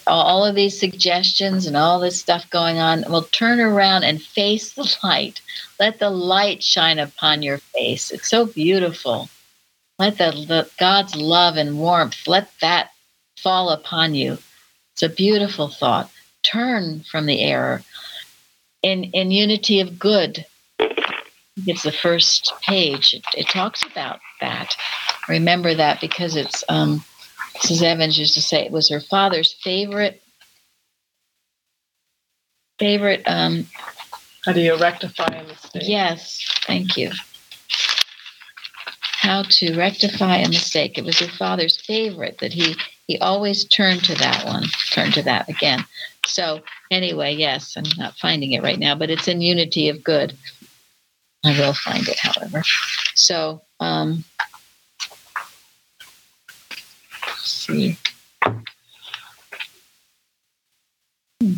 all 0.08 0.45
of 0.45 0.56
these 0.56 0.80
suggestions 0.80 1.66
and 1.66 1.76
all 1.76 1.99
this 1.99 2.20
stuff 2.20 2.49
going 2.49 2.78
on 2.78 3.04
will 3.10 3.24
turn 3.24 3.60
around 3.60 4.04
and 4.04 4.22
face 4.22 4.74
the 4.74 4.97
light. 5.04 5.41
Let 5.80 5.99
the 5.99 6.10
light 6.10 6.64
shine 6.64 6.99
upon 6.99 7.41
your 7.41 7.58
face. 7.58 8.12
It's 8.12 8.30
so 8.30 8.45
beautiful. 8.45 9.30
Let 9.99 10.18
the, 10.18 10.32
the 10.32 10.70
God's 10.80 11.16
love 11.16 11.58
and 11.58 11.78
warmth 11.78 12.28
let 12.28 12.49
that 12.62 12.91
fall 13.38 13.70
upon 13.70 14.16
you. 14.16 14.38
It's 14.93 15.04
a 15.04 15.10
beautiful 15.10 15.68
thought. 15.68 16.10
Turn 16.43 17.02
from 17.02 17.26
the 17.26 17.41
error. 17.41 17.84
In 18.82 19.04
in 19.06 19.30
unity 19.30 19.80
of 19.80 19.99
good, 19.99 20.45
it's 21.58 21.84
the 21.84 21.91
first 21.91 22.54
page. 22.62 23.14
It, 23.14 23.24
it 23.38 23.47
talks 23.49 23.84
about 23.84 24.20
that. 24.39 24.76
Remember 25.28 25.74
that 25.74 26.02
because 26.02 26.36
it's 26.36 26.64
um, 26.70 27.04
Mrs. 27.58 27.84
Evans 27.84 28.18
used 28.18 28.34
to 28.36 28.41
say 28.41 28.66
it 28.66 28.72
was 28.72 28.89
her 28.89 29.02
father's 29.02 29.54
favorite 29.54 30.22
favorite 32.80 33.22
um 33.28 33.68
how 34.43 34.54
do 34.54 34.60
you 34.62 34.76
rectify 34.76 35.28
a 35.28 35.43
mistake? 35.43 35.84
Yes, 35.86 36.43
thank 36.66 36.97
you. 36.97 37.12
How 39.20 39.43
to 39.43 39.78
rectify 39.78 40.38
a 40.38 40.49
mistake. 40.49 40.97
It 40.97 41.06
was 41.06 41.20
her 41.20 41.28
father's 41.28 41.80
favorite 41.80 42.39
that 42.39 42.52
he 42.52 42.76
he 43.08 43.20
always 43.20 43.66
turned 43.66 44.04
to 44.06 44.16
that 44.16 44.45
one, 44.45 44.64
turned 44.89 45.14
to 45.14 45.22
that 45.24 45.47
again. 45.47 45.86
So 46.26 46.62
anyway, 46.89 47.36
yes, 47.36 47.78
I'm 47.78 47.84
not 47.97 48.18
finding 48.18 48.54
it 48.54 48.64
right 48.64 48.80
now, 48.80 48.95
but 48.95 49.12
it's 49.12 49.28
in 49.28 49.41
unity 49.41 49.89
of 49.89 50.04
good. 50.04 50.36
I 51.43 51.57
will 51.59 51.73
find 51.73 52.07
it, 52.07 52.19
however. 52.19 52.63
So 53.15 53.61
um, 53.79 54.23
see. 57.37 57.97
Hmm. 61.41 61.53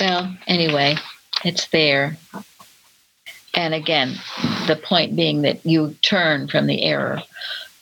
Well, 0.00 0.36
anyway, 0.46 0.96
it's 1.44 1.66
there. 1.68 2.16
And 3.54 3.74
again, 3.74 4.14
the 4.66 4.76
point 4.76 5.14
being 5.14 5.42
that 5.42 5.64
you 5.66 5.94
turn 6.02 6.48
from 6.48 6.66
the 6.66 6.82
error. 6.82 7.22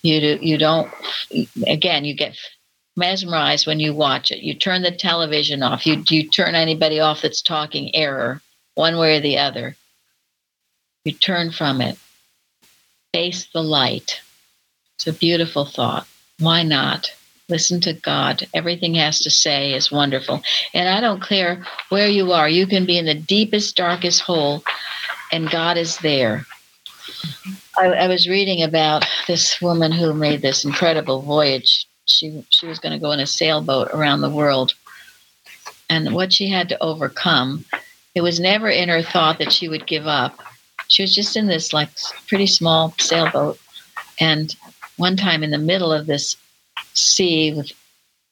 You 0.02 0.20
do, 0.20 0.38
you 0.40 0.58
don't. 0.58 0.90
Again, 1.66 2.04
you 2.04 2.14
get 2.14 2.36
mesmerized 2.96 3.66
when 3.66 3.80
you 3.80 3.94
watch 3.94 4.30
it. 4.30 4.40
You 4.40 4.54
turn 4.54 4.82
the 4.82 4.90
television 4.90 5.62
off. 5.62 5.86
You 5.86 6.02
you 6.08 6.28
turn 6.28 6.54
anybody 6.54 7.00
off 7.00 7.22
that's 7.22 7.42
talking 7.42 7.94
error, 7.94 8.40
one 8.80 8.96
way 8.96 9.18
or 9.18 9.20
the 9.20 9.38
other. 9.38 9.76
You 11.04 11.12
turn 11.12 11.52
from 11.52 11.82
it. 11.82 11.98
Face 13.12 13.46
the 13.52 13.62
light. 13.62 14.22
It's 14.96 15.06
a 15.06 15.12
beautiful 15.12 15.66
thought. 15.66 16.08
Why 16.38 16.62
not? 16.62 17.12
Listen 17.50 17.80
to 17.82 17.92
God. 17.92 18.48
Everything 18.54 18.94
has 18.94 19.20
to 19.20 19.30
say 19.30 19.74
is 19.74 19.92
wonderful. 19.92 20.42
And 20.72 20.88
I 20.88 21.02
don't 21.02 21.22
care 21.22 21.66
where 21.90 22.08
you 22.08 22.32
are, 22.32 22.48
you 22.48 22.66
can 22.66 22.86
be 22.86 22.96
in 22.96 23.04
the 23.04 23.14
deepest, 23.14 23.76
darkest 23.76 24.22
hole, 24.22 24.64
and 25.30 25.50
God 25.50 25.76
is 25.76 25.98
there. 25.98 26.46
I, 27.76 27.86
I 27.86 28.08
was 28.08 28.28
reading 28.28 28.62
about 28.62 29.04
this 29.26 29.60
woman 29.60 29.92
who 29.92 30.14
made 30.14 30.40
this 30.40 30.64
incredible 30.64 31.20
voyage. 31.20 31.86
She, 32.06 32.44
she 32.48 32.66
was 32.66 32.78
going 32.78 32.92
to 32.92 32.98
go 32.98 33.12
in 33.12 33.20
a 33.20 33.26
sailboat 33.26 33.88
around 33.92 34.22
the 34.22 34.30
world. 34.30 34.72
And 35.90 36.14
what 36.14 36.32
she 36.32 36.48
had 36.48 36.68
to 36.70 36.82
overcome, 36.82 37.64
it 38.14 38.22
was 38.22 38.40
never 38.40 38.68
in 38.68 38.88
her 38.88 39.02
thought 39.02 39.38
that 39.38 39.52
she 39.52 39.68
would 39.68 39.86
give 39.86 40.06
up. 40.06 40.38
She 40.88 41.02
was 41.02 41.14
just 41.14 41.36
in 41.36 41.46
this 41.46 41.72
like 41.72 41.90
pretty 42.26 42.46
small 42.46 42.94
sailboat. 42.98 43.58
And 44.18 44.54
one 44.96 45.16
time 45.16 45.42
in 45.42 45.50
the 45.50 45.58
middle 45.58 45.92
of 45.92 46.06
this 46.06 46.36
sea 46.94 47.54
with 47.54 47.72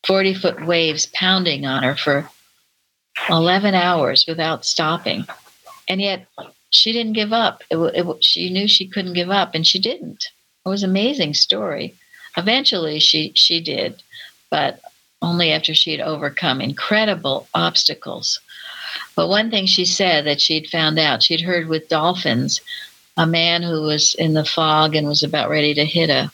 40 0.07 0.35
foot 0.35 0.67
waves 0.67 1.07
pounding 1.07 1.67
on 1.67 1.83
her 1.83 1.95
for 1.95 2.29
11 3.29 3.75
hours 3.75 4.25
without 4.27 4.65
stopping. 4.65 5.27
And 5.89 6.01
yet 6.01 6.27
she 6.71 6.93
didn't 6.93 7.15
give 7.15 7.33
up. 7.33 7.63
It, 7.71 7.77
it, 7.77 8.25
she 8.25 8.51
knew 8.51 8.69
she 8.69 8.87
couldn't 8.87 9.15
give 9.15 9.31
up, 9.31 9.55
and 9.55 9.67
she 9.67 9.79
didn't. 9.79 10.29
It 10.65 10.69
was 10.69 10.83
an 10.83 10.91
amazing 10.91 11.35
story. 11.35 11.95
Eventually, 12.37 12.99
she, 12.99 13.33
she 13.35 13.61
did, 13.61 14.03
but 14.51 14.81
only 15.23 15.51
after 15.51 15.75
she 15.75 15.93
had 15.93 16.01
overcome 16.01 16.61
incredible 16.61 17.49
obstacles. 17.55 18.41
But 19.15 19.29
one 19.29 19.51
thing 19.51 19.67
she 19.67 19.85
said 19.85 20.27
that 20.27 20.41
she'd 20.41 20.69
found 20.69 20.99
out, 20.99 21.23
she'd 21.23 21.41
heard 21.41 21.69
with 21.69 21.89
dolphins, 21.89 22.61
a 23.17 23.27
man 23.27 23.63
who 23.63 23.83
was 23.83 24.15
in 24.15 24.35
the 24.35 24.45
fog 24.45 24.95
and 24.95 25.07
was 25.07 25.23
about 25.23 25.51
ready 25.51 25.75
to 25.75 25.85
hit 25.85 26.11
a 26.11 26.31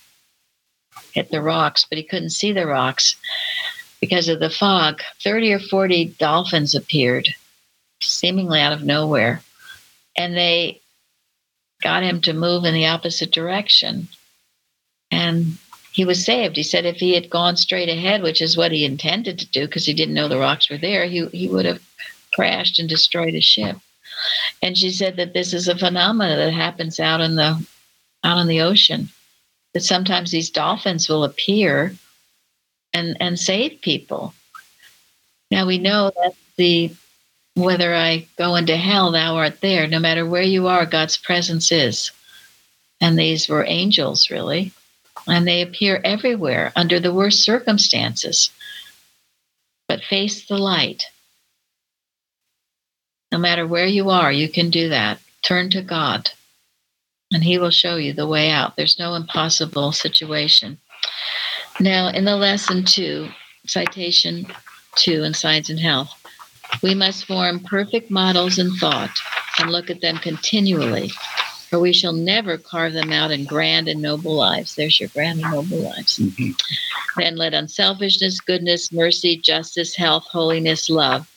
hit 1.12 1.30
the 1.30 1.40
rocks, 1.40 1.86
but 1.88 1.96
he 1.96 2.04
couldn't 2.04 2.30
see 2.30 2.52
the 2.52 2.66
rocks 2.66 3.16
because 4.00 4.28
of 4.28 4.40
the 4.40 4.50
fog. 4.50 5.00
30 5.22 5.54
or 5.54 5.58
40 5.60 6.16
dolphins 6.18 6.74
appeared, 6.74 7.28
seemingly 8.00 8.60
out 8.60 8.72
of 8.72 8.82
nowhere, 8.82 9.40
and 10.16 10.36
they 10.36 10.80
got 11.82 12.02
him 12.02 12.20
to 12.22 12.32
move 12.32 12.64
in 12.64 12.74
the 12.74 12.86
opposite 12.86 13.30
direction. 13.30 14.08
And 15.10 15.58
he 15.92 16.04
was 16.04 16.24
saved. 16.24 16.56
He 16.56 16.64
said 16.64 16.84
if 16.84 16.96
he 16.96 17.14
had 17.14 17.30
gone 17.30 17.56
straight 17.56 17.88
ahead, 17.88 18.22
which 18.22 18.42
is 18.42 18.56
what 18.56 18.72
he 18.72 18.84
intended 18.84 19.38
to 19.38 19.46
do 19.46 19.66
because 19.66 19.86
he 19.86 19.94
didn't 19.94 20.14
know 20.14 20.28
the 20.28 20.38
rocks 20.38 20.68
were 20.68 20.78
there, 20.78 21.06
he, 21.06 21.26
he 21.26 21.48
would 21.48 21.66
have 21.66 21.80
crashed 22.34 22.78
and 22.78 22.88
destroyed 22.88 23.34
a 23.34 23.40
ship. 23.40 23.76
And 24.62 24.76
she 24.76 24.90
said 24.90 25.16
that 25.16 25.34
this 25.34 25.52
is 25.52 25.68
a 25.68 25.78
phenomenon 25.78 26.38
that 26.38 26.52
happens 26.52 27.00
out 27.00 27.20
in 27.20 27.36
the 27.36 27.64
out 28.22 28.38
in 28.38 28.46
the 28.46 28.60
ocean 28.60 29.08
that 29.74 29.82
sometimes 29.82 30.30
these 30.30 30.50
dolphins 30.50 31.08
will 31.08 31.24
appear 31.24 31.94
and 32.92 33.16
and 33.20 33.38
save 33.38 33.80
people. 33.80 34.34
Now 35.50 35.66
we 35.66 35.78
know 35.78 36.10
that 36.22 36.34
the 36.56 36.92
whether 37.54 37.94
I 37.94 38.26
go 38.36 38.56
into 38.56 38.76
hell, 38.76 39.12
thou 39.12 39.36
art 39.36 39.60
there. 39.60 39.86
No 39.86 40.00
matter 40.00 40.26
where 40.26 40.42
you 40.42 40.66
are, 40.66 40.86
God's 40.86 41.16
presence 41.16 41.70
is. 41.70 42.10
And 43.00 43.18
these 43.18 43.48
were 43.48 43.64
angels, 43.66 44.30
really. 44.30 44.72
And 45.28 45.46
they 45.46 45.62
appear 45.62 46.00
everywhere 46.04 46.72
under 46.74 46.98
the 46.98 47.12
worst 47.12 47.44
circumstances. 47.44 48.50
But 49.86 50.02
face 50.02 50.46
the 50.46 50.58
light. 50.58 51.04
No 53.34 53.40
matter 53.40 53.66
where 53.66 53.86
you 53.86 54.10
are, 54.10 54.30
you 54.30 54.48
can 54.48 54.70
do 54.70 54.90
that. 54.90 55.18
Turn 55.42 55.68
to 55.70 55.82
God 55.82 56.30
and 57.32 57.42
He 57.42 57.58
will 57.58 57.70
show 57.70 57.96
you 57.96 58.12
the 58.12 58.28
way 58.28 58.48
out. 58.48 58.76
There's 58.76 58.96
no 58.96 59.16
impossible 59.16 59.90
situation. 59.90 60.78
Now, 61.80 62.10
in 62.10 62.26
the 62.26 62.36
lesson 62.36 62.84
two, 62.84 63.26
citation 63.66 64.46
two 64.94 65.24
in 65.24 65.34
Science 65.34 65.68
and 65.68 65.80
Health, 65.80 66.14
we 66.80 66.94
must 66.94 67.24
form 67.24 67.58
perfect 67.58 68.08
models 68.08 68.60
in 68.60 68.70
thought 68.76 69.10
and 69.58 69.68
look 69.68 69.90
at 69.90 70.00
them 70.00 70.18
continually, 70.18 71.08
for 71.68 71.80
we 71.80 71.92
shall 71.92 72.12
never 72.12 72.56
carve 72.56 72.92
them 72.92 73.10
out 73.10 73.32
in 73.32 73.46
grand 73.46 73.88
and 73.88 74.00
noble 74.00 74.36
lives. 74.36 74.76
There's 74.76 75.00
your 75.00 75.08
grand 75.08 75.40
and 75.42 75.50
noble 75.50 75.78
lives. 75.78 76.20
Mm-hmm. 76.20 76.52
Then 77.20 77.34
let 77.34 77.52
unselfishness, 77.52 78.38
goodness, 78.38 78.92
mercy, 78.92 79.36
justice, 79.36 79.96
health, 79.96 80.28
holiness, 80.30 80.88
love, 80.88 81.28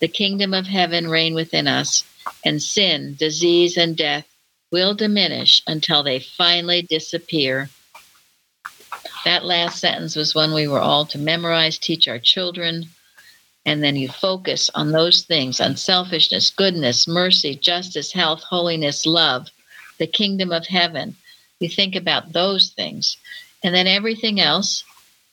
the 0.00 0.08
kingdom 0.08 0.52
of 0.52 0.66
heaven 0.66 1.08
reign 1.08 1.34
within 1.34 1.66
us, 1.66 2.04
and 2.44 2.62
sin, 2.62 3.14
disease, 3.18 3.76
and 3.76 3.96
death 3.96 4.26
will 4.70 4.94
diminish 4.94 5.62
until 5.66 6.02
they 6.02 6.18
finally 6.18 6.82
disappear. 6.82 7.70
That 9.24 9.44
last 9.44 9.80
sentence 9.80 10.16
was 10.16 10.34
one 10.34 10.52
we 10.52 10.68
were 10.68 10.80
all 10.80 11.06
to 11.06 11.18
memorize, 11.18 11.78
teach 11.78 12.08
our 12.08 12.18
children, 12.18 12.88
and 13.64 13.82
then 13.82 13.96
you 13.96 14.08
focus 14.08 14.70
on 14.74 14.92
those 14.92 15.22
things 15.22 15.60
on 15.60 15.76
selfishness, 15.76 16.50
goodness, 16.50 17.08
mercy, 17.08 17.56
justice, 17.56 18.12
health, 18.12 18.42
holiness, 18.42 19.06
love, 19.06 19.48
the 19.98 20.06
kingdom 20.06 20.52
of 20.52 20.66
heaven. 20.66 21.16
You 21.58 21.68
think 21.68 21.96
about 21.96 22.32
those 22.32 22.70
things, 22.70 23.16
and 23.64 23.74
then 23.74 23.86
everything 23.86 24.40
else 24.40 24.84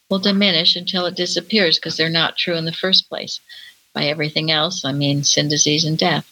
will 0.09 0.19
diminish 0.19 0.75
until 0.75 1.05
it 1.05 1.15
disappears 1.15 1.77
because 1.77 1.97
they're 1.97 2.09
not 2.09 2.37
true 2.37 2.55
in 2.55 2.65
the 2.65 2.73
first 2.73 3.09
place. 3.09 3.39
By 3.93 4.05
everything 4.05 4.51
else, 4.51 4.83
I 4.85 4.91
mean 4.91 5.23
sin, 5.23 5.49
disease, 5.49 5.85
and 5.85 5.97
death. 5.97 6.29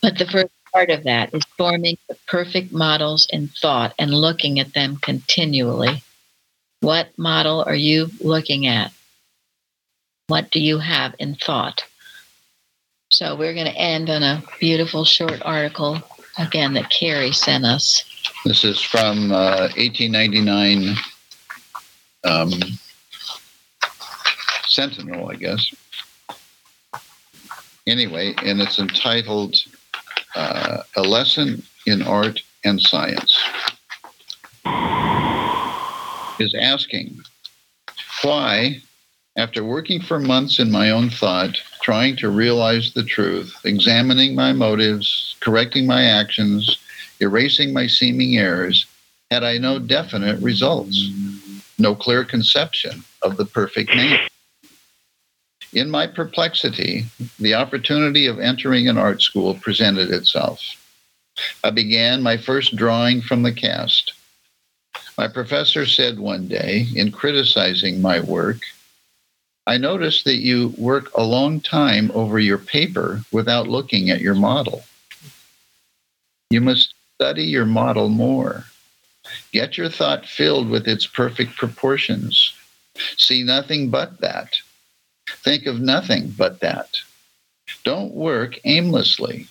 But 0.00 0.18
the 0.18 0.26
first 0.26 0.52
part 0.72 0.90
of 0.90 1.04
that 1.04 1.34
is 1.34 1.42
forming 1.56 1.98
the 2.08 2.16
perfect 2.26 2.72
models 2.72 3.26
in 3.30 3.48
thought 3.48 3.94
and 3.98 4.12
looking 4.12 4.60
at 4.60 4.74
them 4.74 4.96
continually. 4.96 6.02
What 6.80 7.18
model 7.18 7.64
are 7.66 7.74
you 7.74 8.10
looking 8.20 8.66
at? 8.66 8.92
What 10.28 10.50
do 10.50 10.60
you 10.60 10.78
have 10.78 11.14
in 11.18 11.34
thought? 11.34 11.84
So 13.10 13.34
we're 13.34 13.54
going 13.54 13.66
to 13.66 13.76
end 13.76 14.10
on 14.10 14.22
a 14.22 14.42
beautiful 14.60 15.04
short 15.04 15.40
article 15.42 16.00
again 16.38 16.74
that 16.74 16.90
Carrie 16.90 17.32
sent 17.32 17.64
us. 17.64 18.04
This 18.44 18.64
is 18.64 18.80
from 18.80 19.32
uh, 19.32 19.68
1899 19.76 20.94
um, 22.24 22.52
Sentinel, 24.66 25.30
I 25.30 25.34
guess. 25.34 25.74
Anyway, 27.88 28.34
and 28.44 28.60
it's 28.60 28.78
entitled 28.78 29.56
uh, 30.34 30.82
A 30.96 31.02
Lesson 31.02 31.62
in 31.86 32.02
Art 32.02 32.42
and 32.62 32.78
Science. 32.78 33.42
Is 36.38 36.54
asking 36.60 37.18
why, 38.22 38.82
after 39.38 39.64
working 39.64 40.02
for 40.02 40.20
months 40.20 40.58
in 40.58 40.70
my 40.70 40.90
own 40.90 41.08
thought, 41.08 41.56
trying 41.80 42.14
to 42.16 42.28
realize 42.28 42.92
the 42.92 43.04
truth, 43.04 43.56
examining 43.64 44.34
my 44.34 44.52
motives, 44.52 45.36
correcting 45.40 45.86
my 45.86 46.04
actions, 46.04 46.78
erasing 47.20 47.72
my 47.72 47.86
seeming 47.86 48.36
errors, 48.36 48.86
had 49.30 49.44
I 49.44 49.56
no 49.56 49.78
definite 49.78 50.38
results, 50.42 51.08
no 51.78 51.94
clear 51.94 52.22
conception 52.22 53.02
of 53.22 53.38
the 53.38 53.46
perfect 53.46 53.96
man. 53.96 54.28
In 55.72 55.90
my 55.90 56.06
perplexity, 56.06 57.04
the 57.38 57.54
opportunity 57.54 58.26
of 58.26 58.40
entering 58.40 58.88
an 58.88 58.96
art 58.96 59.20
school 59.20 59.54
presented 59.54 60.10
itself. 60.10 60.60
I 61.62 61.70
began 61.70 62.22
my 62.22 62.36
first 62.36 62.74
drawing 62.74 63.20
from 63.20 63.42
the 63.42 63.52
cast. 63.52 64.14
My 65.16 65.28
professor 65.28 65.84
said 65.84 66.18
one 66.18 66.48
day, 66.48 66.86
in 66.94 67.12
criticizing 67.12 68.00
my 68.00 68.20
work, 68.20 68.60
I 69.66 69.76
noticed 69.76 70.24
that 70.24 70.36
you 70.36 70.72
work 70.78 71.10
a 71.14 71.22
long 71.22 71.60
time 71.60 72.10
over 72.14 72.38
your 72.38 72.56
paper 72.56 73.20
without 73.30 73.68
looking 73.68 74.08
at 74.08 74.22
your 74.22 74.34
model. 74.34 74.84
You 76.48 76.62
must 76.62 76.94
study 77.16 77.44
your 77.44 77.66
model 77.66 78.08
more. 78.08 78.64
Get 79.52 79.76
your 79.76 79.90
thought 79.90 80.24
filled 80.24 80.70
with 80.70 80.88
its 80.88 81.06
perfect 81.06 81.56
proportions. 81.56 82.54
See 83.18 83.42
nothing 83.42 83.90
but 83.90 84.20
that. 84.22 84.56
Think 85.36 85.66
of 85.66 85.80
nothing 85.80 86.34
but 86.36 86.60
that. 86.60 87.00
Don't 87.84 88.14
work 88.14 88.58
aimlessly. 88.64 89.48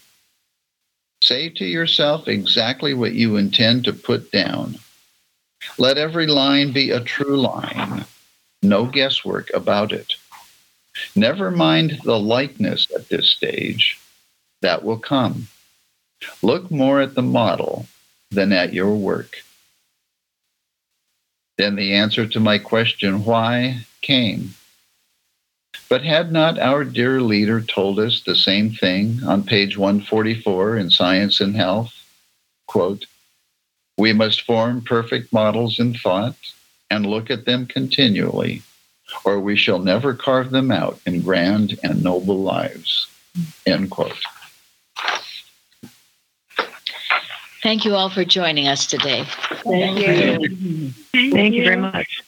Say 1.22 1.50
to 1.50 1.66
yourself 1.66 2.28
exactly 2.28 2.94
what 2.94 3.14
you 3.14 3.38
intend 3.38 3.84
to 3.86 3.94
put 3.94 4.32
down. 4.32 4.78
Let 5.78 5.98
every 5.98 6.28
line 6.28 6.72
be 6.72 6.92
a 6.92 7.00
true 7.00 7.40
line, 7.40 8.06
no 8.62 8.86
guesswork 8.86 9.50
about 9.54 9.92
it. 9.92 10.14
Never 11.16 11.52
mind 11.52 12.00
the 12.04 12.20
likeness 12.20 12.88
at 12.96 13.10
this 13.10 13.28
stage, 13.28 14.00
that 14.62 14.84
will 14.84 14.98
come. 15.00 15.48
Look 16.42 16.72
more 16.72 17.02
at 17.02 17.16
the 17.16 17.22
model 17.22 17.86
than 18.32 18.52
at 18.52 18.74
your 18.74 18.96
work. 18.96 19.38
Then 21.58 21.76
the 21.76 21.94
answer 21.94 22.28
to 22.28 22.40
my 22.40 22.58
question, 22.60 23.26
why, 23.26 23.86
came. 24.02 24.54
But 25.90 26.04
had 26.04 26.32
not 26.32 26.60
our 26.60 26.84
dear 26.84 27.22
leader 27.22 27.62
told 27.62 28.00
us 28.00 28.22
the 28.22 28.36
same 28.36 28.72
thing 28.72 29.22
on 29.26 29.44
page 29.44 29.78
144 29.78 30.78
in 30.78 30.90
Science 30.90 31.40
and 31.40 31.56
Health? 31.56 31.94
Quote, 32.68 33.06
we 33.98 34.14
must 34.14 34.42
form 34.42 34.82
perfect 34.82 35.34
models 35.34 35.80
in 35.80 35.94
thought 35.94 36.36
and 36.90 37.06
look 37.06 37.32
at 37.32 37.46
them 37.46 37.66
continually, 37.66 38.62
or 39.26 39.40
we 39.40 39.56
shall 39.56 39.80
never 39.80 40.14
carve 40.14 40.52
them 40.52 40.72
out 40.72 41.00
in 41.06 41.22
grand 41.22 41.80
and 41.84 42.04
noble 42.04 42.38
lives. 42.38 43.08
End 43.66 43.90
quote. 43.90 44.18
Thank 47.64 47.86
you 47.86 47.96
all 47.96 48.10
for 48.10 48.24
joining 48.24 48.68
us 48.68 48.86
today. 48.86 49.26
Thank 49.64 50.00
you. 50.00 50.92
Thank 51.32 51.56
you 51.56 51.64
very 51.64 51.76
much. 51.76 52.24